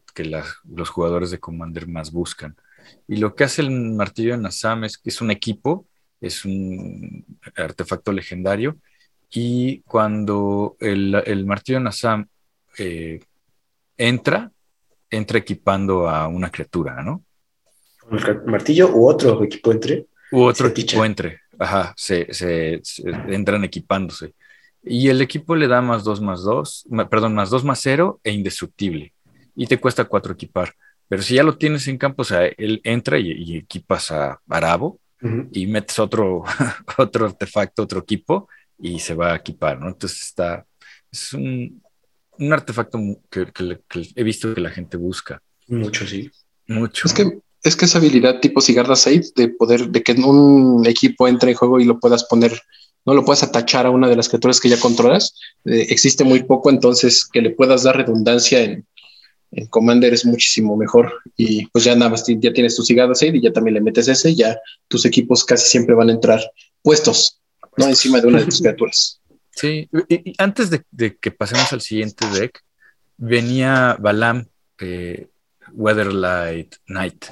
[0.65, 2.57] los jugadores de Commander más buscan.
[3.07, 5.87] Y lo que hace el martillo de Nazam es que es un equipo,
[6.21, 7.25] es un
[7.57, 8.79] artefacto legendario
[9.31, 12.27] y cuando el, martillo Nazam
[12.79, 13.21] eh,
[13.97, 14.51] entra,
[15.11, 17.25] entra equipando a una criatura, ¿no?
[18.11, 20.07] ¿El martillo u otro equipo entre?
[20.33, 22.81] U otro equipo entre, ajá, se,
[23.29, 24.35] entran equipándose.
[24.83, 28.33] Y el equipo le da más 2 más 2, perdón, más 2 más 0 e
[28.33, 29.13] indestructible.
[29.55, 30.73] Y te cuesta 4 equipar.
[31.09, 35.01] Pero si ya lo tienes en campo, o sea, él entra y, equipas a Arabo
[35.51, 36.45] y metes otro,
[36.99, 38.49] otro artefacto, otro equipo
[38.79, 39.89] y se va a equipar, ¿no?
[39.89, 40.65] Entonces está,
[41.11, 41.83] es un,
[42.39, 42.99] un artefacto
[43.31, 43.47] que,
[44.15, 45.43] he visto que la gente busca.
[45.67, 46.31] Mucho, sí.
[46.67, 47.09] Mucho.
[47.09, 51.29] Es que, es que esa habilidad tipo Sigarda Save de poder, de que un equipo
[51.29, 52.61] entre en juego y lo puedas poner,
[53.05, 55.35] no lo puedas atachar a una de las criaturas que ya controlas,
[55.65, 58.87] eh, existe muy poco, entonces que le puedas dar redundancia en,
[59.53, 61.13] en Commander es muchísimo mejor.
[61.37, 64.09] Y pues ya nada más ya tienes tu Sigarda Save y ya también le metes
[64.09, 66.41] ese, ya tus equipos casi siempre van a entrar
[66.83, 67.39] puestos
[67.79, 69.21] no encima de una de tus criaturas.
[69.51, 72.63] Sí, y, antes de, que pasemos al siguiente deck,
[73.17, 74.47] venía Balam
[74.79, 75.27] eh,
[75.73, 77.25] Weatherlight Knight.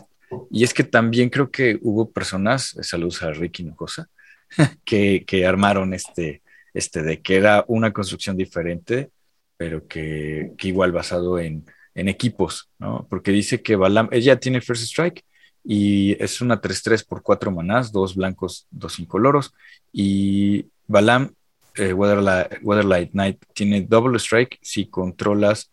[0.51, 4.09] Y es que también creo que hubo personas, saludos a Ricky Nocosa,
[4.85, 6.43] que, que armaron este,
[6.75, 9.11] este deck, que era una construcción diferente,
[9.57, 11.65] pero que, que igual basado en,
[11.95, 13.07] en, equipos, ¿no?
[13.09, 15.25] Porque dice que Balam, ella tiene First Strike
[15.65, 19.55] y es una 3-3 por 4 manás, dos blancos, dos incoloros.
[19.93, 21.33] Y Balam,
[21.77, 25.71] eh, Weatherlight, Knight, tiene double strike si controlas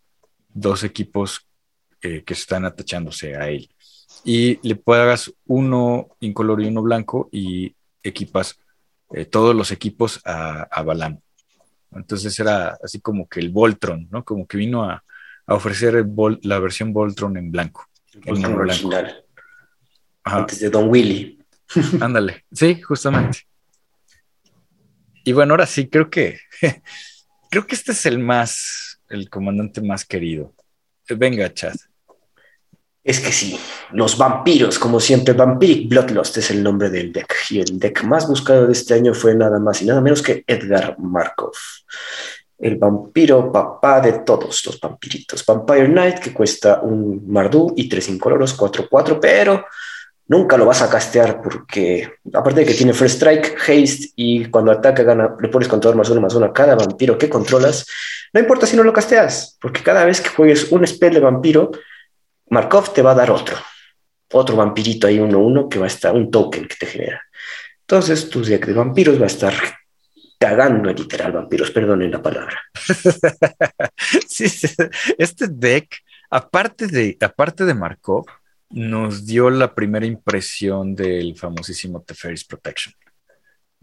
[0.49, 1.47] dos equipos
[2.01, 3.69] eh, que están atachándose a él.
[4.23, 8.57] Y le puedas uno incoloro y uno blanco y equipas
[9.13, 11.19] eh, todos los equipos a, a, Balam.
[11.91, 14.23] Entonces era así como que el Voltron, ¿no?
[14.23, 15.03] Como que vino a,
[15.45, 16.05] ofrecer
[16.41, 17.85] la versión Voltron en blanco.
[18.25, 19.23] El original
[20.23, 21.39] antes de Don Willy.
[22.01, 23.39] Ándale, sí, justamente.
[25.23, 26.39] Y bueno, ahora sí, creo que
[27.49, 30.53] creo que este es el más, el comandante más querido.
[31.09, 31.75] Venga, Chad.
[33.03, 33.59] Es que sí,
[33.91, 37.35] los vampiros, como siempre, Vampiric Bloodlust es el nombre del deck.
[37.49, 40.45] Y el deck más buscado de este año fue nada más y nada menos que
[40.47, 41.51] Edgar Markov.
[42.57, 45.45] El vampiro papá de todos los vampiritos.
[45.45, 49.65] Vampire Knight, que cuesta un Mardú y tres incoloros, 4-4, pero
[50.27, 54.71] nunca lo vas a castear porque, aparte de que tiene First Strike, Haste y cuando
[54.71, 57.85] ataca gana, le pones contador más uno más uno a cada vampiro que controlas,
[58.31, 61.71] no importa si no lo casteas, porque cada vez que juegues un spell de vampiro,
[62.49, 63.57] Markov te va a dar otro,
[64.31, 67.21] otro vampirito ahí uno uno que va a estar, un token que te genera.
[67.81, 69.53] Entonces tu deck de vampiros va a estar
[70.39, 72.61] cagando literal vampiros, perdonen la palabra.
[74.27, 74.45] sí,
[75.17, 75.95] este deck,
[76.29, 78.25] aparte de, aparte de Markov,
[78.69, 82.93] nos dio la primera impresión del famosísimo Teferi's Protection,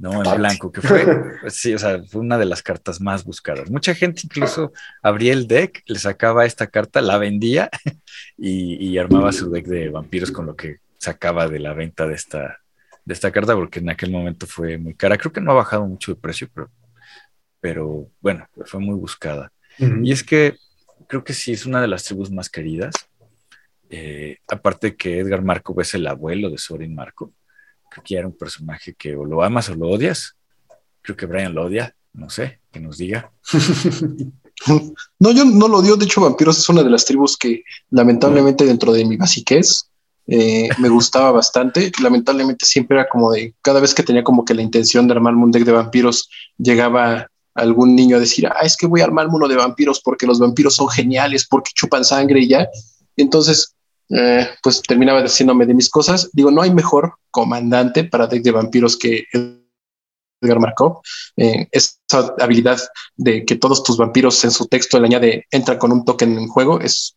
[0.01, 0.25] ¿no?
[0.25, 1.05] En blanco, que fue,
[1.49, 3.71] sí, o sea, fue una de las cartas más buscadas.
[3.71, 4.73] Mucha gente incluso
[5.03, 7.71] abría el deck, le sacaba esta carta, la vendía
[8.37, 12.59] y, armaba su deck de vampiros con lo que sacaba de la venta de esta,
[13.05, 15.19] de esta carta, porque en aquel momento fue muy cara.
[15.19, 16.71] Creo que no ha bajado mucho de precio, pero,
[17.61, 19.53] pero bueno, fue muy buscada.
[20.03, 20.57] Y es que
[21.09, 22.93] creo que sí es una de las tribus más queridas
[23.93, 27.33] eh, aparte que Edgar Marco es el abuelo de Sorin Marco,
[27.91, 30.37] creo que era un personaje que o lo amas o lo odias.
[31.03, 33.33] Creo que Brian lo odia, no sé, que nos diga.
[35.19, 38.65] no, yo no lo odio, de hecho Vampiros es una de las tribus que lamentablemente
[38.65, 39.91] dentro de mi basiquez
[40.27, 41.91] eh, me gustaba bastante.
[42.03, 45.43] Lamentablemente siempre era como de, cada vez que tenía como que la intención de armarme
[45.43, 49.35] un deck de vampiros, llegaba algún niño a decir, ah, es que voy a armarme
[49.35, 52.69] uno de vampiros porque los vampiros son geniales, porque chupan sangre y ya.
[53.17, 53.75] entonces
[54.11, 56.31] eh, pues terminaba diciéndome de mis cosas.
[56.33, 59.25] Digo, no hay mejor comandante para deck de vampiros que
[60.41, 61.01] Edgar Markov.
[61.37, 62.81] Eh, esa habilidad
[63.17, 66.49] de que todos tus vampiros en su texto le añade entra con un token en
[66.49, 67.17] juego es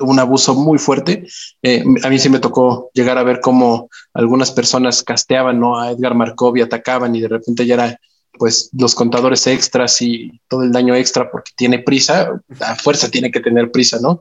[0.00, 1.26] un abuso muy fuerte.
[1.62, 5.78] Eh, a mí sí me tocó llegar a ver cómo algunas personas casteaban ¿no?
[5.78, 8.00] a Edgar Markov y atacaban y de repente ya era
[8.36, 13.30] pues los contadores extras y todo el daño extra porque tiene prisa, a fuerza tiene
[13.30, 14.20] que tener prisa, ¿no?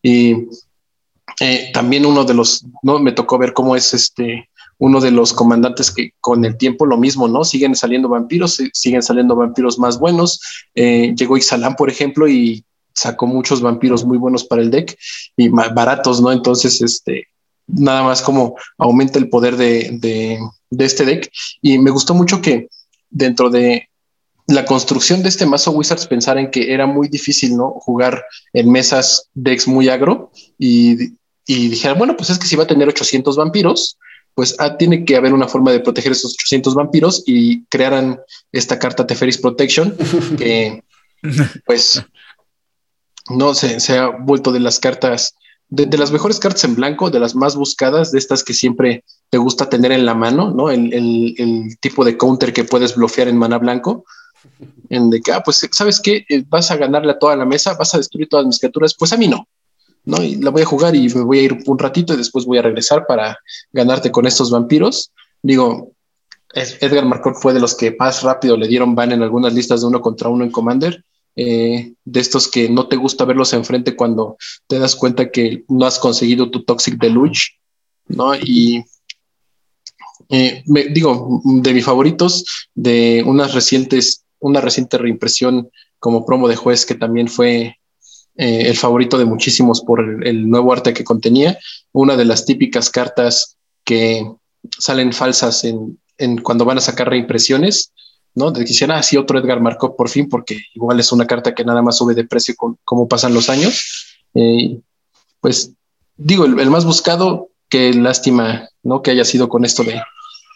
[0.00, 0.46] Y
[1.40, 2.98] eh, también uno de los, ¿no?
[2.98, 6.96] Me tocó ver cómo es este, uno de los comandantes que con el tiempo lo
[6.96, 7.44] mismo, ¿no?
[7.44, 10.40] Siguen saliendo vampiros, siguen saliendo vampiros más buenos.
[10.74, 12.64] Eh, llegó Ixalan, por ejemplo, y
[12.94, 14.96] sacó muchos vampiros muy buenos para el deck
[15.36, 16.32] y baratos, ¿no?
[16.32, 17.26] Entonces, este,
[17.66, 20.38] nada más como aumenta el poder de,
[20.70, 21.30] este deck.
[21.60, 22.68] Y me gustó mucho que
[23.10, 23.88] dentro de
[24.46, 27.70] la construcción de este mazo Wizards pensar en que era muy difícil, ¿no?
[27.80, 31.17] Jugar en mesas decks muy agro y,
[31.50, 33.98] y dijeron, bueno, pues es que si va a tener 800 vampiros,
[34.34, 38.20] pues ah, tiene que haber una forma de proteger esos 800 vampiros y crearan
[38.52, 39.96] esta carta Teferis Protection
[40.38, 40.84] que
[41.64, 42.04] pues
[43.30, 45.36] no se, se ha vuelto de las cartas,
[45.70, 49.38] de, las mejores cartas en blanco, de las más buscadas, de estas que siempre te
[49.38, 50.68] gusta tener en la mano, ¿no?
[50.68, 54.04] El, el, tipo de counter que puedes bloquear en mana blanco,
[54.90, 56.26] en de que, ah, pues, ¿sabes qué?
[56.28, 59.14] Eh, vas a ganarle a toda la mesa, vas a destruir todas mis criaturas, pues
[59.14, 59.48] a mí no,
[60.04, 60.22] ¿no?
[60.22, 62.58] Y la voy a jugar y me voy a ir un ratito y después voy
[62.58, 63.38] a regresar para
[63.72, 65.12] ganarte con estos vampiros.
[65.42, 65.92] Digo,
[66.54, 69.86] Edgar Marcor fue de los que más rápido le dieron ban en algunas listas de
[69.86, 71.04] uno contra uno en Commander
[71.36, 74.36] eh, de estos que no te gusta verlos enfrente cuando
[74.66, 77.58] te das cuenta que no has conseguido tu Toxic Deluge,
[78.08, 78.34] ¿no?
[78.34, 78.82] Y
[80.30, 82.44] eh, digo, de mis favoritos,
[82.74, 85.70] de unas recientes, una reciente reimpresión
[86.00, 87.76] como promo de juez que también fue
[88.40, 91.58] eh, el favorito de muchísimos por el, nuevo arte que contenía,
[91.90, 94.30] una de las típicas cartas que
[94.78, 95.98] salen falsas en,
[96.44, 97.92] cuando van a sacar reimpresiones,
[98.36, 98.52] ¿no?
[98.52, 101.64] De que así ah, otro Edgar Markov por fin, porque igual es una carta que
[101.64, 104.16] nada más sube de precio con cómo pasan los años.
[104.34, 104.78] Eh,
[105.40, 105.72] pues
[106.16, 109.02] digo, el, más buscado, qué lástima, ¿no?
[109.02, 109.82] Que haya sido con esto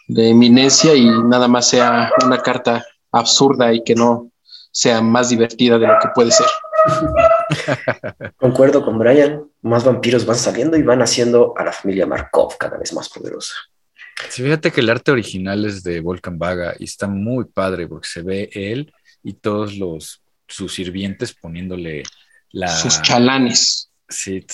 [0.06, 4.30] de eminencia y nada más sea una carta absurda y que no
[4.70, 6.46] sea más divertida de lo que puede ser.
[8.36, 12.78] Concuerdo con Brian, más vampiros van saliendo y van haciendo a la familia Markov cada
[12.78, 13.54] vez más poderosa.
[14.28, 18.08] Sí, fíjate que el arte original es de Volcan Vaga y está muy padre porque
[18.08, 20.22] se ve él y todos los
[20.52, 22.02] sus sirvientes poniéndole
[22.50, 22.68] la.
[22.68, 23.90] Sus chalanes.
[24.08, 24.44] Sí,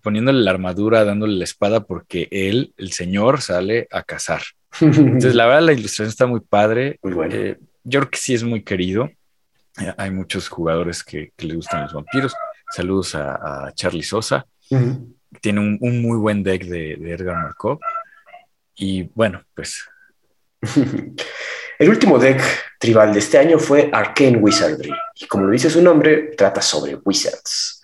[0.00, 4.42] poniéndole la armadura, dándole la espada porque él, el señor, sale a cazar.
[4.80, 6.98] Entonces, la verdad, la ilustración está muy padre.
[7.02, 7.34] Muy bueno.
[7.34, 9.10] Eh, yo creo que sí es muy querido.
[9.80, 12.34] Eh, hay muchos jugadores que, que, le gustan los vampiros.
[12.70, 14.46] Saludos a, Charlie Sosa.
[15.40, 17.78] Tiene un, un, muy buen deck de, de Edgar Markov.
[18.74, 19.84] Y bueno, pues.
[21.78, 22.40] El último deck
[22.78, 26.96] tribal de este año fue Arcane Wizardry, y como lo dice su nombre, trata sobre
[26.96, 27.82] wizards.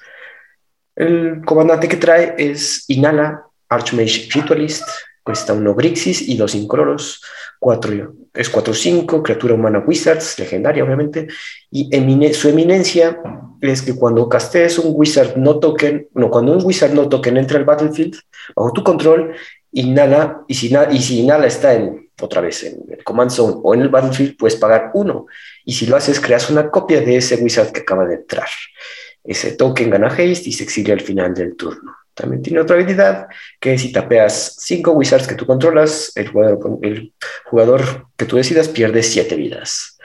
[0.94, 4.88] El comandante que trae es Inala, Archmage Ritualist,
[5.30, 7.22] cuesta uno Grixis y dos incoloros,
[7.60, 11.28] cuatro, es 4-5, criatura humana Wizards, legendaria obviamente,
[11.70, 11.88] y
[12.34, 13.20] su eminencia
[13.60, 17.58] es que cuando castees un Wizard no token, no, cuando un Wizard no token entra
[17.58, 18.16] al battlefield
[18.56, 19.36] bajo tu control,
[19.70, 23.72] Inhala, y si, y si Inhala está en, otra vez en el Command Zone o
[23.72, 25.26] en el Battlefield, puedes pagar uno.
[25.64, 28.48] Y si lo haces, creas una copia de ese wizard que acaba de entrar.
[29.22, 31.94] Ese token gana haste y se exilia al final del turno.
[32.20, 37.14] También tiene otra habilidad que si tapeas cinco wizards que tú controlas, el jugador, el
[37.46, 39.98] jugador que tú decidas pierde siete vidas.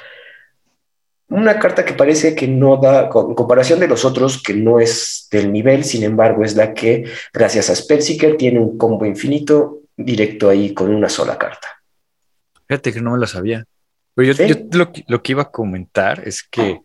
[1.28, 5.28] Una carta que parece que no da, en comparación de los otros, que no es
[5.30, 7.03] del nivel, sin embargo, es la que,
[7.34, 11.68] gracias a Spellseeker, tiene un combo infinito directo ahí con una sola carta.
[12.68, 13.66] Fíjate que no me lo sabía.
[14.13, 16.80] Pero yo, lo, lo, que iba a comentar es que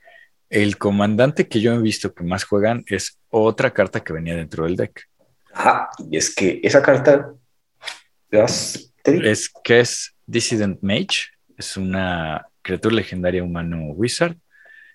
[0.48, 4.64] el comandante que yo he visto que más juegan es otra carta que venía dentro
[4.64, 5.09] del deck.
[5.52, 7.32] Ajá, y es que esa carta
[9.04, 14.36] es que es Dissident Mage, es una criatura legendaria humano wizard.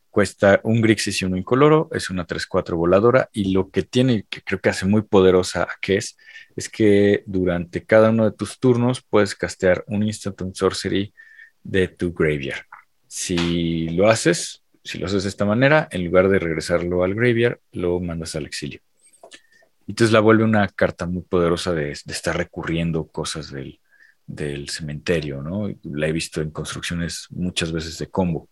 [0.09, 4.41] Cuesta un Grixis y uno incoloro, es una 3-4 voladora y lo que tiene, que
[4.41, 6.15] creo que hace muy poderosa que es,
[6.55, 11.13] es que durante cada uno de tus turnos puedes castear un instant on sorcery
[11.63, 12.63] de tu graveyard.
[13.07, 17.59] Si lo haces, si lo haces de esta manera, en lugar de regresarlo al graveyard,
[17.73, 18.79] lo mandas al exilio.
[19.87, 23.79] Entonces la vuelve una carta muy poderosa de, de estar recurriendo cosas del,
[24.27, 25.69] del cementerio, ¿no?
[25.83, 28.49] La he visto en construcciones muchas veces de combo,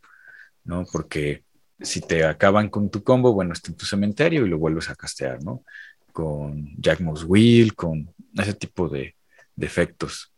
[0.64, 0.86] ¿no?
[0.92, 1.44] Porque
[1.80, 4.96] si te acaban con tu combo, bueno, está en tu cementerio y lo vuelves a
[4.96, 5.64] castear, ¿no?
[6.12, 9.16] Con Jack Wheel, con ese tipo de,
[9.58, 10.33] efectos.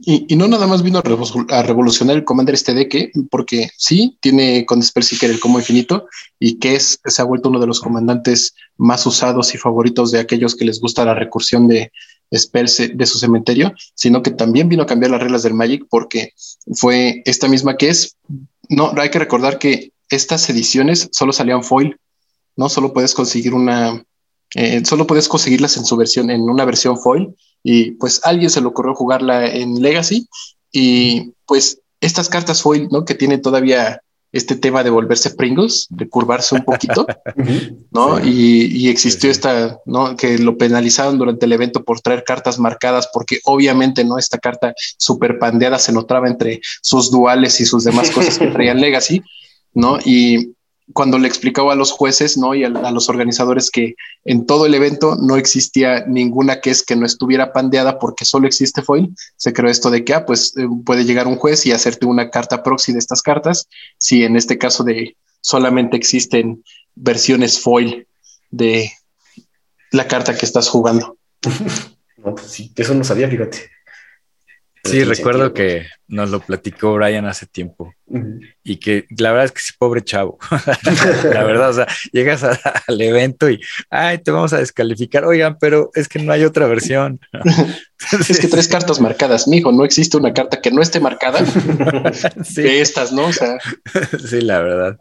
[0.00, 4.80] Y, no nada más vino a, revolucionar el Commander este deck, porque sí, tiene con
[4.80, 6.06] Spellseeker el como infinito
[6.38, 10.20] y que es, se ha vuelto uno de los comandantes más usados y favoritos de
[10.20, 11.90] aquellos que les gusta la recursión de
[12.32, 16.32] spells de su cementerio, sino que también vino a cambiar las reglas del Magic porque
[16.74, 18.16] fue esta misma que es,
[18.68, 21.98] no, hay que recordar que estas ediciones solo salían foil,
[22.56, 22.68] ¿no?
[22.68, 24.04] Solo puedes conseguir una,
[24.54, 28.60] eh, solo puedes conseguirlas en su versión, en una versión foil y pues alguien se
[28.60, 30.28] le ocurrió jugarla en Legacy
[30.72, 33.04] y pues estas cartas foil, ¿no?
[33.04, 37.06] Que tienen todavía este tema de volverse Pringles, de curvarse un poquito,
[37.90, 38.24] ¿no?
[38.24, 40.16] Y, existió esta, ¿no?
[40.16, 44.18] Que lo penalizaron durante el evento por traer cartas marcadas, porque obviamente, ¿no?
[44.18, 48.80] Esta carta super pandeada se notaba entre sus duales y sus demás cosas que traían
[48.80, 49.22] Legacy,
[49.72, 49.98] ¿no?
[50.04, 50.52] Y
[50.92, 52.54] cuando le explicaba a los jueces ¿no?
[52.54, 56.96] y a, los organizadores que en todo el evento no existía ninguna que es que
[56.96, 60.66] no estuviera pandeada porque solo existe foil, se creó esto de que ah, pues eh,
[60.84, 63.68] puede llegar un juez y hacerte una carta proxy de estas cartas,
[63.98, 66.64] si en este caso de solamente existen
[66.94, 68.06] versiones foil
[68.50, 68.90] de
[69.92, 71.16] la carta que estás jugando.
[72.18, 73.70] No, pues sí, eso no sabía, fíjate.
[74.90, 77.94] Sí, recuerdo que nos lo platicó Brian hace tiempo
[78.64, 80.38] y que la verdad es que sí, pobre chavo.
[81.32, 83.60] la verdad, o sea, llegas al evento y,
[83.90, 85.24] ay, te vamos a descalificar.
[85.24, 87.20] Oigan, pero es que no hay otra versión.
[88.28, 91.44] es que tres cartas marcadas, mijo, no existe una carta que no esté marcada
[92.44, 92.62] sí.
[92.62, 93.26] de estas, ¿no?
[93.26, 93.58] O sea.
[94.28, 94.98] sí, la verdad.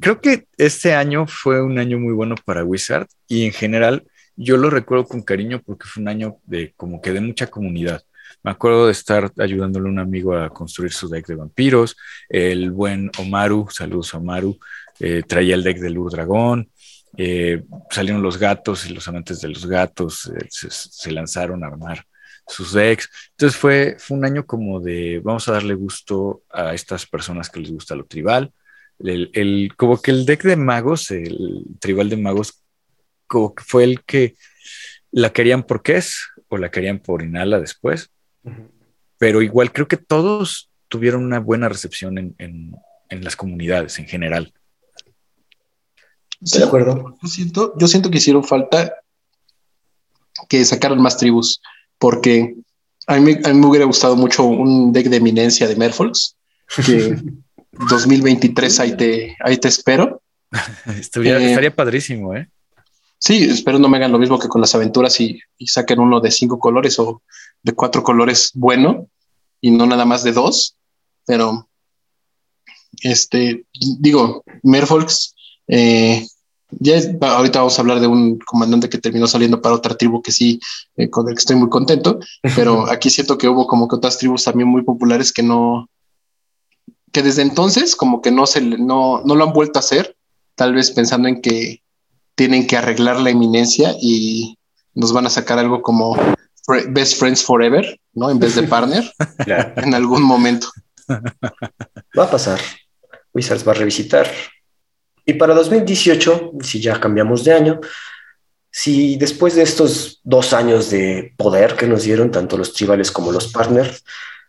[0.00, 4.04] Creo que este año fue un año muy bueno para Wizard y en general
[4.36, 8.02] yo lo recuerdo con cariño porque fue un año de como que de mucha comunidad
[8.42, 11.96] me acuerdo de estar ayudándole a un amigo a construir su deck de vampiros.
[12.28, 14.58] El buen Omaru, saludos Omaru,
[14.98, 16.70] eh, traía el deck del Urdragón.
[17.16, 22.04] Eh, salieron los gatos y los amantes de los gatos eh, se, lanzaron a armar
[22.48, 23.08] sus decks.
[23.30, 27.60] Entonces fue, fue un año como de vamos a darle gusto a estas personas que
[27.60, 28.52] les gusta lo tribal.
[28.98, 32.62] El, como que el deck de magos, el tribal de magos,
[33.26, 34.36] como que fue el que
[35.10, 38.11] la querían por es o la querían por Inhala después.
[39.18, 42.72] Pero igual creo que todos tuvieron una buena recepción en,
[43.10, 44.52] las comunidades en general.
[46.40, 47.16] de acuerdo.
[47.22, 48.94] Yo siento, yo siento que hicieron falta
[50.48, 51.60] que sacaran más tribus,
[51.98, 52.54] porque
[53.06, 56.36] a mí, me hubiera gustado mucho un deck de eminencia de Merfolks,
[56.86, 57.16] que
[57.72, 60.20] 2023 ahí te, ahí te espero.
[60.86, 62.48] Eh, estaría padrísimo, ¿eh?
[63.18, 66.30] Sí, espero no me hagan lo mismo que con las aventuras y, saquen uno de
[66.30, 67.22] cinco colores o
[67.62, 69.08] de cuatro colores bueno
[69.60, 70.76] y no nada más de dos.
[71.24, 71.68] Pero,
[73.02, 73.64] este,
[74.00, 75.34] digo, Merfolks,
[75.68, 76.26] eh,
[76.80, 80.32] ya ahorita vamos a hablar de un comandante que terminó saliendo para otra tribu que
[80.32, 80.58] sí,
[80.96, 82.18] eh, con el que estoy muy contento,
[82.56, 85.88] pero aquí siento que hubo como que otras tribus también muy populares que no,
[87.12, 90.16] que desde entonces como que no se, no, no lo han vuelto a hacer,
[90.54, 91.82] tal vez pensando en que
[92.34, 94.58] tienen que arreglar la eminencia y
[94.94, 96.16] nos van a sacar algo como
[96.88, 98.30] Best Friends Forever, ¿no?
[98.30, 99.04] En vez de Partner,
[99.46, 100.68] en algún momento.
[101.08, 102.60] Va a pasar.
[103.34, 104.30] Wizards va a revisitar.
[105.24, 107.80] Y para 2018, si ya cambiamos de año,
[108.70, 113.32] si después de estos dos años de poder que nos dieron tanto los tribales como
[113.32, 114.04] los partners,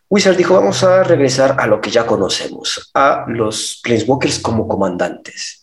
[0.08, 5.62] Wizards dijo, vamos a regresar a lo que ya conocemos, a los Planeswalkers como comandantes.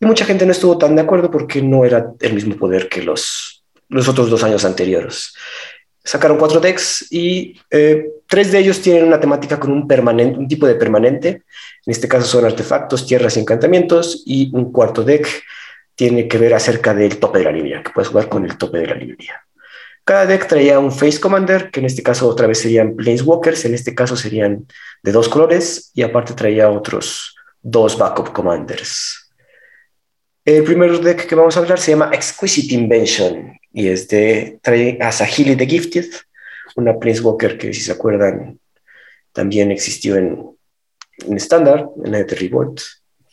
[0.00, 3.02] Y mucha gente no estuvo tan de acuerdo porque no era el mismo poder que
[3.02, 5.32] los, los otros dos años anteriores.
[6.06, 9.88] Sacaron cuatro decks y eh, tres de ellos tienen una temática con un,
[10.38, 11.28] un tipo de permanente.
[11.28, 14.22] En este caso son artefactos, tierras y encantamientos.
[14.24, 15.26] Y un cuarto deck
[15.96, 18.78] tiene que ver acerca del tope de la librería, que puedes jugar con el tope
[18.78, 19.42] de la librería.
[20.04, 23.74] Cada deck traía un Face Commander, que en este caso otra vez serían Planeswalkers, en
[23.74, 24.64] este caso serían
[25.02, 29.32] de dos colores, y aparte traía otros dos Backup Commanders.
[30.44, 34.96] El primer deck que vamos a hablar se llama Exquisite Invention y es de trae
[35.02, 36.06] a Sahili the Gifted,
[36.76, 38.58] una Planeswalker que si se acuerdan
[39.32, 40.46] también existió en,
[41.18, 42.80] en estándar, en la de Revolt,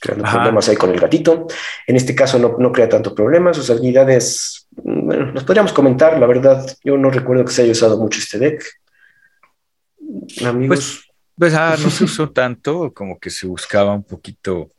[0.02, 1.48] creando problemas ahí con el gatito.
[1.88, 6.28] En este caso no, no crea tanto problemas, sus habilidades, bueno, nos podríamos comentar, la
[6.28, 8.66] verdad, yo no recuerdo que se haya usado mucho este deck.
[10.46, 10.68] Amigos.
[10.68, 11.04] Pues,
[11.38, 14.72] pues ah, no se usó tanto, como que se buscaba un poquito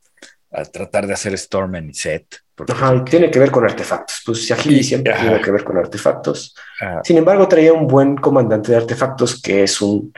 [0.54, 2.36] a tratar de hacer Storm and Set.
[2.68, 4.22] Ajá, tiene que ver con artefactos.
[4.24, 6.54] Pues Agili siempre tiene que ver con artefactos.
[6.80, 7.00] Ah.
[7.02, 10.12] Sin embargo, traía un buen comandante de artefactos que es un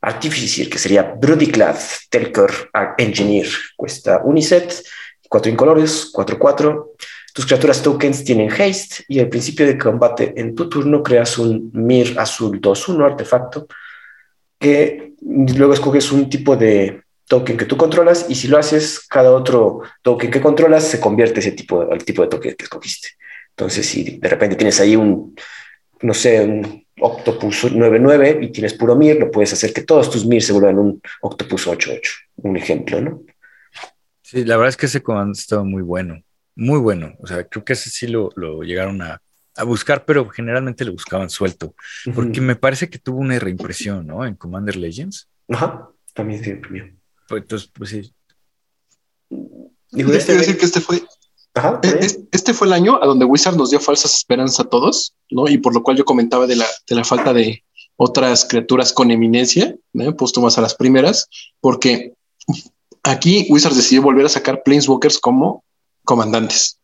[0.00, 1.76] artificial, que sería Brudiclad
[2.08, 2.50] Telker
[2.98, 3.48] Engineer.
[3.76, 4.82] Cuesta Uniset,
[5.28, 6.90] cuatro incolores, 4-4.
[7.34, 11.70] Tus criaturas tokens tienen haste y al principio de combate en tu turno creas un
[11.72, 13.66] Mir azul 2-1 artefacto
[14.58, 19.32] que luego escoges un tipo de token que tú controlas y si lo haces, cada
[19.32, 23.08] otro token que controlas se convierte ese tipo, al tipo de token que escogiste.
[23.50, 25.34] Entonces, si de repente tienes ahí un,
[26.00, 30.26] no sé, un Octopus 99 y tienes puro Mir, lo puedes hacer que todos tus
[30.26, 33.22] Mir se vuelvan un Octopus 88, un ejemplo, ¿no?
[34.22, 36.22] Sí, la verdad es que ese comando estaba muy bueno,
[36.54, 37.14] muy bueno.
[37.18, 39.20] O sea, creo que ese sí lo, lo llegaron a,
[39.56, 41.74] a, buscar, pero generalmente lo buscaban suelto,
[42.14, 44.24] porque me parece que tuvo una reimpresión, ¿no?
[44.24, 45.28] En Commander Legends.
[45.48, 46.90] Ajá, también se imprimió.
[47.32, 48.14] Pues, entonces, pues sí.
[49.92, 53.80] Este, decir que este fue, e-, este fue el año a donde Wizard nos dio
[53.80, 55.48] falsas esperanzas a todos, ¿no?
[55.48, 57.64] Y por lo cual yo comentaba de la, de la falta de
[57.96, 60.14] otras criaturas con eminencia, ¿no?
[60.14, 61.30] puesto más a las primeras,
[61.60, 62.12] porque
[63.02, 65.64] aquí Wizard decidió volver a sacar Planeswalkers como
[66.04, 66.80] comandantes,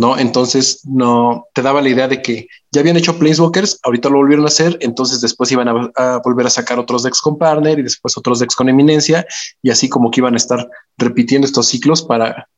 [0.00, 0.18] ¿no?
[0.18, 4.46] Entonces no te daba la idea de que ya habían hecho Planeswalkers, ahorita lo volvieron
[4.46, 8.16] a hacer, entonces después iban a, volver a sacar otros decks con partner y después
[8.16, 9.26] otros decks con eminencia,
[9.62, 10.66] y así como que iban a estar
[10.96, 12.48] repitiendo estos ciclos para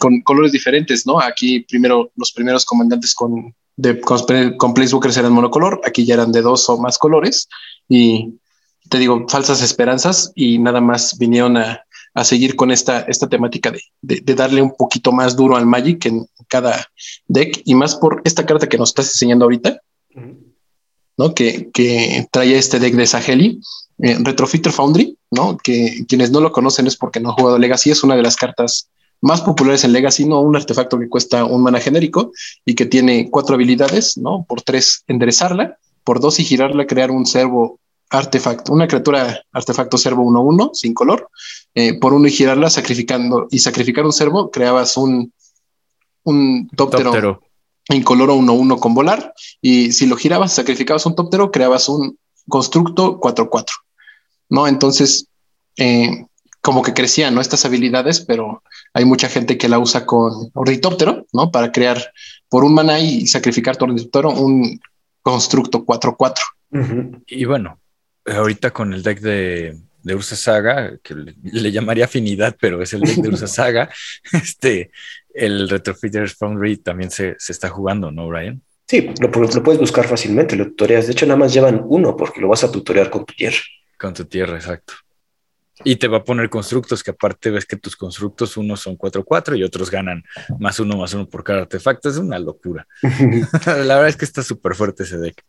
[0.00, 1.20] con colores diferentes, ¿no?
[1.20, 4.18] Aquí primero los primeros comandantes con, de, con,
[4.56, 4.74] con
[5.16, 7.48] eran monocolor, aquí ya eran de dos o más colores
[7.88, 8.34] y
[8.88, 11.84] te digo, falsas esperanzas y nada más vinieron a,
[12.14, 16.06] a seguir con esta, esta temática de, de, darle un poquito más duro al Magic
[16.06, 16.86] en cada
[17.28, 19.80] deck y más por esta carta que nos estás enseñando ahorita.
[21.16, 21.34] ¿no?
[21.34, 23.60] Que, que trae este deck de Saheli,
[23.98, 25.58] eh, Retrofitter Foundry, ¿no?
[25.58, 28.36] Que quienes no lo conocen es porque no han jugado Legacy, es una de las
[28.36, 28.88] cartas
[29.20, 30.40] más populares en Legacy, ¿no?
[30.40, 32.32] Un artefacto que cuesta un mana genérico
[32.64, 34.46] y que tiene cuatro habilidades, ¿no?
[34.48, 37.78] Por tres, enderezarla, por dos y girarla, crear un servo
[38.10, 41.30] artefacto, una criatura artefacto servo 1-1 sin color,
[41.74, 45.32] eh, por uno y girarla, sacrificando y sacrificar un servo, creabas un,
[46.24, 47.40] un tóptero,
[47.88, 49.32] incoloro 1-1 con volar,
[49.62, 52.18] y si lo girabas, sacrificabas un tóptero, creabas un
[52.48, 53.64] constructo 4-4,
[54.48, 54.66] ¿no?
[54.66, 55.26] Entonces,
[55.76, 56.26] eh,
[56.60, 57.40] como que crecían ¿no?
[57.40, 58.62] estas habilidades, pero
[58.92, 61.50] hay mucha gente que la usa con ornitóptero, ¿no?
[61.50, 62.12] Para crear
[62.48, 64.80] por un mana y sacrificar tu ornitóptero un
[65.22, 66.34] constructo 4-4.
[66.72, 67.22] Uh -huh.
[67.26, 67.79] Y bueno,
[68.26, 72.92] ahorita con el deck de, de Ursa Saga, que le, le, llamaría afinidad, pero es
[72.92, 73.90] el deck de Ursa Saga,
[74.32, 74.90] este,
[75.34, 78.62] el Retrofitters Foundry también se, se, está jugando, ¿no, Brian?
[78.86, 81.06] Sí, lo, lo, puedes buscar fácilmente, lo tutoreas.
[81.06, 83.58] De hecho, nada más llevan uno porque lo vas a tutorear con tu tierra.
[83.96, 84.94] Con tu tierra, exacto.
[85.84, 89.56] Y te va a poner constructos que aparte ves que tus constructos unos son 4-4
[89.56, 90.22] y otros ganan
[90.58, 92.08] más uno más uno por cada artefacto.
[92.10, 92.86] Es una locura.
[93.66, 95.42] La verdad es que está súper fuerte ese deck.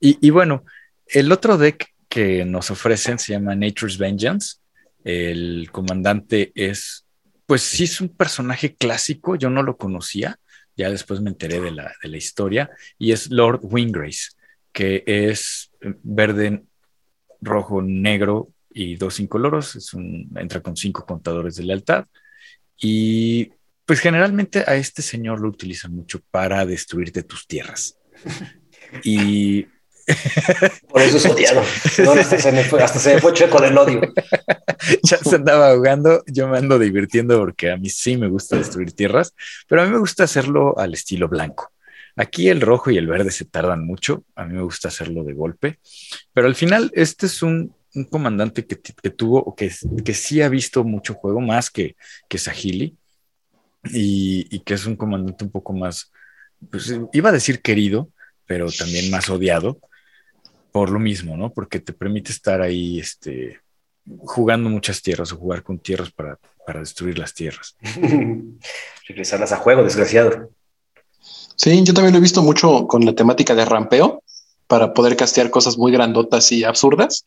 [0.00, 0.64] Y, y, bueno,
[1.06, 4.56] el otro deck que nos ofrecen se llama Nature's Vengeance.
[5.04, 7.06] El comandante es,
[7.46, 10.38] pues sí es un personaje clásico, yo no lo conocía,
[10.76, 14.30] ya después me enteré de la, de la historia, y es Lord Wingrace,
[14.72, 15.70] que es
[16.02, 16.62] verde,
[17.40, 22.06] rojo, negro, y dos incoloros, es un, entra con cinco contadores de lealtad.
[22.76, 23.52] Y
[23.86, 27.96] pues generalmente a este señor lo utilizan mucho para destruirte tus tierras.
[29.02, 29.66] Y.
[30.88, 31.62] Por eso es odiado.
[32.04, 34.00] No, hasta, se me fue, hasta se me chueco del odio.
[35.02, 36.22] Ya se andaba ahogando.
[36.26, 39.34] Yo me ando divirtiendo porque a mí sí me gusta destruir tierras,
[39.66, 41.72] pero a mí me gusta hacerlo al estilo blanco.
[42.16, 44.24] Aquí el rojo y el verde se tardan mucho.
[44.34, 45.78] A mí me gusta hacerlo de golpe,
[46.32, 47.74] pero al final este es un
[48.10, 48.76] comandante que,
[49.10, 49.72] tuvo, que,
[50.04, 51.96] que, sí ha visto mucho juego, más que,
[52.28, 52.96] que Sahili,
[53.84, 56.10] y, y, que es un comandante un poco más,
[56.70, 58.10] pues iba a decir querido,
[58.46, 59.78] pero también más odiado,
[60.74, 61.52] por lo mismo, ¿no?
[61.52, 63.60] Porque te permite estar ahí, este,
[64.18, 66.36] jugando muchas tierras o jugar con tierras para,
[66.66, 67.76] para destruir las tierras.
[69.08, 70.50] Regresarlas a juego, desgraciado.
[71.54, 74.24] Sí, yo también lo he visto mucho con la temática de rampeo
[74.66, 77.24] para poder castear cosas muy grandotas y absurdas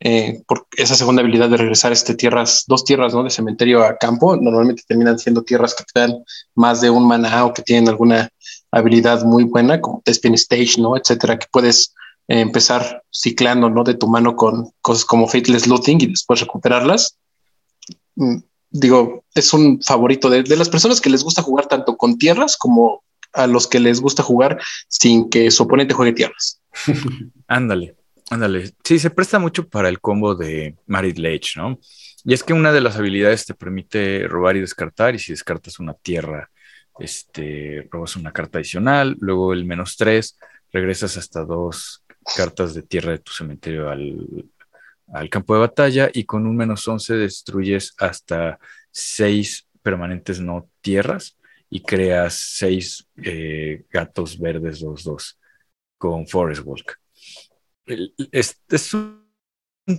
[0.00, 3.22] eh, por esa segunda habilidad de regresar este tierras, dos tierras ¿no?
[3.22, 6.22] de cementerio a campo, normalmente terminan siendo tierras que te dan
[6.54, 8.28] más de un mana o que tienen alguna
[8.70, 10.98] habilidad muy buena, como Despin Stage, ¿no?
[10.98, 11.94] etcétera, que puedes
[12.28, 13.84] empezar ciclando ¿no?
[13.84, 17.16] de tu mano con cosas como Fateless Looting y después recuperarlas.
[18.16, 18.38] Mm,
[18.70, 22.56] digo, es un favorito de, de las personas que les gusta jugar tanto con tierras
[22.56, 23.02] como
[23.32, 26.60] a los que les gusta jugar sin que su oponente juegue tierras.
[27.46, 27.96] Ándale.
[28.30, 31.80] Ándale, sí, se presta mucho para el combo de Marit Lage, ¿no?
[32.24, 35.80] Y es que una de las habilidades te permite robar y descartar, y si descartas
[35.80, 36.48] una tierra,
[37.00, 40.38] este, robas una carta adicional, luego el menos tres,
[40.72, 42.04] regresas hasta dos
[42.36, 44.46] cartas de tierra de tu cementerio al,
[45.12, 48.58] al campo de batalla, y con un menos once destruyes hasta
[48.90, 51.36] seis permanentes no tierras
[51.68, 55.38] y creas seis eh, gatos verdes 2-2
[55.98, 56.98] con Forest Walk.
[58.32, 59.20] Es, es un,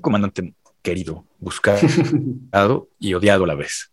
[0.01, 1.79] comandante querido, buscado
[2.99, 3.91] y odiado a la vez.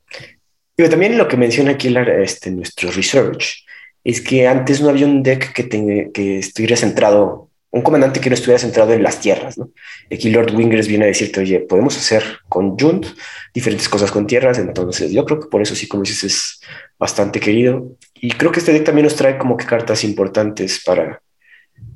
[0.74, 3.64] Pero también lo que menciona aquí este, nuestro research
[4.04, 8.34] es que antes no había un deck que, que estuviera centrado, un comandante que no
[8.34, 9.58] estuviera centrado en las tierras.
[9.58, 9.70] ¿no?
[10.12, 13.06] Aquí Lord Wingers viene a decirte, oye, podemos hacer con Junt
[13.52, 16.60] diferentes cosas con tierras, entonces yo creo que por eso sí, como dices, es
[16.98, 17.92] bastante querido.
[18.14, 21.20] Y creo que este deck también nos trae como que cartas importantes para,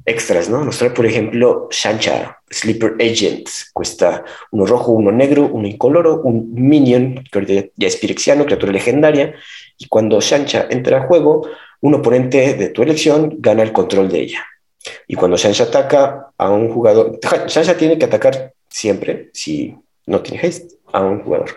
[0.04, 0.64] extras, ¿no?
[0.64, 6.52] Nos trae, por ejemplo, Shancha, Sleeper Agent, cuesta uno rojo, uno negro, uno incoloro, un
[6.54, 9.34] minion, que ahorita ya es pirexiano, criatura legendaria,
[9.78, 11.48] y cuando Shancha entra a juego,
[11.80, 14.44] un oponente de tu elección gana el control de ella.
[15.06, 19.76] Y cuando Shancha ataca a un jugador, Shancha tiene que atacar siempre, si
[20.06, 21.50] no tiene haste, a un jugador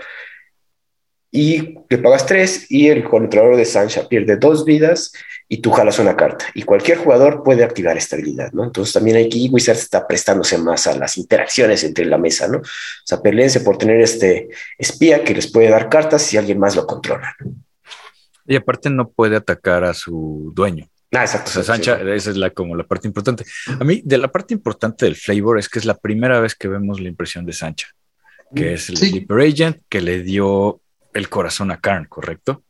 [1.36, 5.12] y le pagas tres y el controlador de Sancha pierde dos vidas
[5.50, 6.46] y tú jalas una carta.
[6.54, 8.64] Y cualquier jugador puede activar esta habilidad, ¿no?
[8.64, 12.60] Entonces también aquí Wizards está prestándose más a las interacciones entre la mesa, ¿no?
[12.60, 12.64] O
[13.04, 14.48] sea, peleense por tener este
[14.78, 17.36] espía que les puede dar cartas si alguien más lo controla.
[18.48, 20.88] Y aparte no puede atacar a su dueño.
[21.16, 21.50] Ah, exacto.
[21.50, 23.46] O sea, Sancha, esa es la, como la parte importante.
[23.80, 26.68] A mí, de la parte importante del flavor es que es la primera vez que
[26.68, 27.88] vemos la impresión de Sancha,
[28.54, 30.82] que mm, es el Sleeper Agent que le dio
[31.14, 32.64] el corazón a Karn, ¿correcto?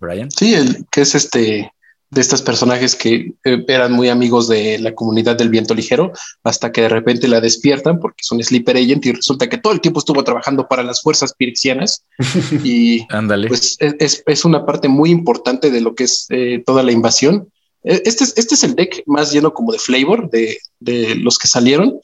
[0.00, 0.30] Brian.
[0.30, 1.72] Sí, el, que es este
[2.10, 6.12] de estos personajes que eh, eran muy amigos de la comunidad del viento ligero,
[6.42, 9.72] hasta que de repente la despiertan porque es un sleeper agent y resulta que todo
[9.72, 12.04] el tiempo estuvo trabajando para las fuerzas pirexianas
[12.64, 13.48] y Ándale.
[13.48, 17.48] pues es, es, una parte muy importante de lo que es eh, toda la invasión.
[17.84, 21.38] E, este es, este es el deck más lleno como de flavor de, de los
[21.38, 22.00] que salieron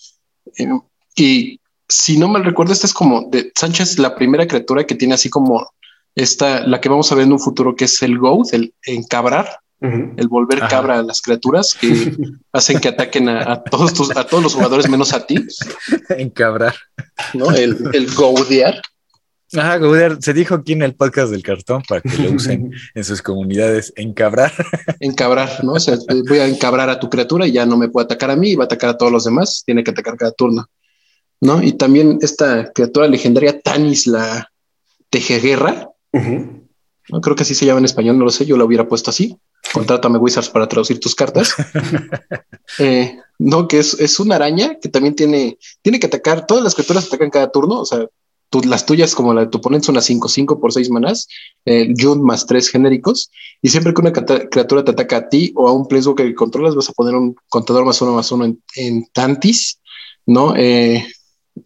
[0.58, 0.68] eh,
[1.16, 5.14] y si no mal recuerdo, esta es como de Sánchez, la primera criatura que tiene
[5.14, 5.70] así como
[6.14, 9.60] esta, la que vamos a ver en un futuro, que es el Goat, el encabrar,
[9.80, 12.14] el volver cabra a las criaturas que
[12.52, 15.36] hacen que ataquen a, todos tus, a todos los jugadores menos a ti.
[16.10, 16.74] Encabrar.
[17.34, 17.50] ¿No?
[17.50, 18.80] El, el gaudear.
[19.54, 20.18] Ajá, gaudear.
[20.20, 23.92] Se dijo aquí en el podcast del cartón para que lo usen en sus comunidades.
[23.96, 24.52] Encabrar.
[25.00, 25.74] Encabrar, ¿no?
[25.74, 25.96] O sea,
[26.28, 28.56] voy a encabrar a tu criatura y ya no me puede atacar a mí y
[28.56, 29.62] va a atacar a todos los demás.
[29.64, 30.66] Tiene que atacar cada turno.
[31.40, 31.62] ¿no?
[31.62, 34.50] Y también esta criatura legendaria Tanis, la
[35.10, 35.90] Tejeguerra.
[36.12, 37.20] ¿no?
[37.20, 39.36] Creo que así se llama en español, no lo sé, yo la hubiera puesto así.
[39.72, 41.54] Contrátame Wizards para traducir tus cartas.
[42.80, 46.74] Eh, no, que es, es, una araña que también tiene, tiene que atacar, todas las
[46.74, 48.06] criaturas atacan cada turno, o sea,
[48.64, 51.28] las tuyas como la de tu oponente son las 5, 5 por 6 manás,
[51.64, 53.30] eh, Jun más 3 genéricos,
[53.62, 56.74] y siempre que una criatura te ataca a ti o a un planeswalker que controlas,
[56.74, 59.80] vas a poner un contador más uno más uno en, en Tantis,
[60.26, 60.54] ¿no?
[60.56, 61.06] Eh,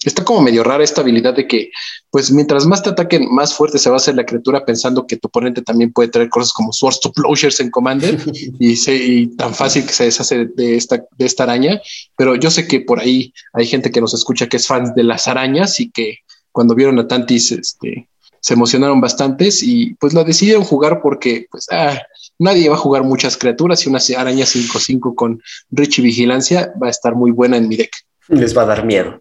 [0.04, 1.70] está como medio rara esta habilidad de que,
[2.10, 5.16] pues mientras más te ataquen, más fuerte se va a hacer la criatura pensando que
[5.16, 8.18] tu oponente también puede traer cosas como Swords to Plowshares en Commander
[8.58, 11.80] y, se, tan fácil que se deshace de esta, de esta araña.
[12.16, 15.04] Pero yo sé que por ahí hay gente que nos escucha que es fan de
[15.04, 16.18] las arañas y que
[16.52, 18.08] cuando vieron a Tantis, este,
[18.40, 22.00] se emocionaron bastantes y pues la decidieron jugar porque pues ah,
[22.38, 26.88] nadie va a jugar muchas criaturas y una araña 5-5 con Rich y Vigilancia va
[26.88, 27.92] a estar muy buena en mi deck
[28.30, 29.20] les va a dar miedo.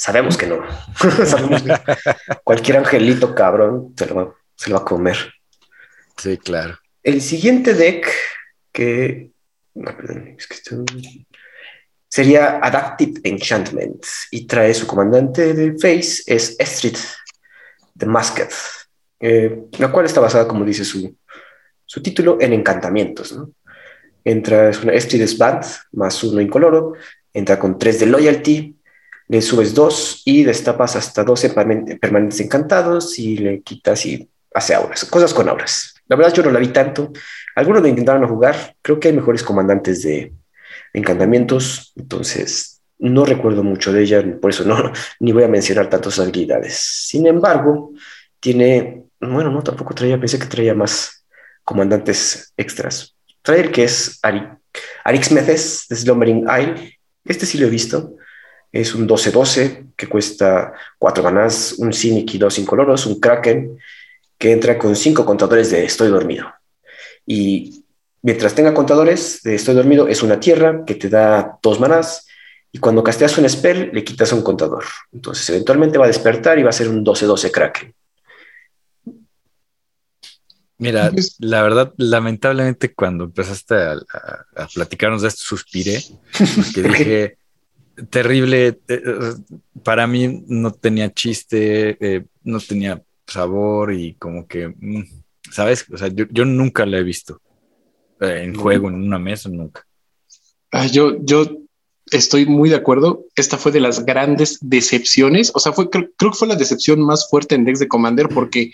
[0.00, 0.62] Sabemos que no.
[2.44, 5.18] cualquier angelito cabrón se lo, va, a comer.
[6.16, 6.78] Sí, claro.
[7.02, 8.10] El siguiente deck
[8.72, 9.30] que,
[12.08, 16.96] sería Adaptive Enchantment y trae su comandante de Face es Estrid
[17.94, 18.48] the Masked,
[19.20, 21.14] eh, la cual está basada, como dice su,
[21.84, 23.32] su título, en encantamientos.
[23.32, 23.50] ¿no?
[24.24, 25.62] Entra, es una Estrid Band
[25.92, 26.94] más uno incoloro
[27.32, 28.79] entra con 3 de loyalty,
[29.30, 31.50] le subes 2 y destapas hasta 12
[32.00, 35.94] permanentes encantados y le quitas y hace auras, cosas con auras.
[36.08, 37.12] La verdad yo no la vi tanto,
[37.54, 40.32] algunos lo intentaron jugar, creo que hay mejores comandantes de,
[40.92, 46.18] encantamientos, entonces no recuerdo mucho de ella, por eso no, ni voy a mencionar tantas
[46.18, 46.74] habilidades.
[46.74, 47.92] Sin embargo,
[48.40, 51.24] tiene, bueno, no, tampoco traía, pensé que traía más
[51.62, 53.14] comandantes extras.
[53.42, 54.18] Trae el que es
[55.04, 58.16] Arix Meces de Slumbering Isle, este sí lo he visto.
[58.72, 63.78] Es un 12-12 que cuesta 4 manás, un Cynic y 2 incoloros, un Kraken
[64.38, 66.46] que entra con 5 contadores de Estoy dormido.
[67.26, 67.84] Y
[68.22, 72.26] mientras tenga contadores de Estoy dormido, es una tierra que te da 2 manás.
[72.72, 74.84] Y cuando casteas un spell, le quitas un contador.
[75.12, 77.94] Entonces, eventualmente va a despertar y va a ser un 12-12 Kraken.
[80.80, 86.02] Mira, la verdad, lamentablemente cuando empezaste a, platicarnos de esto, suspiré,
[86.32, 87.38] porque dije,
[88.08, 89.34] terrible, eh, eh,
[89.82, 95.04] para mí no tenía chiste, eh, no tenía sabor y como que, mm,
[95.50, 95.86] ¿sabes?
[95.92, 97.40] O sea, yo, nunca la he visto
[98.20, 99.86] en juego, en una mesa, nunca.
[100.70, 101.46] Ah, yo, yo
[102.10, 103.26] estoy muy de acuerdo.
[103.34, 105.52] Esta fue de las grandes decepciones.
[105.54, 108.72] O sea, fue, creo, que fue la decepción más fuerte en decks de Commander porque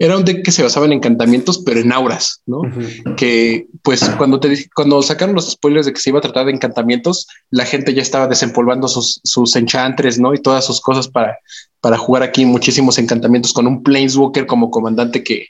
[0.00, 2.62] era un deck que se basaba en encantamientos, pero en auras, ¿no?
[3.18, 6.52] Que pues cuando te cuando sacaron los spoilers de que se iba a tratar de
[6.52, 10.32] encantamientos, la gente ya estaba desempolvando sus, sus enchantres, ¿no?
[10.32, 11.38] Y todas sus cosas para,
[11.82, 15.48] para jugar aquí muchísimos encantamientos con un Planeswalker como comandante que,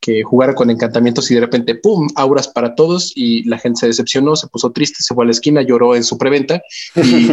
[0.00, 3.88] que jugara con encantamientos y de repente, ¡pum!, auras para todos y la gente se
[3.88, 6.62] decepcionó, se puso triste, se fue a la esquina, lloró en su preventa
[6.96, 7.28] y,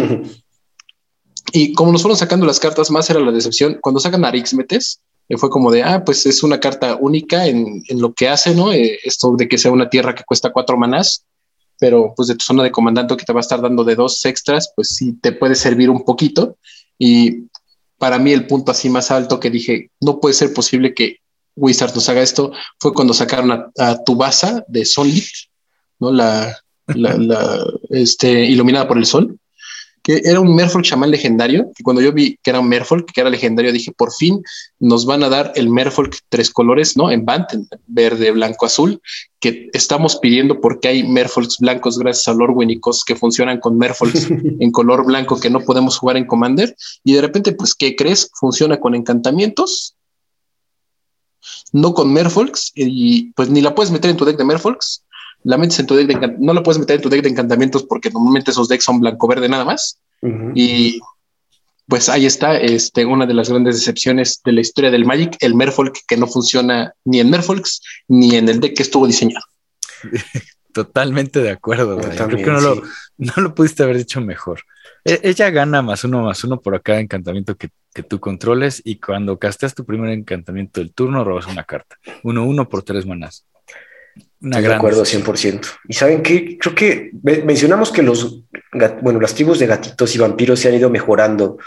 [1.54, 3.78] y como nos fueron sacando las cartas, más era la decepción.
[3.80, 5.00] Cuando sacan Arixmetes,
[5.38, 8.72] fue como de, ah, pues es una carta única en, en lo que hace, ¿no?
[8.72, 11.26] Eh, esto de que sea una tierra que cuesta cuatro manás,
[11.80, 14.24] pero pues de tu zona de comandante que te va a estar dando de dos
[14.26, 16.58] extras, pues sí te puede servir un poquito.
[16.98, 17.48] Y
[17.98, 21.18] para mí el punto así más alto que dije, no puede ser posible que
[21.56, 25.24] Wizard nos haga esto fue cuando sacaron a, Tubasa de Solid,
[26.00, 26.12] ¿no?
[26.12, 29.38] La, la, este, iluminada por el sol,
[30.04, 31.72] que era un Merfolk chamán legendario.
[31.78, 34.42] Y cuando yo vi que era un Merfolk, que era legendario, dije, por fin
[34.80, 37.12] nos van a dar el Merfolk tres colores, ¿no?
[37.12, 37.50] En Bant,
[37.88, 39.02] verde, blanco, azul,
[39.40, 44.30] que estamos pidiendo porque hay Merfolks blancos gracias a Lord Winnicos que funcionan con Merfolks
[44.60, 46.76] en color blanco que no podemos jugar en Commander.
[47.04, 48.30] Y de repente, pues, ¿qué crees?
[48.34, 49.96] Funciona con encantamientos
[51.72, 55.04] no con Merfolks, y pues ni la puedes meter en tu deck de Merfolks,
[55.44, 57.84] la metes en tu deck de no la puedes meter en tu deck de encantamientos
[57.84, 60.00] porque normalmente esos decks son blanco-verde nada más.
[60.54, 61.00] Y
[61.88, 65.56] pues ahí está este, una de las grandes decepciones de la historia del Magic, el
[65.56, 69.46] Merfolk que no funciona ni en Merfolks ni en el deck que estuvo diseñado.
[70.74, 71.98] Totalmente de acuerdo.
[71.98, 72.82] Creo que no, lo,
[73.18, 74.62] no lo pudiste haber dicho mejor.
[75.04, 77.70] E, ella gana más uno más uno por cada encantamiento que,
[78.08, 81.98] tú controles y cuando casteas tu primer encantamiento del turno robas una carta.
[82.24, 83.46] Uno uno por tres manas.
[84.42, 85.68] Una Estoy de acuerdo 100%.
[85.88, 88.42] Y saben que creo que mencionamos que los,
[89.02, 91.58] bueno, las tribus de gatitos y vampiros se han ido mejorando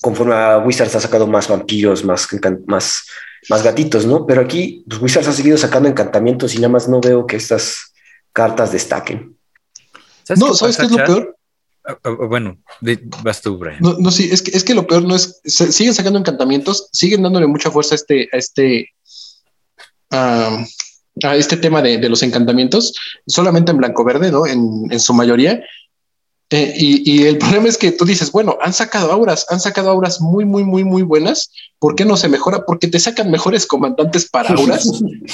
[0.00, 2.28] conforme a Wizards ha sacado más vampiros, más,
[2.66, 3.06] más,
[3.48, 4.26] más gatitos, ¿no?
[4.26, 7.92] Pero aquí pues, Wizards ha seguido sacando encantamientos y nada más no veo que estas
[8.32, 9.36] cartas destaquen.
[10.36, 11.36] no, ¿sabes qué es lo peor?
[11.86, 12.58] Ah, ah, bueno,
[13.22, 13.78] vas tú, Brian.
[13.80, 17.46] No, sí, es que, es que lo peor no es, siguen sacando encantamientos, siguen dándole
[17.46, 18.88] mucha fuerza a este, a este,
[21.22, 22.94] a este tema de, los encantamientos,
[23.26, 24.46] solamente en blanco verde, ¿no?
[24.46, 25.62] En, en su mayoría,
[26.50, 30.20] eh, y, el problema es que tú dices, bueno, han sacado auras, han sacado auras
[30.20, 31.50] muy, muy, muy, muy buenas.
[31.78, 32.64] ¿Por qué no se mejora?
[32.64, 34.86] Porque te sacan mejores comandantes para auras,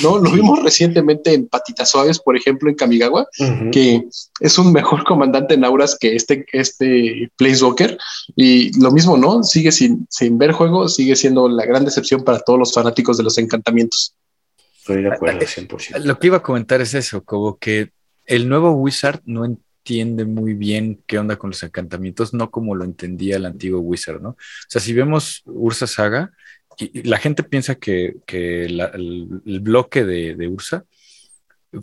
[0.02, 0.18] ¿no?
[0.18, 3.26] Lo vimos recientemente en Patitas Suaves, por ejemplo, en Kamigawa,
[3.72, 4.04] que
[4.40, 7.30] es un mejor comandante en auras que este, este
[7.60, 7.98] Walker
[8.36, 9.42] Y lo mismo, ¿no?
[9.42, 13.24] Sigue sin, sin ver juego, sigue siendo la gran decepción para todos los fanáticos de
[13.24, 14.14] los encantamientos.
[14.90, 16.04] Estoy de acuerdo, 100%.
[16.04, 17.90] Lo que iba a comentar es eso, como que
[18.26, 22.84] el nuevo Wizard no entiende muy bien qué onda con los encantamientos, no como lo
[22.84, 24.30] entendía el antiguo Wizard, ¿no?
[24.30, 24.36] O
[24.68, 26.30] sea, si vemos Ursa Saga,
[26.78, 30.84] y, la gente piensa que, el, bloque de, Ursa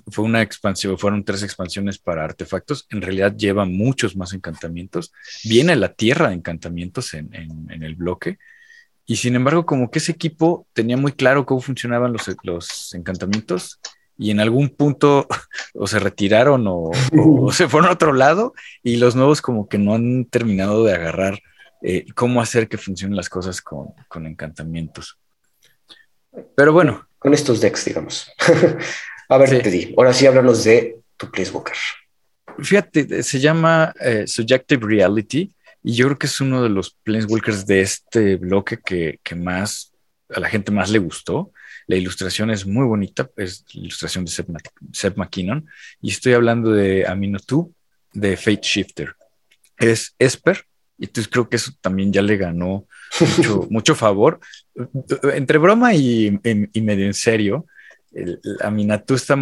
[0.08, 5.14] fue una expansión, fueron tres expansiones para artefactos, en realidad lleva muchos más encantamientos,
[5.44, 7.34] viene la tierra de encantamientos en,
[7.70, 8.38] el bloque,
[9.10, 13.80] y sin embargo, como que ese equipo tenía muy claro cómo funcionaban los, los encantamientos
[14.18, 15.28] y en algún punto
[15.74, 16.92] o se retiraron o,
[17.54, 18.54] se fueron a otro lado
[18.84, 21.40] y los nuevos como que no han terminado de agarrar
[21.82, 23.94] eh, cómo hacer que funcionen las cosas con,
[24.26, 25.18] encantamientos.
[26.56, 27.08] Pero bueno.
[27.18, 28.30] Con estos decks, digamos.
[29.30, 29.94] a ver, te di.
[29.98, 31.78] Ahora sí háblanos de tu Planeswalker.
[32.60, 35.54] Fíjate, se llama eh, Subjective Reality
[35.88, 39.94] y yo creo que es uno de los Planeswalkers de este bloque que, que más
[40.28, 41.54] a la gente más le gustó.
[41.86, 44.32] La ilustración es muy bonita, es la ilustración de
[44.92, 45.66] Seth, McKinnon.
[46.02, 47.72] Y estoy hablando de Amino2
[48.12, 49.16] de Fate Shifter.
[49.78, 50.66] Es Esper,
[50.98, 52.86] y entonces creo que eso también ya le ganó
[53.70, 54.42] mucho, favor.
[55.34, 56.38] Entre broma y,
[56.74, 57.66] medio en serio,
[58.12, 59.38] el, Aminatu está,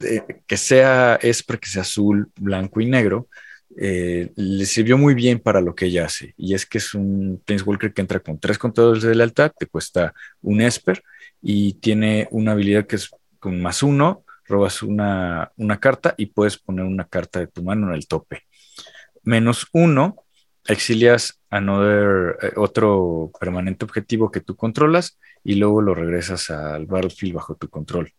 [0.00, 3.28] eh, que sea Esper, que sea azul, blanco y negro,
[3.76, 6.34] eh, le sirvió muy bien para lo que ella hace.
[6.36, 10.14] Y es que es un Planeswalker que entra con tres controles de lealtad, te cuesta
[10.40, 11.02] un Esper
[11.40, 15.50] y tiene una habilidad que es con más uno, robas una,
[15.80, 18.42] carta y puedes poner una carta de tu mano en el tope.
[19.22, 20.16] Menos uno,
[20.66, 27.34] exilias another, eh, otro permanente objetivo que tú controlas y luego lo regresas al battlefield
[27.34, 28.12] bajo tu control.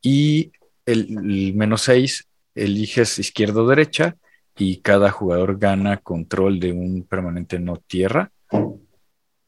[0.00, 0.52] Y
[0.86, 4.16] el, menos seis, eliges izquierda o derecha
[4.56, 8.30] y cada jugador gana control de un permanente no tierra.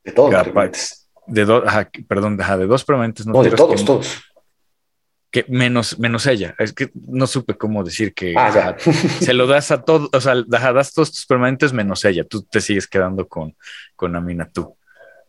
[0.05, 1.07] De todos.
[1.27, 1.65] De dos,
[2.09, 4.23] perdón, de dos permanentes no, de todos, todos.
[5.31, 6.55] que menos, menos ella.
[6.59, 8.77] Es que no supe cómo decir que Ah,
[9.21, 12.25] se lo das a todos, o sea, da- das todos tus permanentes menos ella.
[12.25, 13.57] Tú te sigues quedando con,
[13.97, 14.77] con Aminatú,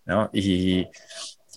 [0.06, 0.30] ¿no?
[0.34, 0.88] Y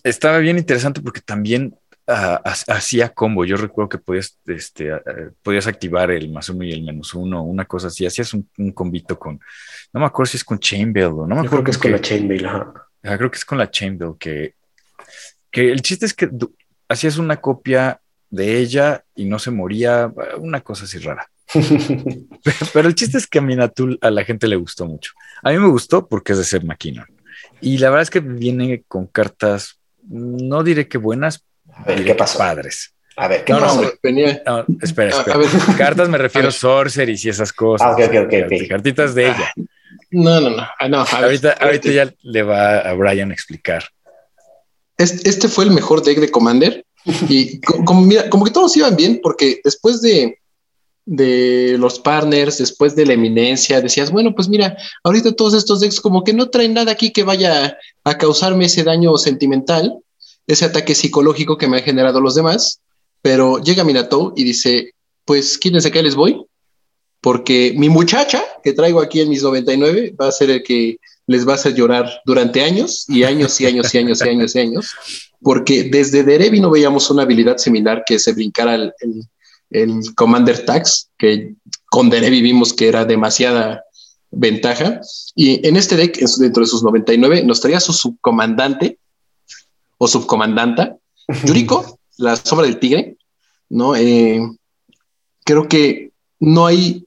[0.03, 1.75] estaba bien interesante porque también
[2.09, 3.45] hacía combo.
[3.45, 4.91] Yo recuerdo que podías, este,
[5.43, 8.05] podías activar el más uno y el menos uno, una cosa así.
[8.05, 9.39] Hacías un, un combito con,
[9.93, 11.77] no me acuerdo si es con Chainbell o no me Yo acuerdo creo que es
[11.77, 12.37] con qué.
[12.39, 12.73] la ajá.
[13.03, 14.55] Ah, creo que es con la Chainbell, que,
[15.51, 16.29] que el chiste es que
[16.87, 21.29] hacías una copia de ella y no se moría, una cosa así rara.
[22.73, 25.13] Pero el chiste es que a Minatul a la gente le gustó mucho.
[25.41, 27.07] A mí me gustó porque es de Seth McKinnon.
[27.61, 31.45] Y la verdad es que viene con cartas, no diré que buenas,
[31.85, 32.37] A ver, ¿qué pasó?
[32.37, 32.93] padres.
[33.15, 33.79] A ver, ¿qué No, no, pasó?
[33.79, 33.93] hombre.
[34.03, 34.41] venía.
[34.45, 35.35] No, espera, espera.
[35.35, 35.49] a ver.
[35.77, 37.87] Cartas me refiero a sorceries y esas cosas.
[37.99, 38.67] Ah, ok, ok, ok.
[38.69, 39.53] Cartitas de ella.
[40.11, 40.67] No, no, no.
[40.79, 43.83] Ah, no, a ver, Ahorita, ahorita ya le va a Brian a explicar.
[44.97, 46.83] Este, este fue el mejor deck de Commander.
[47.29, 50.37] Y co- como, mira, como que todos iban bien, porque después de,
[51.05, 56.01] de los partners, después de la eminencia, decías, bueno, pues mira, ahorita todos estos decks
[56.01, 59.97] como que no traen nada aquí que vaya a causarme ese daño sentimental,
[60.49, 62.81] ese ataque psicológico que me han generado los demás.
[63.21, 64.93] Pero llega Minato y dice,
[65.25, 66.41] pues quítense que les voy,
[67.21, 70.97] porque mi muchacha que traigo aquí en mis 99 va a ser el que
[71.27, 74.55] les va a hacer llorar durante años y años y años y años y años
[74.55, 74.95] y años,
[75.41, 79.23] porque desde Derevi no veíamos una habilidad similar que se brincara el, el-
[79.71, 81.53] el Commander Tax, que
[81.91, 83.83] con Derevi vimos que era demasiada
[84.31, 84.99] ventaja.
[85.35, 88.97] Y en este deck, dentro de sus 99, nos traía su subcomandante
[89.99, 90.97] o subcomandanta,
[91.45, 93.17] Yuriko, la sombra del tigre,
[93.69, 93.95] ¿no?
[93.95, 94.41] Eh,
[95.45, 97.05] creo que no hay.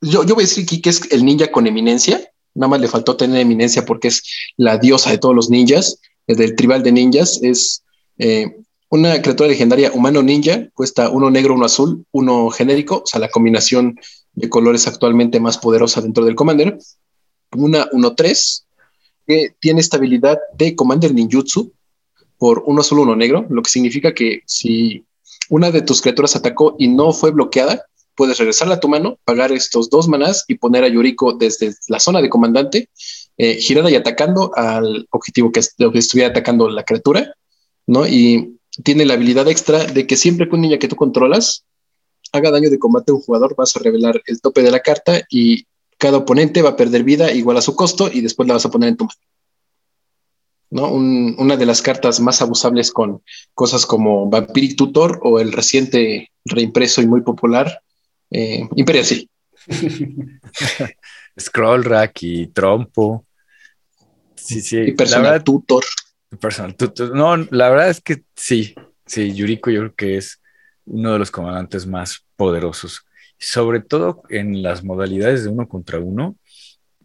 [0.00, 2.30] Yo, yo voy a decir aquí que es el ninja con eminencia.
[2.54, 4.22] Nada más le faltó tener eminencia porque es
[4.56, 5.98] la diosa de todos los ninjas,
[6.28, 7.42] es del tribal de ninjas.
[7.42, 7.82] Es
[8.18, 8.54] eh,
[8.90, 13.30] una criatura legendaria humano ninja, cuesta uno negro, uno azul, uno genérico, o sea, la
[13.30, 13.98] combinación
[14.34, 16.78] de colores actualmente más poderosa dentro del Commander.
[17.56, 18.64] Una 1-3,
[19.26, 21.72] que tiene esta habilidad de Commander Ninjutsu
[22.44, 25.02] por uno azul, uno negro, lo que significa que si
[25.48, 29.50] una de tus criaturas atacó y no fue bloqueada, puedes regresarla a tu mano, pagar
[29.50, 32.90] estos dos manás y poner a Yuriko desde la zona de comandante,
[33.38, 37.32] eh, girada y atacando al objetivo que, est- que estuviera atacando la criatura,
[37.86, 38.06] ¿no?
[38.06, 41.64] Y tiene la habilidad extra de que siempre que un niña que tú controlas
[42.32, 45.22] haga daño de combate a un jugador, vas a revelar el tope de la carta
[45.30, 45.64] y
[45.96, 48.70] cada oponente va a perder vida igual a su costo y después la vas a
[48.70, 49.18] poner en tu mano.
[50.70, 50.90] ¿No?
[50.92, 53.22] Un- una de las cartas más abusables con
[53.54, 57.80] cosas como Vampiric Tutor o el reciente reimpreso y muy popular
[58.30, 59.28] eh, Imperial Seal.
[61.40, 63.24] Scroll Rack y Trompo.
[64.36, 64.76] Sí, sí.
[64.76, 65.84] y la Personal verdad, Tutor.
[66.40, 66.74] personal.
[66.76, 68.74] tú- no, la verdad es que sí.
[69.06, 70.40] Sí, Yuriko yo creo que es
[70.86, 73.04] uno de los comandantes más poderosos.
[73.38, 76.36] Sobre todo en las modalidades de uno contra uno.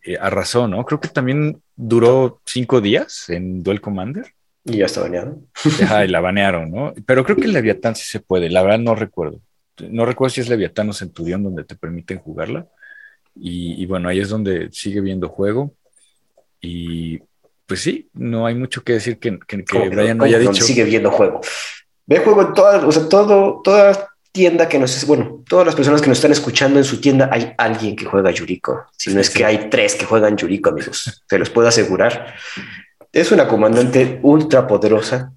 [0.04, 0.86] Eh, arrasó, ¿no?
[0.86, 4.34] Creo que también duró cinco días en Duel Commander.
[4.66, 5.40] Y ya está baneado.
[5.84, 6.94] Ajá, y la banearon, ¿no?
[7.06, 8.50] Pero creo que el Leviatán sí se puede.
[8.50, 9.40] La verdad no recuerdo.
[9.90, 12.68] No recuerdo si es Leviatán o Centurión donde te permiten jugarla.
[13.36, 15.74] Y, y bueno, ahí es donde sigue viendo juego.
[16.62, 17.20] Y
[17.66, 20.64] pues sí, no hay mucho que decir que, que, que Brian no haya dicho.
[20.64, 21.40] Sigue viendo juego.
[22.06, 26.02] Ve juego en todas, o sea, todo, toda tienda que nos, bueno, todas las personas
[26.02, 28.86] que nos están escuchando en su tienda, hay alguien que juega Yuriko.
[28.98, 32.36] Si no es que hay tres que juegan Yuriko, amigos, se los puedo asegurar.
[33.12, 35.34] Es una comandante ultra poderosa,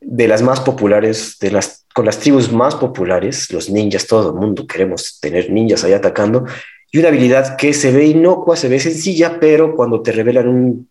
[0.00, 4.36] de las más populares, de las, con las tribus más populares, los ninjas, todo el
[4.36, 6.44] mundo queremos tener ninjas ahí atacando,
[6.92, 10.88] y una habilidad que se ve inocua, se ve sencilla, pero cuando te revelan un,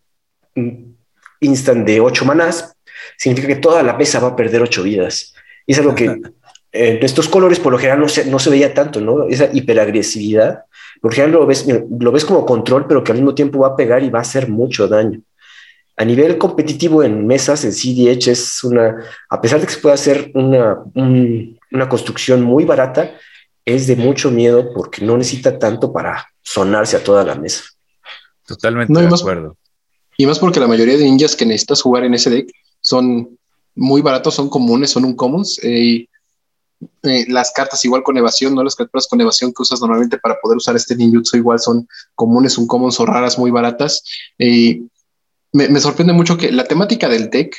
[0.54, 0.96] un
[1.40, 2.76] instant de ocho manás,
[3.16, 5.34] significa que toda la mesa va a perder ocho vidas.
[5.66, 6.20] Y es algo que
[6.74, 9.28] en estos colores por lo general no se, no se veía tanto, ¿no?
[9.28, 10.64] Esa hiperagresividad,
[11.00, 11.66] por lo general lo ves,
[12.00, 14.22] lo ves como control, pero que al mismo tiempo va a pegar y va a
[14.22, 15.20] hacer mucho daño.
[15.96, 18.96] A nivel competitivo en mesas, en CDH es una,
[19.30, 23.12] a pesar de que se puede hacer una, un- una construcción muy barata,
[23.64, 27.62] es de mucho miedo porque no necesita tanto para sonarse a toda la mesa.
[28.46, 29.56] Totalmente No, y de más- acuerdo.
[30.16, 32.48] Y más porque la mayoría de ninjas que necesitas jugar en ese deck
[32.80, 33.38] son
[33.74, 35.58] muy baratos, son comunes, son uncommons.
[35.62, 36.08] eh, y
[37.02, 38.62] eh, las cartas igual con evasión, ¿no?
[38.62, 42.58] Las criaturas con evasión que usas normalmente para poder usar este ninjutsu igual son comunes,
[42.58, 44.02] uncommons o raras, muy baratas.
[44.38, 44.88] Y
[45.52, 47.54] me, sorprende mucho que la temática del deck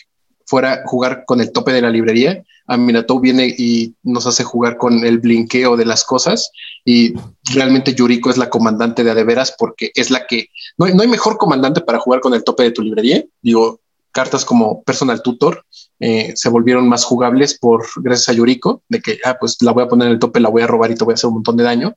[0.46, 2.44] fuera jugar con el tope de la librería.
[2.68, 6.52] A Minato viene y nos hace jugar con el blinqueo de las cosas
[6.84, 7.14] y
[7.54, 11.04] realmente Yuriko es la comandante de a de veras porque es la que no no
[11.04, 13.24] hay mejor comandante para jugar con el tope de tu librería.
[13.42, 13.82] Digo,
[14.16, 15.66] cartas como Personal Tutor
[16.00, 19.84] eh, se volvieron más jugables por gracias a Yuriko, de que, ah, pues la voy
[19.84, 21.36] a poner en el tope, la voy a robar y te voy a hacer un
[21.36, 21.96] montón de daño.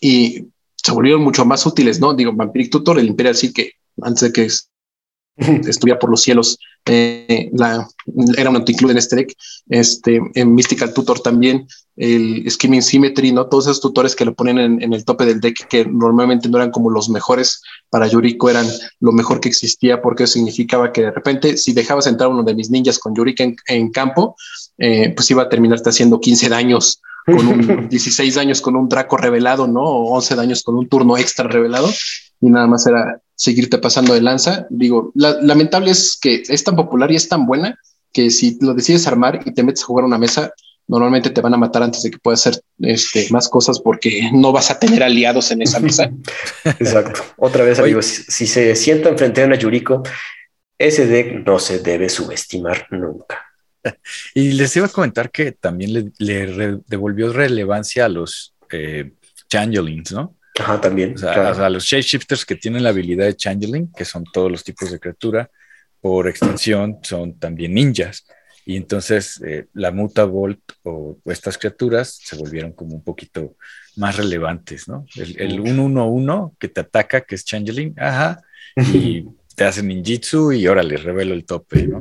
[0.00, 0.46] Y
[0.76, 2.14] se volvieron mucho más útiles, ¿no?
[2.14, 3.72] Digo, Vampiric Tutor, el Imperial sí que
[4.02, 4.48] antes de que
[5.38, 6.58] estuviera por los cielos.
[6.86, 7.86] Eh, la,
[8.36, 9.34] era un anti-include en este deck.
[9.68, 11.66] Este, en Mystical Tutor también,
[11.96, 13.46] el Skimming Symmetry, ¿no?
[13.46, 16.70] Todos esos tutores que lo ponen en, el tope del deck, que normalmente no eran
[16.70, 18.66] como los mejores para Yuriko, eran
[19.00, 22.54] lo mejor que existía, porque eso significaba que de repente, si dejabas entrar uno de
[22.54, 24.36] mis ninjas con Yurika en, campo,
[24.78, 29.16] eh, pues iba a terminarte haciendo 15 daños con un 16 años con un Draco
[29.16, 29.82] revelado, ¿no?
[29.82, 31.90] O 11 daños con un turno extra revelado
[32.40, 34.66] y nada más era seguirte pasando de lanza.
[34.70, 37.78] Digo, lamentable es que es tan popular y es tan buena
[38.12, 40.52] que si lo decides armar y te metes a jugar una mesa,
[40.88, 44.52] normalmente te van a matar antes de que puedas hacer este, más cosas porque no
[44.52, 46.10] vas a tener aliados en esa mesa.
[46.64, 47.20] Exacto.
[47.36, 50.02] Otra vez, amigos, si se sienta enfrente de una Yuriko,
[50.78, 53.44] ese deck no se debe subestimar nunca.
[54.34, 59.12] Y les iba a comentar que también le, devolvió relevancia a los eh,
[59.48, 60.36] changelings, ¿no?
[60.58, 61.14] Ajá, también.
[61.14, 64.64] O sea, a los shapeshifters que tienen la habilidad de changeling, que son todos los
[64.64, 65.50] tipos de criatura,
[66.00, 68.26] por extensión son también ninjas.
[68.64, 73.56] Y entonces eh, la Muta Volt o estas criaturas se volvieron como un poquito
[73.96, 75.06] más relevantes, ¿no?
[75.16, 78.42] El 1-1-1 que te ataca, que es Changeling, ajá,
[78.92, 79.24] y
[79.54, 81.98] te hace ninjitsu y ahora le revelo el tope, ¿no?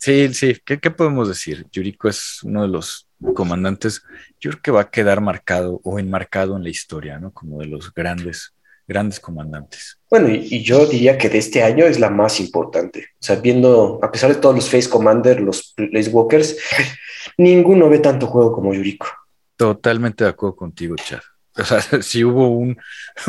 [0.00, 1.66] Sí, sí, ¿Qué, ¿qué, podemos decir?
[1.72, 4.02] Yuriko es uno de los comandantes,
[4.40, 7.32] yo creo que va a quedar marcado o enmarcado en la historia, ¿no?
[7.32, 8.54] Como de los grandes,
[8.86, 9.98] grandes comandantes.
[10.10, 13.08] Bueno, y, yo diría que de este año es la más importante.
[13.14, 16.56] O sea, viendo, a pesar de todos los Face Commander, los Place Walkers,
[17.38, 19.08] ninguno ve tanto juego como Yuriko.
[19.56, 21.20] Totalmente de acuerdo contigo, Chad.
[21.56, 22.76] O sea, si hubo un,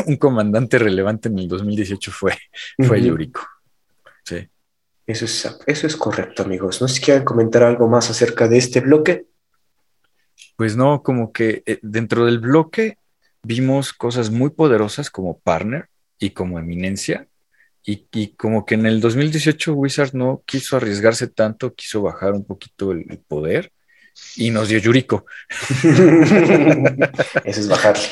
[0.06, 2.38] un comandante relevante en el 2018 fue,
[2.86, 3.42] fue Yuriko.
[5.08, 6.82] Eso es, eso es correcto, amigos.
[6.82, 9.26] ¿No sé si quieren comentar algo más acerca de este bloque?
[10.58, 12.98] Pues no, como que eh, dentro del bloque
[13.42, 15.88] vimos cosas muy poderosas como Partner
[16.20, 17.26] y como Eminencia.
[17.90, 22.92] Y, como que en el 2018 Wizard no quiso arriesgarse tanto, quiso bajar un poquito
[22.92, 23.72] el, poder
[24.36, 25.26] y nos dio Yuriko.
[27.46, 28.04] Eso es bajarle.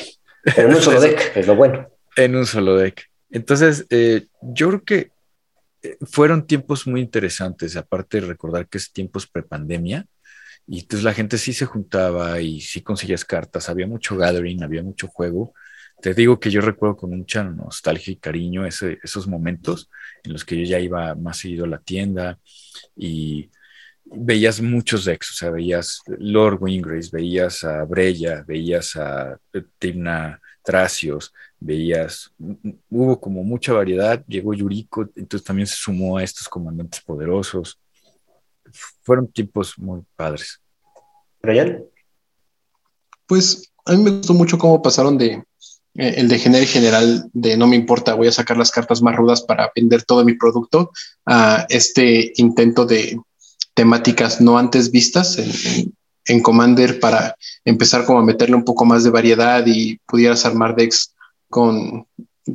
[0.45, 1.89] en un solo deck, es lo bueno.
[2.15, 3.09] En un solo deck.
[3.31, 5.14] Entonces, eh, yo creo que
[6.01, 10.05] fueron tiempos muy interesantes, aparte de recordar que es tiempos prepandemia,
[10.67, 14.83] y entonces la gente sí se juntaba y sí conseguías cartas, había mucho gathering, había
[14.83, 15.53] mucho juego.
[16.01, 19.89] Te digo que yo recuerdo con mucha nostalgia y cariño esos momentos
[20.23, 22.39] en los que yo ya iba más seguido a la tienda
[22.95, 23.49] y
[24.05, 29.39] veías muchos decks, o sea, veías Lord Wingrace, veías a Breya, veías a
[29.79, 31.33] Timna Tracios,
[31.65, 32.31] veías,
[32.89, 37.79] hubo como mucha variedad, llegó Yuriko, entonces también se sumó a estos comandantes poderosos
[39.03, 40.59] fueron tiempos muy padres.
[41.41, 41.83] ¿Brian?
[43.27, 45.43] Pues a mí me gustó mucho cómo pasaron de
[45.95, 49.15] eh, el de genérico general de no me importa, voy a sacar las cartas más
[49.15, 50.91] rudas para vender todo mi producto,
[51.25, 53.19] a este intento de
[53.73, 55.93] temáticas no antes vistas en,
[56.41, 61.13] Commander para empezar como a meterle un poco más de variedad y pudieras armar decks
[61.49, 62.07] con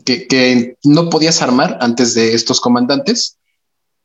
[0.05, 3.39] que, no podías armar antes de estos comandantes.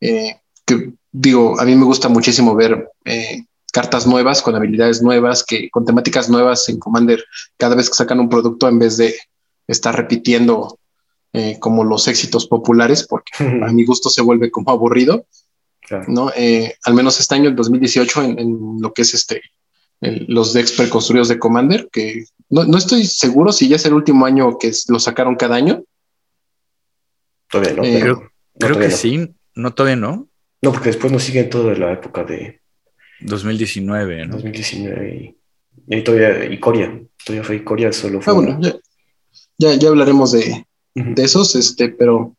[0.02, 5.44] Eh, que digo, a mí me gusta muchísimo ver eh, cartas nuevas con habilidades nuevas,
[5.44, 7.24] que con temáticas nuevas en Commander,
[7.58, 9.16] cada vez que sacan un producto en vez de
[9.68, 10.80] estar repitiendo
[11.34, 13.32] eh, como los éxitos populares, porque
[13.64, 15.26] a mi gusto se vuelve como aburrido.
[16.08, 16.32] ¿no?
[16.36, 19.42] Eh, al menos este año, el 2018, en, lo que es este,
[20.02, 24.58] los decks preconstruidos de Commander, que no, estoy seguro si ya es el último año
[24.58, 25.84] que lo sacaron cada año.
[27.50, 28.32] Todavía no.
[28.60, 30.28] creo, que sí, no, todavía no.
[30.62, 32.62] No, porque después nos siguen toda la época de
[33.22, 34.34] 2019, ¿no?
[34.36, 35.36] 2019
[35.88, 38.34] y, todavía y Corea, todavía fue Corea solo fue.
[38.34, 38.60] Ah, bueno,
[39.58, 42.36] ya, ya, hablaremos de, de, esos, este, pero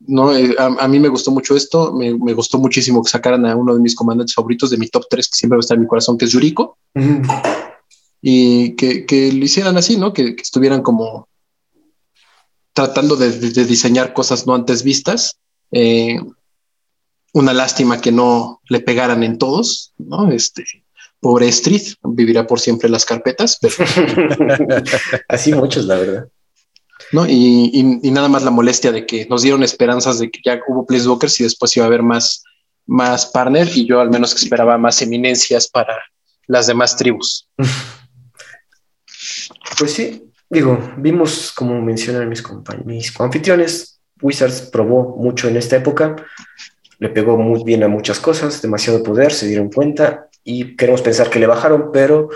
[0.00, 3.56] no, eh, a, mí me gustó mucho esto, me, me, gustó muchísimo que sacaran a
[3.56, 5.82] uno de mis comandantes favoritos de mi top 3, que siempre va a estar en
[5.82, 6.78] mi corazón, que es Yuriko,
[8.20, 10.12] y que, que, lo hicieran así, ¿no?
[10.12, 11.28] Que, estuvieran como
[12.72, 15.38] tratando de, de, diseñar cosas no antes vistas.
[15.72, 16.20] Eh,
[17.32, 20.30] una lástima que no le pegaran en todos, ¿no?
[20.30, 20.64] Este,
[21.20, 23.74] pobre Street, vivirá por siempre las carpetas, pero...
[25.28, 26.28] Así muchos, la verdad.
[27.12, 27.26] ¿No?
[27.26, 31.40] Y, nada más la molestia de que nos dieron esperanzas de que ya hubo Walkers
[31.40, 32.44] y después iba a haber más,
[32.86, 35.96] más partner y yo al menos esperaba más eminencias para
[36.46, 37.48] las demás tribus.
[39.76, 42.42] Pues sí, digo, vimos como mencionan mis
[42.84, 46.16] mis anfitriones, Wizards probó mucho en esta época,
[46.98, 51.30] le pegó muy bien a muchas cosas, demasiado poder, se dieron cuenta y queremos pensar
[51.30, 52.30] que le bajaron, pero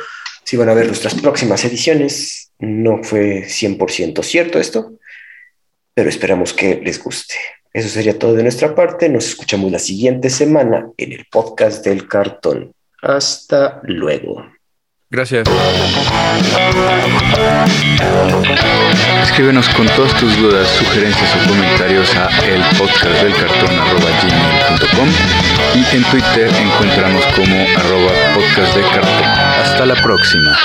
[0.45, 4.93] si van a ver nuestras próximas ediciones, no fue 100% cierto esto,
[5.95, 7.35] pero esperamos que les guste.
[7.73, 9.09] Eso sería todo de nuestra parte.
[9.09, 12.73] Nos escuchamos la siguiente semana en el podcast del cartón.
[13.01, 14.45] Hasta luego.
[15.13, 15.47] Gracias.
[19.23, 25.09] Escríbenos con todas tus dudas, sugerencias o comentarios a elpodcastdelcartón.com
[25.75, 29.27] y en Twitter encontramos como arroba podcastdelcartón.
[29.63, 30.57] Hasta la próxima.